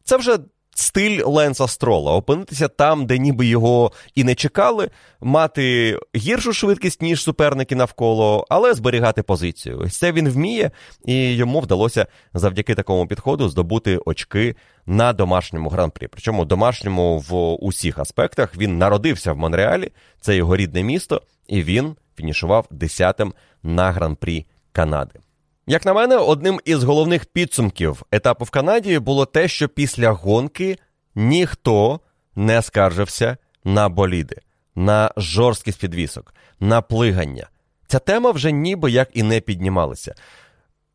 Це 0.05 0.17
вже 0.17 0.39
стиль 0.75 1.23
Ленса 1.25 1.69
Строла. 1.69 2.13
Опинитися 2.13 2.69
там, 2.69 3.07
де 3.07 3.19
ніби 3.19 3.47
його 3.47 3.93
і 4.15 4.25
не 4.25 4.35
чекали, 4.35 4.91
мати 5.21 5.99
гіршу 6.17 6.53
швидкість, 6.53 7.03
ніж 7.03 7.23
суперники 7.23 7.77
навколо, 7.77 8.47
але 8.49 8.75
зберігати 8.75 9.23
позицію. 9.23 9.89
Це 9.91 10.13
він 10.13 10.29
вміє, 10.29 10.71
і 11.05 11.35
йому 11.35 11.61
вдалося 11.61 12.07
завдяки 12.35 12.75
такому 12.75 13.07
підходу 13.07 13.49
здобути 13.49 13.99
очки 14.05 14.57
на 14.87 15.13
домашньому 15.13 15.71
гран-прі. 15.71 16.09
Причому 16.09 16.45
домашньому 16.45 17.19
в 17.19 17.55
усіх 17.65 17.99
аспектах 17.99 18.57
він 18.57 18.79
народився 18.79 19.33
в 19.33 19.37
Монреалі, 19.37 19.93
це 20.21 20.37
його 20.37 20.57
рідне 20.57 20.83
місто, 20.83 21.23
і 21.47 21.63
він 21.63 21.97
фінішував 22.17 22.67
10-тим 22.71 23.33
на 23.63 23.93
гран-прі 23.93 24.47
Канади. 24.73 25.21
Як 25.67 25.87
на 25.87 25.93
мене, 25.95 26.17
одним 26.17 26.61
із 26.65 26.83
головних 26.83 27.25
підсумків 27.25 28.03
етапу 28.11 28.45
в 28.45 28.51
Канаді 28.51 28.99
було 28.99 29.27
те, 29.27 29.49
що 29.49 29.69
після 29.69 30.11
гонки 30.11 30.79
ніхто 31.15 32.01
не 32.35 32.63
скаржився 32.63 33.37
на 33.65 33.89
боліди, 33.89 34.37
на 34.75 35.11
жорсткість 35.17 35.81
підвісок, 35.81 36.35
на 36.61 36.83
плигання. 36.83 37.49
Ця 37.87 37.99
тема 37.99 38.31
вже 38.31 38.53
ніби 38.53 38.91
як 38.91 39.09
і 39.13 39.23
не 39.23 39.41
піднімалася. 39.41 40.15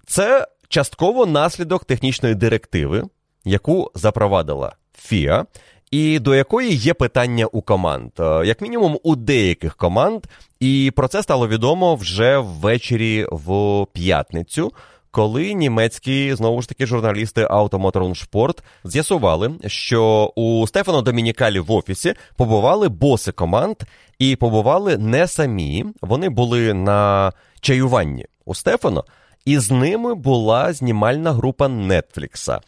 Це 0.08 0.48
частково 0.68 1.26
наслідок 1.26 1.86
технічної 1.86 2.36
директиви, 2.36 3.04
яку 3.46 3.92
запровадила 3.96 4.76
ФІА, 4.94 5.46
і 5.92 6.20
до 6.20 6.36
якої 6.36 6.76
є 6.76 6.94
питання 6.94 7.46
у 7.46 7.62
команд, 7.62 8.12
е, 8.20 8.42
як 8.46 8.62
мінімум 8.62 9.00
у 9.04 9.16
деяких 9.16 9.76
команд, 9.76 10.24
і 10.60 10.92
про 10.96 11.08
це 11.08 11.24
стало 11.24 11.48
відомо 11.48 11.96
вже 11.96 12.38
ввечері 12.38 13.28
в 13.32 13.86
п'ятницю. 13.94 14.72
Коли 15.12 15.54
німецькі 15.54 16.36
знову 16.36 16.62
ж 16.62 16.70
таки 16.70 16.86
журналісти 16.86 17.46
Automotorsport 17.46 18.58
з'ясували, 18.84 19.52
що 19.68 20.34
у 20.36 20.68
Стефано 20.68 21.02
Домінікалі 21.02 21.60
в 21.60 21.72
офісі 21.72 22.14
побували 22.36 22.90
боси 22.90 23.32
команд, 23.32 23.76
і 24.20 24.36
побували 24.36 24.98
не 24.98 25.28
самі. 25.28 25.86
Вони 26.02 26.30
були 26.30 26.74
на 26.74 27.32
чаюванні 27.62 28.26
у 28.46 28.56
Стефано, 28.56 29.04
і 29.46 29.60
з 29.60 29.72
ними 29.72 30.16
була 30.16 30.74
знімальна 30.74 31.32
група 31.32 31.68
Нетфлікса. 31.68 32.60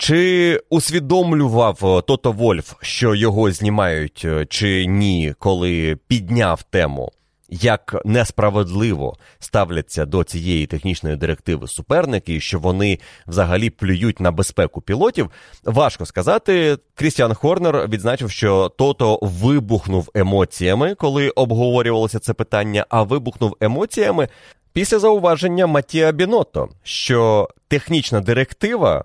Чи 0.00 0.60
усвідомлював 0.70 1.78
е, 1.82 2.02
Тото 2.02 2.32
Вольф, 2.32 2.74
що 2.80 3.14
його 3.14 3.50
знімають 3.50 4.22
е, 4.24 4.46
чи 4.46 4.86
ні, 4.86 5.34
коли 5.38 5.98
підняв 6.06 6.62
тему, 6.62 7.12
як 7.48 7.96
несправедливо 8.04 9.16
ставляться 9.38 10.06
до 10.06 10.24
цієї 10.24 10.66
технічної 10.66 11.16
директиви 11.16 11.68
суперники, 11.68 12.40
що 12.40 12.58
вони 12.58 12.98
взагалі 13.26 13.70
плюють 13.70 14.20
на 14.20 14.30
безпеку 14.30 14.80
пілотів? 14.80 15.30
Важко 15.64 16.06
сказати. 16.06 16.78
Крістіан 16.94 17.34
Хорнер 17.34 17.88
відзначив, 17.88 18.30
що 18.30 18.68
Тото 18.68 19.18
вибухнув 19.22 20.10
емоціями, 20.14 20.94
коли 20.94 21.30
обговорювалося 21.30 22.18
це 22.18 22.34
питання, 22.34 22.86
а 22.88 23.02
вибухнув 23.02 23.56
емоціями 23.60 24.28
після 24.72 24.98
зауваження 24.98 25.66
Матія 25.66 26.12
Біното, 26.12 26.68
що 26.82 27.48
технічна 27.68 28.20
директива 28.20 29.04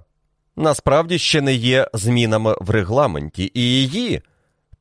насправді 0.55 1.19
ще 1.19 1.41
не 1.41 1.53
є 1.53 1.87
змінами 1.93 2.55
в 2.61 2.69
регламенті, 2.69 3.51
і 3.53 3.61
її 3.61 4.21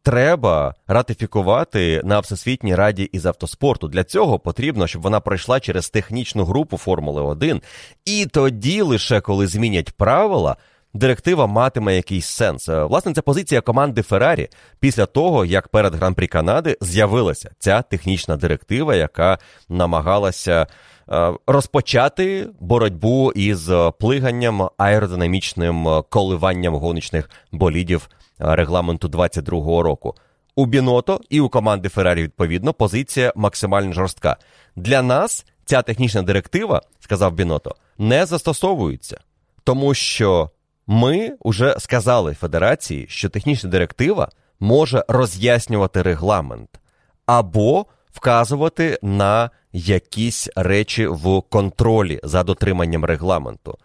треба 0.02 0.74
ратифікувати 0.86 2.01
на 2.05 2.20
Всесвітній 2.20 2.74
раді 2.74 3.02
із 3.02 3.26
автоспорту. 3.26 3.88
Для 3.88 4.05
цього 4.05 4.38
потрібно, 4.38 4.86
щоб 4.86 5.02
вона 5.02 5.20
пройшла 5.20 5.60
через 5.60 5.90
технічну 5.90 6.44
групу 6.44 6.76
Формули 6.76 7.22
1. 7.22 7.62
І 8.05 8.26
тоді, 8.26 8.82
лише 8.82 9.20
коли 9.20 9.46
змінять 9.46 9.92
правила, 9.92 10.56
директива 10.94 11.46
матиме 11.46 11.96
якийсь 11.96 12.26
сенс. 12.26 12.68
Е, 12.68 12.84
власне, 12.84 13.14
це 13.14 13.22
позиція 13.22 13.60
команди 13.60 14.02
Феррарі 14.02 14.48
після 14.80 15.06
того, 15.06 15.44
як 15.44 15.68
перед 15.68 15.94
Гран-прі 15.94 16.26
Канади 16.26 16.76
з'явилася 16.80 17.51
ця 17.59 17.82
технічна 17.82 18.36
директива, 18.36 18.94
яка 18.94 19.38
намагалася. 19.68 20.66
Е, 21.10 21.32
розпочати 21.47 22.48
боротьбу 22.60 23.32
із 23.32 23.70
плиганням 24.01 24.68
аеродинамічним 24.78 26.02
коливанням 26.09 26.74
гоночних 26.74 27.31
болідів 27.52 28.09
регламенту 28.39 29.09
22-го 29.09 29.82
року. 29.82 30.14
У 30.56 30.66
Біното 30.66 31.20
і 31.31 31.40
у 31.40 31.48
команди 31.48 31.89
Феррарі, 31.89 32.22
відповідно, 32.22 32.72
позиція 32.72 33.32
максимально 33.36 33.93
жорстка. 33.93 34.36
Для 34.76 35.02
нас 35.02 35.47
ця 35.64 35.82
технічна 35.82 36.22
директива, 36.22 36.82
сказав 37.01 37.32
Біното, 37.32 37.76
не 37.98 38.26
застосовується, 38.26 39.20
тому 39.64 39.94
що 39.94 40.51
ми 40.86 41.32
вже 41.44 41.76
сказали 41.78 42.35
Федерації, 42.35 43.06
що 43.09 43.28
технічна 43.28 43.70
директива 43.70 44.28
може 44.60 45.05
роз'яснювати 45.09 46.02
регламент 46.02 46.81
або 47.26 47.86
вказувати 48.12 48.98
на 49.02 49.51
якісь 49.74 50.48
речі 50.56 51.06
в 51.06 51.40
контролі 51.40 52.20
за 52.22 52.42
дотриманням 52.42 53.05
регламенту. 53.05 53.78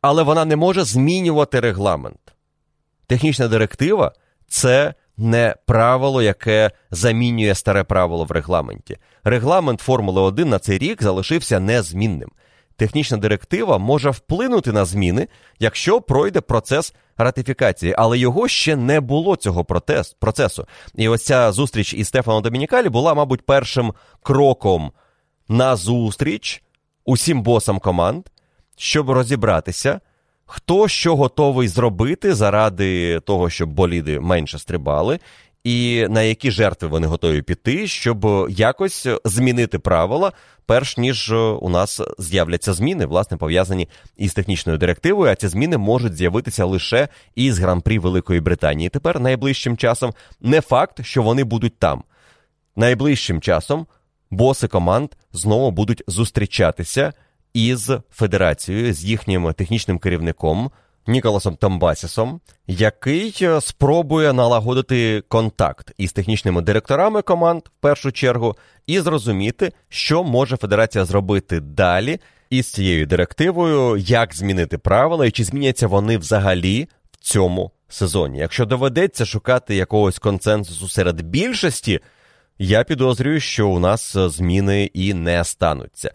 Але 0.00 0.22
вона 0.22 0.44
не 0.44 0.56
може 0.56 0.84
змінювати 0.84 1.60
регламент. 1.60 2.34
Технічна 3.06 3.48
директива 3.48 4.12
це 4.48 4.94
не 5.16 5.54
правило, 5.66 6.22
яке 6.22 6.70
замінює 6.90 7.54
старе 7.54 7.84
правило 7.84 8.24
в 8.24 8.30
регламенті. 8.30 8.96
Регламент 9.24 9.80
Формули 9.80 10.20
1 10.20 10.48
на 10.48 10.58
цей 10.58 10.78
рік 10.78 11.02
залишився 11.02 11.60
незмінним. 11.60 12.30
Технічна 12.76 13.16
директива 13.16 13.78
може 13.78 14.10
вплинути 14.10 14.72
на 14.72 14.84
зміни, 14.84 15.28
якщо 15.58 16.00
пройде 16.00 16.40
процес 16.40 16.94
ратифікації, 17.16 17.94
але 17.98 18.18
його 18.18 18.48
ще 18.48 18.76
не 18.76 19.00
було 19.00 19.36
цього 19.36 19.64
процесу. 20.20 20.66
І 20.94 21.08
ось 21.08 21.24
ця 21.24 21.52
зустріч 21.52 21.94
із 21.94 22.08
Стефаном 22.08 22.42
Домінікалі 22.42 22.88
була, 22.88 23.14
мабуть, 23.14 23.46
першим 23.46 23.92
кроком 24.22 24.92
на 25.48 25.76
зустріч 25.76 26.62
усім 27.04 27.42
босам 27.42 27.78
команд, 27.78 28.26
щоб 28.76 29.10
розібратися, 29.10 30.00
хто 30.46 30.88
що 30.88 31.16
готовий 31.16 31.68
зробити 31.68 32.34
заради 32.34 33.20
того, 33.20 33.50
щоб 33.50 33.70
боліди 33.70 34.20
менше 34.20 34.58
стрибали, 34.58 35.18
і 35.64 36.06
на 36.10 36.22
які 36.22 36.50
жертви 36.50 36.88
вони 36.88 37.06
готові 37.06 37.42
піти, 37.42 37.86
щоб 37.86 38.46
якось 38.50 39.06
змінити 39.24 39.78
правила, 39.78 40.32
перш 40.66 40.96
ніж 40.96 41.32
у 41.32 41.68
нас 41.68 42.00
з'являться 42.18 42.72
зміни, 42.72 43.06
власне, 43.06 43.36
пов'язані 43.36 43.88
із 44.16 44.34
технічною 44.34 44.78
директивою. 44.78 45.32
А 45.32 45.34
ці 45.34 45.48
зміни 45.48 45.78
можуть 45.78 46.16
з'явитися 46.16 46.64
лише 46.64 47.08
із 47.34 47.58
гран-прі 47.58 47.98
Великої 47.98 48.40
Британії. 48.40 48.88
Тепер 48.88 49.20
найближчим 49.20 49.76
часом 49.76 50.12
не 50.40 50.60
факт, 50.60 51.04
що 51.04 51.22
вони 51.22 51.44
будуть 51.44 51.78
там. 51.78 52.02
Найближчим 52.76 53.40
часом 53.40 53.86
боси 54.30 54.68
команд 54.68 55.10
знову 55.32 55.70
будуть 55.70 56.02
зустрічатися 56.06 57.12
із 57.54 57.90
федерацією, 58.10 58.94
з 58.94 59.04
їхнім 59.04 59.52
технічним 59.52 59.98
керівником 59.98 60.70
Ніколасом 61.08 61.56
Тамбасісом, 61.56 62.40
який 62.66 63.36
е, 63.42 63.60
спробує 63.60 64.32
налагодити 64.32 65.22
контакт 65.28 65.92
із 65.98 66.12
технічними 66.12 66.62
директорами 66.62 67.22
команд 67.22 67.62
в 67.64 67.80
першу 67.80 68.12
чергу, 68.12 68.56
і 68.86 69.00
зрозуміти, 69.00 69.72
що 69.88 70.24
може 70.24 70.56
федерація 70.56 71.04
зробити 71.04 71.60
далі 71.60 72.20
із 72.50 72.72
цією 72.72 73.06
директивою, 73.06 73.96
як 73.96 74.34
змінити 74.34 74.78
правила 74.78 75.26
і 75.26 75.30
чи 75.30 75.44
зміняться 75.44 75.86
вони 75.86 76.18
взагалі 76.18 76.88
в 77.12 77.16
цьому 77.16 77.70
сезоні. 77.88 78.38
Якщо 78.38 78.66
доведеться 78.66 79.24
шукати 79.24 79.76
якогось 79.76 80.18
консенсусу 80.18 80.88
серед 80.88 81.20
більшості. 81.22 82.00
Я 82.58 82.84
підозрюю, 82.84 83.40
що 83.40 83.68
у 83.68 83.78
нас 83.78 84.16
зміни 84.16 84.84
і 84.84 85.14
не 85.14 85.44
стануться. 85.44 86.12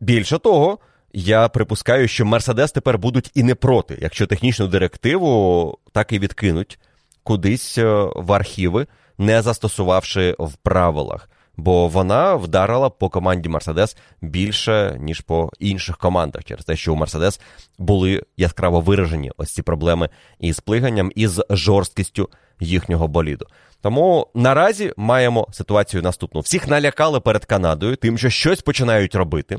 Більше 0.00 0.38
того, 0.38 0.78
я 1.12 1.48
припускаю, 1.48 2.08
що 2.08 2.24
Мерседес 2.24 2.72
тепер 2.72 2.98
будуть 2.98 3.30
і 3.34 3.42
не 3.42 3.54
проти, 3.54 3.98
якщо 4.00 4.26
технічну 4.26 4.66
директиву 4.68 5.78
так 5.92 6.12
і 6.12 6.18
відкинуть 6.18 6.78
кудись 7.22 7.78
е, 7.78 8.08
в 8.16 8.32
архіви, 8.32 8.86
не 9.18 9.42
застосувавши 9.42 10.36
в 10.38 10.52
правилах. 10.52 11.28
Бо 11.56 11.88
вона 11.88 12.34
вдарила 12.34 12.90
по 12.90 13.08
команді 13.08 13.48
Мерседес 13.48 13.96
більше, 14.22 14.96
ніж 15.00 15.20
по 15.20 15.50
інших 15.58 15.98
командах, 15.98 16.44
через 16.44 16.64
те, 16.64 16.76
що 16.76 16.92
у 16.92 16.96
Мерседес 16.96 17.40
були 17.78 18.22
яскраво 18.36 18.80
виражені 18.80 19.32
ось 19.36 19.52
ці 19.52 19.62
проблеми 19.62 20.08
із 20.40 20.60
плиганням 20.60 21.12
і 21.14 21.26
з 21.26 21.44
жорсткістю 21.50 22.28
їхнього 22.60 23.08
боліду. 23.08 23.46
Тому 23.82 24.26
наразі 24.34 24.92
маємо 24.96 25.48
ситуацію 25.52 26.02
наступну: 26.02 26.40
всіх 26.40 26.68
налякали 26.68 27.20
перед 27.20 27.44
Канадою, 27.44 27.96
тим, 27.96 28.18
що 28.18 28.30
щось 28.30 28.62
починають 28.62 29.14
робити. 29.14 29.58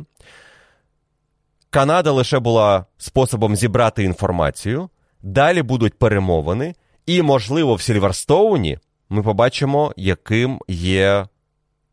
Канада 1.69 2.11
лише 2.11 2.39
була 2.39 2.85
способом 2.97 3.55
зібрати 3.55 4.03
інформацію. 4.03 4.89
Далі 5.21 5.61
будуть 5.61 5.93
перемовини, 5.93 6.75
і, 7.05 7.21
можливо, 7.21 7.75
в 7.75 7.81
Сільверстоуні 7.81 8.79
ми 9.09 9.23
побачимо, 9.23 9.93
яким 9.97 10.59
є 10.67 11.27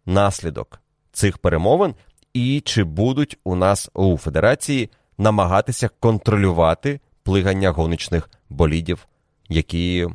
наслідок 0.07 0.81
цих 1.13 1.39
перемовин, 1.39 1.95
і 2.35 2.63
чи 2.65 2.85
будуть 2.85 3.39
у 3.45 3.55
нас 3.55 3.91
у 3.95 4.17
Федерації 4.17 4.91
намагатися 5.19 5.89
контролювати 6.01 7.01
плигання 7.23 7.71
гоночних 7.71 8.31
болідів, 8.49 9.07
які 9.49 10.09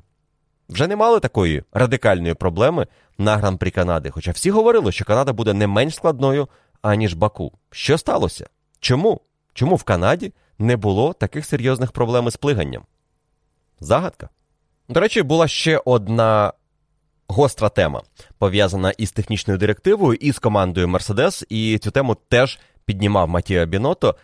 вже 0.69 0.87
не 0.87 0.95
мали 0.95 1.19
такої 1.19 1.63
радикальної 1.73 2.33
проблеми 2.33 2.87
на 3.17 3.37
гран-прі 3.37 3.71
Канади. 3.71 4.09
Хоча 4.09 4.31
всі 4.31 4.51
говорили, 4.51 4.91
що 4.91 5.05
Канада 5.05 5.33
буде 5.33 5.53
не 5.53 5.67
менш 5.67 5.95
складною, 5.95 6.47
аніж 6.81 7.13
Баку. 7.13 7.51
Що 7.71 7.97
сталося? 7.97 8.49
Чому? 8.79 9.21
Чому 9.53 9.75
в 9.75 9.83
Канаді 9.83 10.33
не 10.59 10.77
було 10.77 11.13
таких 11.13 11.45
серйозних 11.45 11.91
проблем 11.91 12.27
із 12.27 12.35
плиганням? 12.35 12.83
Загадка. 13.79 14.29
До 14.89 14.99
речі, 14.99 15.23
була 15.23 15.47
ще 15.47 15.81
одна 15.85 16.53
гостра 17.27 17.69
тема, 17.69 18.01
пов'язана 18.37 18.91
із 18.91 19.11
технічною 19.11 19.59
директивою 19.59 20.13
і 20.21 20.31
з 20.31 20.39
командою 20.39 20.87
Мерседес, 20.87 21.45
і 21.49 21.77
цю 21.77 21.91
тему 21.91 22.17
теж 22.29 22.59
піднімав 22.85 23.29
Матіо 23.29 23.65
Біното. 23.65 24.15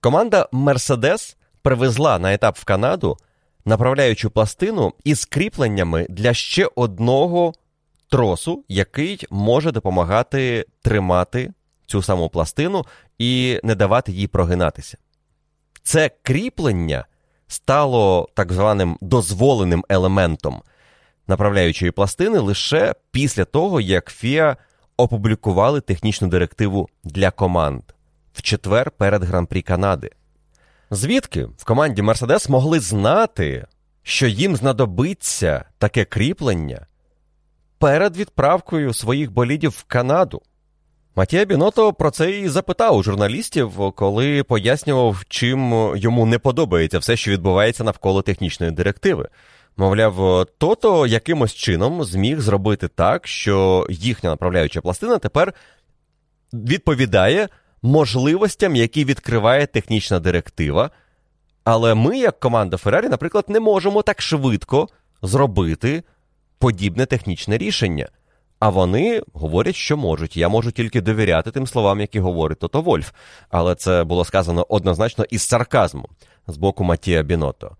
Команда 0.00 0.48
Мерседес 0.52 1.36
привезла 1.62 2.18
на 2.18 2.34
етап 2.34 2.56
в 2.56 2.64
Канаду 2.64 3.18
направляючу 3.68 4.30
пластину 4.30 4.92
із 5.04 5.24
кріпленнями 5.24 6.06
для 6.08 6.34
ще 6.34 6.68
одного 6.74 7.52
тросу, 8.10 8.64
який 8.68 9.26
може 9.30 9.72
допомагати 9.72 10.66
тримати 10.82 11.52
цю 11.86 12.02
саму 12.02 12.28
пластину 12.28 12.84
і 13.18 13.60
не 13.62 13.74
давати 13.74 14.12
їй 14.12 14.26
прогинатися. 14.26 14.98
Це 15.82 16.10
кріплення 16.22 17.04
стало 17.46 18.28
так 18.34 18.52
званим 18.52 18.98
дозволеним 19.00 19.84
елементом 19.88 20.62
направляючої 21.26 21.90
пластини 21.90 22.38
лише 22.38 22.94
після 23.10 23.44
того, 23.44 23.80
як 23.80 24.10
ФІА 24.10 24.56
опублікували 24.96 25.80
технічну 25.80 26.28
директиву 26.28 26.88
для 27.04 27.30
команд 27.30 27.82
в 28.32 28.42
четвер 28.42 28.90
перед 28.90 29.22
Гран-прі 29.24 29.62
Канади. 29.62 30.10
Звідки 30.90 31.44
в 31.56 31.64
команді 31.64 32.02
Мерседес 32.02 32.48
могли 32.48 32.80
знати, 32.80 33.66
що 34.02 34.26
їм 34.26 34.56
знадобиться 34.56 35.64
таке 35.78 36.04
кріплення 36.04 36.86
перед 37.78 38.16
відправкою 38.16 38.94
своїх 38.94 39.32
болідів 39.32 39.70
в 39.70 39.84
Канаду? 39.84 40.42
Матія 41.16 41.44
Біното 41.44 41.92
про 41.92 42.10
це 42.10 42.30
і 42.30 42.48
запитав 42.48 42.96
у 42.96 43.02
журналістів, 43.02 43.92
коли 43.94 44.42
пояснював, 44.42 45.24
чим 45.28 45.92
йому 45.96 46.26
не 46.26 46.38
подобається 46.38 46.98
все, 46.98 47.16
що 47.16 47.30
відбувається 47.30 47.84
навколо 47.84 48.22
технічної 48.22 48.72
директиви. 48.72 49.28
Мовляв, 49.76 50.46
тото 50.58 51.06
якимось 51.06 51.54
чином 51.54 52.04
зміг 52.04 52.40
зробити 52.40 52.88
так, 52.88 53.26
що 53.26 53.86
їхня 53.90 54.30
направляюча 54.30 54.80
пластина 54.80 55.18
тепер 55.18 55.54
відповідає 56.52 57.48
можливостям, 57.82 58.76
які 58.76 59.04
відкриває 59.04 59.66
технічна 59.66 60.20
директива. 60.20 60.90
Але 61.64 61.94
ми, 61.94 62.18
як 62.18 62.40
команда 62.40 62.76
Феррарі, 62.76 63.08
наприклад, 63.08 63.44
не 63.48 63.60
можемо 63.60 64.02
так 64.02 64.22
швидко 64.22 64.88
зробити 65.22 66.02
подібне 66.58 67.06
технічне 67.06 67.58
рішення. 67.58 68.08
А 68.60 68.68
вони 68.68 69.22
говорять, 69.32 69.76
що 69.76 69.96
можуть. 69.96 70.36
Я 70.36 70.48
можу 70.48 70.70
тільки 70.70 71.00
довіряти 71.00 71.50
тим 71.50 71.66
словам, 71.66 72.00
які 72.00 72.20
говорить 72.20 72.58
Тото 72.58 72.82
Вольф. 72.82 73.10
Але 73.50 73.74
це 73.74 74.04
було 74.04 74.24
сказано 74.24 74.66
однозначно 74.68 75.24
із 75.30 75.42
сарказму 75.42 76.08
з 76.46 76.56
боку 76.56 76.84
Матія 76.84 77.22
Біното. 77.22 77.76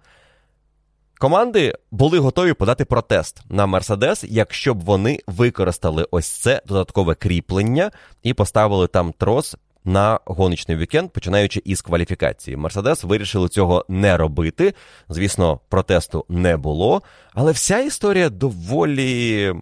Команди 1.18 1.74
були 1.90 2.18
готові 2.18 2.52
подати 2.52 2.84
протест 2.84 3.42
на 3.48 3.66
Мерседес, 3.66 4.24
якщо 4.28 4.74
б 4.74 4.80
вони 4.80 5.18
використали 5.26 6.06
ось 6.10 6.28
це 6.28 6.62
додаткове 6.66 7.14
кріплення 7.14 7.90
і 8.22 8.34
поставили 8.34 8.86
там 8.86 9.12
трос 9.12 9.56
на 9.88 10.20
гоночний 10.24 10.76
вікенд, 10.76 11.10
починаючи 11.10 11.62
із 11.64 11.82
кваліфікації. 11.82 12.56
Мерседес 12.56 13.04
вирішили 13.04 13.48
цього 13.48 13.84
не 13.88 14.16
робити. 14.16 14.74
Звісно, 15.08 15.60
протесту 15.68 16.24
не 16.28 16.56
було, 16.56 17.02
але 17.32 17.52
вся 17.52 17.78
історія 17.78 18.30
доволі, 18.30 19.54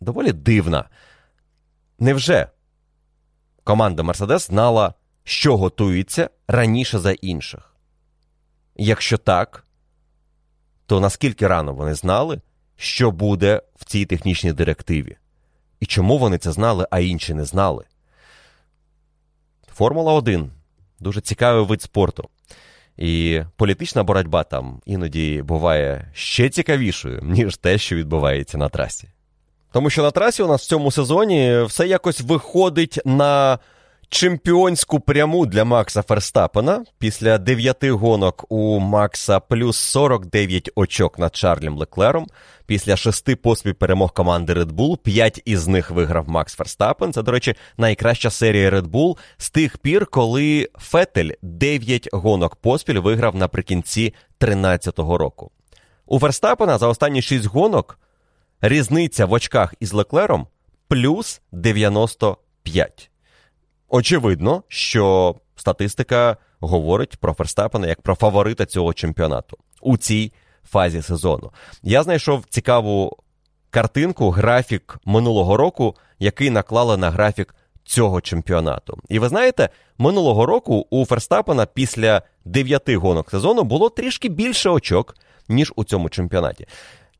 доволі 0.00 0.32
дивна. 0.32 0.84
Невже 1.98 2.48
команда 3.64 4.02
Мерседес 4.02 4.46
знала, 4.46 4.94
що 5.24 5.56
готується 5.56 6.30
раніше 6.48 6.98
за 6.98 7.12
інших? 7.12 7.74
Якщо 8.76 9.18
так, 9.18 9.64
то 10.86 11.00
наскільки 11.00 11.46
рано 11.46 11.74
вони 11.74 11.94
знали, 11.94 12.40
що 12.76 13.10
буде 13.10 13.62
в 13.76 13.84
цій 13.84 14.06
технічній 14.06 14.52
директиві? 14.52 15.16
І 15.80 15.86
чому 15.86 16.18
вони 16.18 16.38
це 16.38 16.52
знали, 16.52 16.86
а 16.90 16.98
інші 16.98 17.34
не 17.34 17.44
знали? 17.44 17.84
Формула 19.76 20.12
1 20.12 20.50
дуже 21.00 21.20
цікавий 21.20 21.64
вид 21.64 21.82
спорту. 21.82 22.28
І 22.96 23.42
політична 23.56 24.02
боротьба 24.02 24.44
там 24.44 24.80
іноді 24.86 25.42
буває 25.42 26.10
ще 26.14 26.48
цікавішою, 26.48 27.20
ніж 27.22 27.56
те, 27.56 27.78
що 27.78 27.96
відбувається 27.96 28.58
на 28.58 28.68
трасі. 28.68 29.08
Тому 29.72 29.90
що 29.90 30.02
на 30.02 30.10
трасі 30.10 30.42
у 30.42 30.48
нас 30.48 30.62
в 30.62 30.66
цьому 30.66 30.90
сезоні 30.90 31.62
все 31.62 31.86
якось 31.86 32.20
виходить 32.20 32.98
на 33.04 33.58
чемпіонську 34.08 35.00
пряму 35.00 35.46
для 35.46 35.64
Макса 35.64 36.02
Ферстапена. 36.02 36.84
Після 36.98 37.38
дев'яти 37.38 37.90
гонок 37.90 38.44
у 38.48 38.78
Макса 38.78 39.40
плюс 39.40 39.76
49 39.76 40.70
очок 40.74 41.18
над 41.18 41.36
Чарлем 41.36 41.76
Леклером. 41.76 42.26
Після 42.66 42.96
шести 42.96 43.36
поспіль 43.36 43.72
перемог 43.72 44.12
команди 44.12 44.54
Red 44.54 44.72
Bull, 44.72 44.96
п'ять 44.96 45.42
із 45.44 45.68
них 45.68 45.90
виграв 45.90 46.28
Макс 46.28 46.54
Ферстапен. 46.54 47.12
Це, 47.12 47.22
до 47.22 47.32
речі, 47.32 47.54
найкраща 47.76 48.30
серія 48.30 48.70
Red 48.70 48.86
Bull 48.86 49.16
з 49.36 49.50
тих 49.50 49.78
пір, 49.78 50.06
коли 50.06 50.68
Фетель 50.78 51.30
9 51.42 52.08
гонок 52.12 52.56
поспіль 52.56 52.98
виграв 52.98 53.36
наприкінці 53.36 54.14
2013 54.40 54.98
року. 54.98 55.50
У 56.06 56.18
Ферстапена 56.18 56.78
за 56.78 56.88
останні 56.88 57.22
6 57.22 57.46
гонок 57.46 57.98
різниця 58.60 59.26
в 59.26 59.32
очках 59.32 59.74
із 59.80 59.92
Леклером 59.92 60.46
плюс 60.88 61.40
95. 61.52 63.10
Очевидно, 63.88 64.62
що 64.68 65.34
статистика 65.56 66.36
говорить 66.60 67.16
про 67.16 67.32
Ферстапена 67.32 67.86
як 67.86 68.02
про 68.02 68.14
фаворита 68.14 68.66
цього 68.66 68.94
чемпіонату 68.94 69.56
у 69.80 69.96
цій 69.96 70.32
фазі 70.70 71.02
сезону. 71.02 71.52
Я 71.82 72.02
знайшов 72.02 72.44
цікаву 72.48 73.16
картинку, 73.70 74.30
графік 74.30 74.98
минулого 75.04 75.56
року, 75.56 75.94
який 76.18 76.50
наклали 76.50 76.96
на 76.96 77.10
графік 77.10 77.54
цього 77.84 78.20
чемпіонату. 78.20 78.98
І 79.08 79.18
ви 79.18 79.28
знаєте, 79.28 79.68
минулого 79.98 80.46
року 80.46 80.86
у 80.90 81.04
Ферстапена 81.04 81.66
після 81.66 82.22
дев'яти 82.44 82.96
гонок 82.96 83.30
сезону 83.30 83.62
було 83.62 83.90
трішки 83.90 84.28
більше 84.28 84.70
очок, 84.70 85.16
ніж 85.48 85.72
у 85.76 85.84
цьому 85.84 86.08
чемпіонаті. 86.08 86.66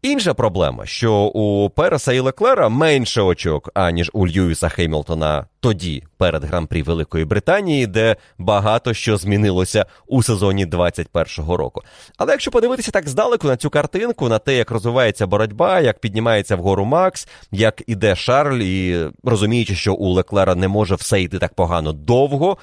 Інша 0.07 0.35
проблема, 0.35 0.87
що 0.87 1.15
у 1.15 1.71
Переса 1.71 2.13
і 2.13 2.21
Леклера 2.21 2.69
менше 2.69 3.23
очок, 3.23 3.71
аніж 3.75 4.11
у 4.13 4.27
Льюіса 4.27 4.69
Хеймлтона 4.69 5.47
тоді, 5.61 6.05
перед 6.17 6.45
гран-прі 6.45 6.83
Великої 6.83 7.25
Британії, 7.25 7.87
де 7.87 8.17
багато 8.39 8.95
що 8.95 9.17
змінилося 9.17 9.87
у 10.07 10.23
сезоні 10.23 10.67
21-го 10.67 11.57
року. 11.57 11.83
Але 12.17 12.33
якщо 12.33 12.51
подивитися 12.51 12.91
так 12.91 13.09
здалеку 13.09 13.49
на 13.49 13.57
цю 13.57 13.71
картинку, 13.71 14.29
на 14.29 14.39
те, 14.39 14.57
як 14.57 14.71
розвивається 14.71 15.27
боротьба, 15.27 15.81
як 15.81 15.99
піднімається 15.99 16.57
вгору 16.57 16.85
Макс, 16.85 17.29
як 17.51 17.83
іде 17.87 18.17
Шарль, 18.17 18.63
і 18.63 19.07
розуміючи, 19.25 19.75
що 19.75 19.95
у 19.95 20.09
Леклера 20.09 20.55
не 20.55 20.69
може 20.69 20.95
все 20.95 21.23
йти 21.23 21.39
так 21.39 21.55
погано 21.55 21.93
довго. 21.93 22.57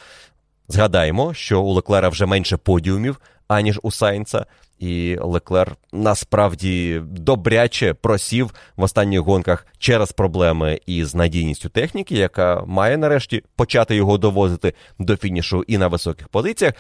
Згадаємо, 0.68 1.34
що 1.34 1.62
у 1.62 1.74
Леклера 1.74 2.10
вже 2.10 2.26
менше 2.26 2.58
подіумів, 2.58 3.22
аніж 3.48 3.80
у 3.84 3.92
Сайнца. 3.92 4.46
І 4.84 5.18
Леклер 5.22 5.76
насправді 5.92 7.02
добряче 7.06 7.94
просів 7.94 8.54
в 8.76 8.84
останніх 8.84 9.20
гонках 9.20 9.68
через 9.78 10.12
проблеми 10.12 10.80
із 10.86 11.16
надійністю 11.16 11.70
техніки, 11.70 12.16
яка 12.16 12.64
має 12.68 12.98
нарешті 12.98 13.44
почати 13.56 13.96
його 13.96 14.18
довозити 14.18 14.74
до 15.00 15.18
фінішу 15.18 15.64
і 15.68 15.78
на 15.78 15.88
високих 15.88 16.28
позиціях. 16.28 16.74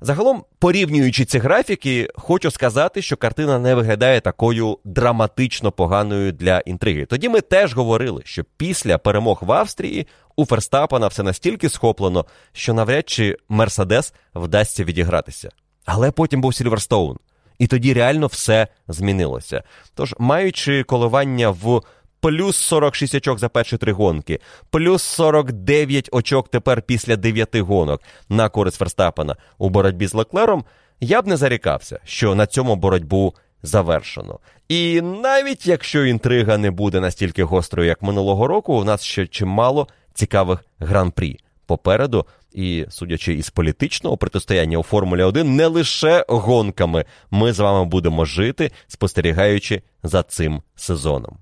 Загалом, 0.00 0.44
порівнюючи 0.58 1.24
ці 1.24 1.38
графіки, 1.38 2.08
хочу 2.14 2.50
сказати, 2.50 3.02
що 3.02 3.16
картина 3.16 3.58
не 3.58 3.74
виглядає 3.74 4.20
такою 4.20 4.78
драматично 4.84 5.72
поганою 5.72 6.32
для 6.32 6.58
інтриги. 6.58 7.06
Тоді 7.06 7.28
ми 7.28 7.40
теж 7.40 7.74
говорили, 7.74 8.22
що 8.24 8.44
після 8.56 8.98
перемог 8.98 9.38
в 9.42 9.52
Австрії 9.52 10.06
у 10.36 10.46
Ферстапана 10.46 11.06
все 11.06 11.22
настільки 11.22 11.68
схоплено, 11.68 12.24
що 12.52 12.74
навряд 12.74 13.08
чи 13.08 13.36
Мерседес 13.48 14.14
вдасться 14.34 14.84
відігратися. 14.84 15.50
Але 15.84 16.10
потім 16.10 16.40
був 16.40 16.54
Сільверстоун. 16.54 17.18
І 17.58 17.66
тоді 17.66 17.92
реально 17.92 18.26
все 18.26 18.68
змінилося. 18.88 19.62
Тож, 19.94 20.14
маючи 20.18 20.82
коливання 20.82 21.50
в 21.50 21.82
плюс 22.20 22.56
46 22.56 23.14
очок 23.14 23.38
за 23.38 23.48
перші 23.48 23.76
три 23.76 23.92
гонки, 23.92 24.40
плюс 24.70 25.02
49 25.02 26.08
очок 26.12 26.48
тепер 26.48 26.82
після 26.82 27.16
9 27.16 27.56
гонок 27.56 28.02
на 28.28 28.48
користь 28.48 28.78
Ферстапена 28.78 29.36
у 29.58 29.68
боротьбі 29.68 30.06
з 30.06 30.14
Леклером, 30.14 30.64
я 31.00 31.22
б 31.22 31.26
не 31.26 31.36
зарікався, 31.36 32.00
що 32.04 32.34
на 32.34 32.46
цьому 32.46 32.76
боротьбу 32.76 33.34
завершено. 33.62 34.38
І 34.68 35.00
навіть 35.00 35.66
якщо 35.66 36.04
інтрига 36.04 36.58
не 36.58 36.70
буде 36.70 37.00
настільки 37.00 37.44
гострою, 37.44 37.88
як 37.88 38.02
минулого 38.02 38.46
року, 38.46 38.74
у 38.74 38.84
нас 38.84 39.02
ще 39.02 39.26
чимало 39.26 39.88
цікавих 40.14 40.64
гран-прі 40.78 41.38
попереду. 41.66 42.26
І, 42.56 42.86
судячи 42.88 43.34
із 43.34 43.50
політичного 43.50 44.16
протистояння 44.16 44.78
у 44.78 44.82
Формулі 44.82 45.22
1, 45.22 45.56
не 45.56 45.66
лише 45.66 46.24
гонками 46.28 47.04
ми 47.30 47.52
з 47.52 47.58
вами 47.58 47.84
будемо 47.84 48.24
жити, 48.24 48.70
спостерігаючи 48.86 49.82
за 50.02 50.22
цим 50.22 50.62
сезоном. 50.76 51.36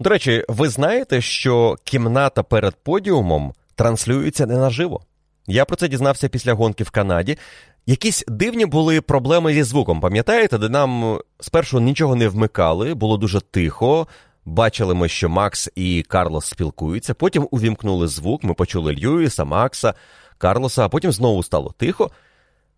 До 0.00 0.10
речі, 0.10 0.44
ви 0.48 0.68
знаєте, 0.68 1.20
що 1.20 1.76
кімната 1.84 2.42
перед 2.42 2.74
подіумом 2.76 3.52
транслюється 3.74 4.46
не 4.46 4.56
наживо. 4.56 5.00
Я 5.46 5.64
про 5.64 5.76
це 5.76 5.88
дізнався 5.88 6.28
після 6.28 6.52
гонки 6.52 6.84
в 6.84 6.90
Канаді. 6.90 7.38
Якісь 7.86 8.24
дивні 8.28 8.66
були 8.66 9.00
проблеми 9.00 9.54
зі 9.54 9.62
звуком, 9.62 10.00
пам'ятаєте, 10.00 10.58
де 10.58 10.68
нам 10.68 11.18
спершу 11.40 11.80
нічого 11.80 12.16
не 12.16 12.28
вмикали, 12.28 12.94
було 12.94 13.16
дуже 13.16 13.40
тихо. 13.40 14.06
Бачили 14.44 14.94
ми, 14.94 15.08
що 15.08 15.28
Макс 15.28 15.70
і 15.76 16.04
Карлос 16.08 16.46
спілкуються. 16.46 17.14
Потім 17.14 17.48
увімкнули 17.50 18.08
звук. 18.08 18.44
Ми 18.44 18.54
почули 18.54 18.94
Льюіса, 18.94 19.44
Макса, 19.44 19.94
Карлоса, 20.40 20.84
а 20.84 20.88
потім 20.88 21.12
знову 21.12 21.42
стало 21.42 21.74
тихо. 21.78 22.10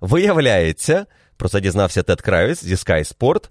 Виявляється, 0.01 1.07
про 1.37 1.49
це 1.49 1.61
дізнався 1.61 2.03
Тед 2.03 2.21
Кравіц 2.21 2.65
зі 2.65 2.75
Sky 2.75 3.17
Sport, 3.17 3.49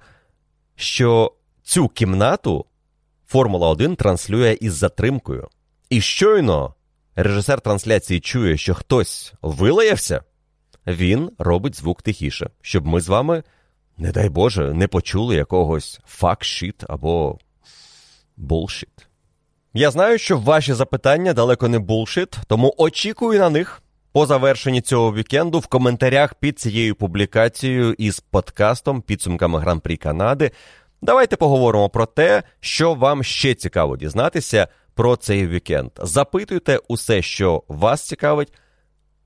що 0.75 1.33
цю 1.63 1.87
кімнату 1.87 2.65
Формула 3.27 3.69
1 3.69 3.95
транслює 3.95 4.57
із 4.61 4.73
затримкою. 4.73 5.47
І 5.89 6.01
щойно 6.01 6.75
режисер 7.15 7.61
трансляції 7.61 8.19
чує, 8.19 8.57
що 8.57 8.73
хтось 8.73 9.33
вилаявся, 9.41 10.23
він 10.87 11.31
робить 11.37 11.75
звук 11.75 12.01
тихіше, 12.01 12.49
щоб 12.61 12.85
ми 12.87 13.01
з 13.01 13.07
вами, 13.07 13.43
не 13.97 14.11
дай 14.11 14.29
Боже, 14.29 14.73
не 14.73 14.87
почули 14.87 15.35
якогось 15.35 15.99
факт-шіт 16.05 16.83
або 16.89 17.39
булшіт. 18.37 19.07
Я 19.73 19.91
знаю, 19.91 20.17
що 20.17 20.37
ваші 20.37 20.73
запитання 20.73 21.33
далеко 21.33 21.67
не 21.67 21.79
булшіт, 21.79 22.37
тому 22.47 22.75
очікую 22.77 23.39
на 23.39 23.49
них 23.49 23.81
по 24.11 24.25
завершенні 24.25 24.81
цього 24.81 25.13
вікенду 25.13 25.59
в 25.59 25.67
коментарях 25.67 26.33
під 26.33 26.59
цією 26.59 26.95
публікацією 26.95 27.93
із 27.97 28.19
подкастом 28.19 29.01
підсумками 29.01 29.59
Гран-прі 29.59 29.97
Канади. 29.97 30.51
Давайте 31.01 31.35
поговоримо 31.35 31.89
про 31.89 32.05
те, 32.05 32.43
що 32.59 32.93
вам 32.93 33.23
ще 33.23 33.53
цікаво 33.53 33.97
дізнатися 33.97 34.67
про 34.93 35.15
цей 35.15 35.47
вікенд. 35.47 35.91
Запитуйте 35.97 36.79
усе, 36.87 37.21
що 37.21 37.63
вас 37.67 38.07
цікавить. 38.07 38.53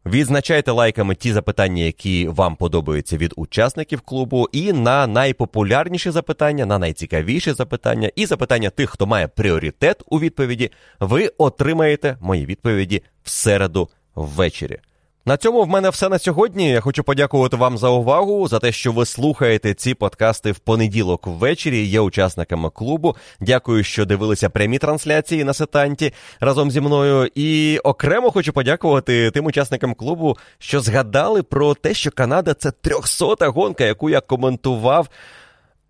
Відзначайте 0.05 0.71
лайками 0.71 1.15
ті 1.15 1.33
запитання, 1.33 1.83
які 1.83 2.27
вам 2.27 2.55
подобаються 2.55 3.17
від 3.17 3.33
учасників 3.35 4.01
клубу, 4.01 4.47
і 4.51 4.73
на 4.73 5.07
найпопулярніші 5.07 6.11
запитання, 6.11 6.65
на 6.65 6.79
найцікавіші 6.79 7.53
запитання, 7.53 8.11
і 8.15 8.25
запитання 8.25 8.69
тих, 8.69 8.89
хто 8.89 9.07
має 9.07 9.27
пріоритет 9.27 10.03
у 10.05 10.19
відповіді, 10.19 10.71
ви 10.99 11.27
отримаєте 11.37 12.17
мої 12.21 12.45
відповіді 12.45 13.03
в 13.23 13.29
середу 13.29 13.89
ввечері. 14.15 14.79
На 15.27 15.37
цьому 15.37 15.63
в 15.63 15.67
мене 15.67 15.89
все 15.89 16.09
на 16.09 16.19
сьогодні. 16.19 16.69
Я 16.69 16.81
хочу 16.81 17.03
подякувати 17.03 17.57
вам 17.57 17.77
за 17.77 17.89
увагу, 17.89 18.47
за 18.47 18.59
те, 18.59 18.71
що 18.71 18.91
ви 18.91 19.05
слухаєте 19.05 19.73
ці 19.73 19.93
подкасти 19.93 20.51
в 20.51 20.59
понеділок 20.59 21.27
ввечері. 21.27 21.85
Є 21.85 21.99
учасниками 21.99 22.69
клубу. 22.69 23.15
Дякую, 23.39 23.83
що 23.83 24.05
дивилися 24.05 24.49
прямі 24.49 24.77
трансляції 24.77 25.43
на 25.43 25.53
сетанті 25.53 26.13
разом 26.39 26.71
зі 26.71 26.81
мною. 26.81 27.29
І 27.35 27.79
окремо 27.83 28.31
хочу 28.31 28.53
подякувати 28.53 29.31
тим 29.31 29.45
учасникам 29.45 29.93
клубу, 29.93 30.37
що 30.59 30.79
згадали 30.79 31.43
про 31.43 31.73
те, 31.73 31.93
що 31.93 32.11
Канада 32.11 32.53
це 32.53 32.71
трьохсота 32.71 33.47
гонка, 33.47 33.83
яку 33.83 34.09
я 34.09 34.21
коментував. 34.21 35.07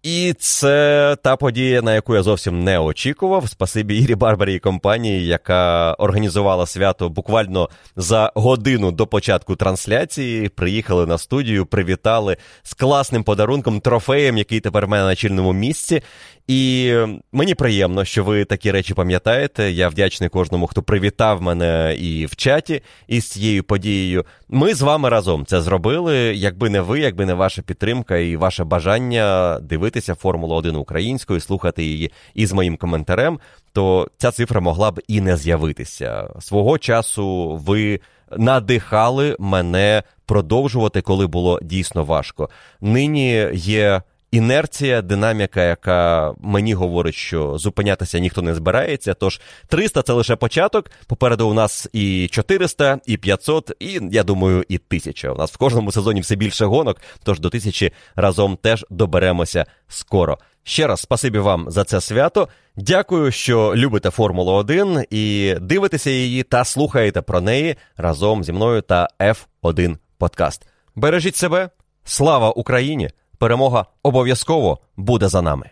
І 0.05 0.33
це 0.39 1.17
та 1.21 1.35
подія, 1.35 1.81
на 1.81 1.93
яку 1.93 2.15
я 2.15 2.23
зовсім 2.23 2.63
не 2.63 2.79
очікував. 2.79 3.49
Спасибі 3.49 3.97
Ірі 3.97 4.15
Барбарі 4.15 4.55
і 4.55 4.59
компанії, 4.59 5.27
яка 5.27 5.93
організувала 5.93 6.65
свято 6.65 7.09
буквально 7.09 7.69
за 7.95 8.31
годину 8.35 8.91
до 8.91 9.07
початку 9.07 9.55
трансляції. 9.55 10.49
Приїхали 10.49 11.05
на 11.05 11.17
студію, 11.17 11.65
привітали 11.65 12.37
з 12.63 12.73
класним 12.73 13.23
подарунком, 13.23 13.79
трофеєм, 13.79 14.37
який 14.37 14.59
тепер 14.59 14.85
в 14.85 14.89
мене 14.89 15.03
на 15.03 15.15
чільному 15.15 15.53
місці. 15.53 16.01
І 16.47 16.93
мені 17.31 17.55
приємно, 17.55 18.05
що 18.05 18.23
ви 18.23 18.45
такі 18.45 18.71
речі 18.71 18.93
пам'ятаєте. 18.93 19.71
Я 19.71 19.89
вдячний 19.89 20.29
кожному, 20.29 20.67
хто 20.67 20.83
привітав 20.83 21.41
мене 21.41 21.95
і 21.99 22.25
в 22.25 22.35
чаті 22.35 22.81
із 23.07 23.29
цією 23.29 23.63
подією. 23.63 24.25
Ми 24.49 24.73
з 24.73 24.81
вами 24.81 25.09
разом 25.09 25.45
це 25.45 25.61
зробили. 25.61 26.15
Якби 26.35 26.69
не 26.69 26.81
ви, 26.81 26.99
якби 26.99 27.25
не 27.25 27.33
ваша 27.33 27.61
підтримка 27.61 28.17
і 28.17 28.35
ваше 28.35 28.63
бажання 28.63 29.59
дивитися 29.61 29.94
Формулу 30.01 30.55
1 30.55 30.75
українською, 30.75 31.39
слухати 31.39 31.83
її 31.83 32.11
із 32.33 32.53
моїм 32.53 32.77
коментарем, 32.77 33.39
то 33.73 34.07
ця 34.17 34.31
цифра 34.31 34.61
могла 34.61 34.91
б 34.91 35.01
і 35.07 35.21
не 35.21 35.37
з'явитися. 35.37 36.29
Свого 36.39 36.77
часу 36.77 37.55
ви 37.55 37.99
надихали 38.37 39.35
мене 39.39 40.03
продовжувати, 40.25 41.01
коли 41.01 41.27
було 41.27 41.59
дійсно 41.61 42.03
важко. 42.03 42.49
Нині 42.81 43.47
є 43.53 44.01
інерція, 44.35 45.01
динаміка, 45.01 45.63
яка 45.63 46.33
мені 46.39 46.73
говорить, 46.73 47.15
що 47.15 47.57
зупинятися 47.57 48.19
ніхто 48.19 48.41
не 48.41 48.55
збирається. 48.55 49.13
Тож 49.13 49.41
300 49.67 50.01
це 50.01 50.13
лише 50.13 50.35
початок. 50.35 50.91
Попереду 51.07 51.47
у 51.47 51.53
нас 51.53 51.89
і 51.93 52.27
400, 52.31 52.99
і 53.05 53.17
500, 53.17 53.71
і 53.79 53.99
я 54.11 54.23
думаю, 54.23 54.63
і 54.69 54.75
1000. 54.75 55.29
У 55.29 55.35
нас 55.35 55.51
в 55.51 55.57
кожному 55.57 55.91
сезоні 55.91 56.21
все 56.21 56.35
більше 56.35 56.65
гонок. 56.65 56.97
Тож 57.23 57.39
до 57.39 57.49
тисячі 57.49 57.91
разом 58.15 58.57
теж 58.57 58.85
доберемося 58.89 59.65
скоро. 59.87 60.37
Ще 60.63 60.87
раз 60.87 60.99
спасибі 60.99 61.39
вам 61.39 61.65
за 61.69 61.83
це 61.83 62.01
свято. 62.01 62.47
Дякую, 62.75 63.31
що 63.31 63.73
любите 63.75 64.09
Формулу 64.09 64.51
1 64.51 65.03
і 65.09 65.55
дивитеся 65.61 66.09
її 66.09 66.43
та 66.43 66.63
слухаєте 66.63 67.21
про 67.21 67.41
неї 67.41 67.75
разом 67.97 68.43
зі 68.43 68.53
мною 68.53 68.81
та 68.81 69.07
F1 69.19 69.97
Подкаст. 70.17 70.67
Бережіть 70.95 71.35
себе, 71.35 71.69
слава 72.03 72.49
Україні! 72.51 73.09
Перемога 73.37 73.85
обов'язково 74.03 74.79
буде 74.97 75.27
за 75.27 75.41
нами. 75.41 75.69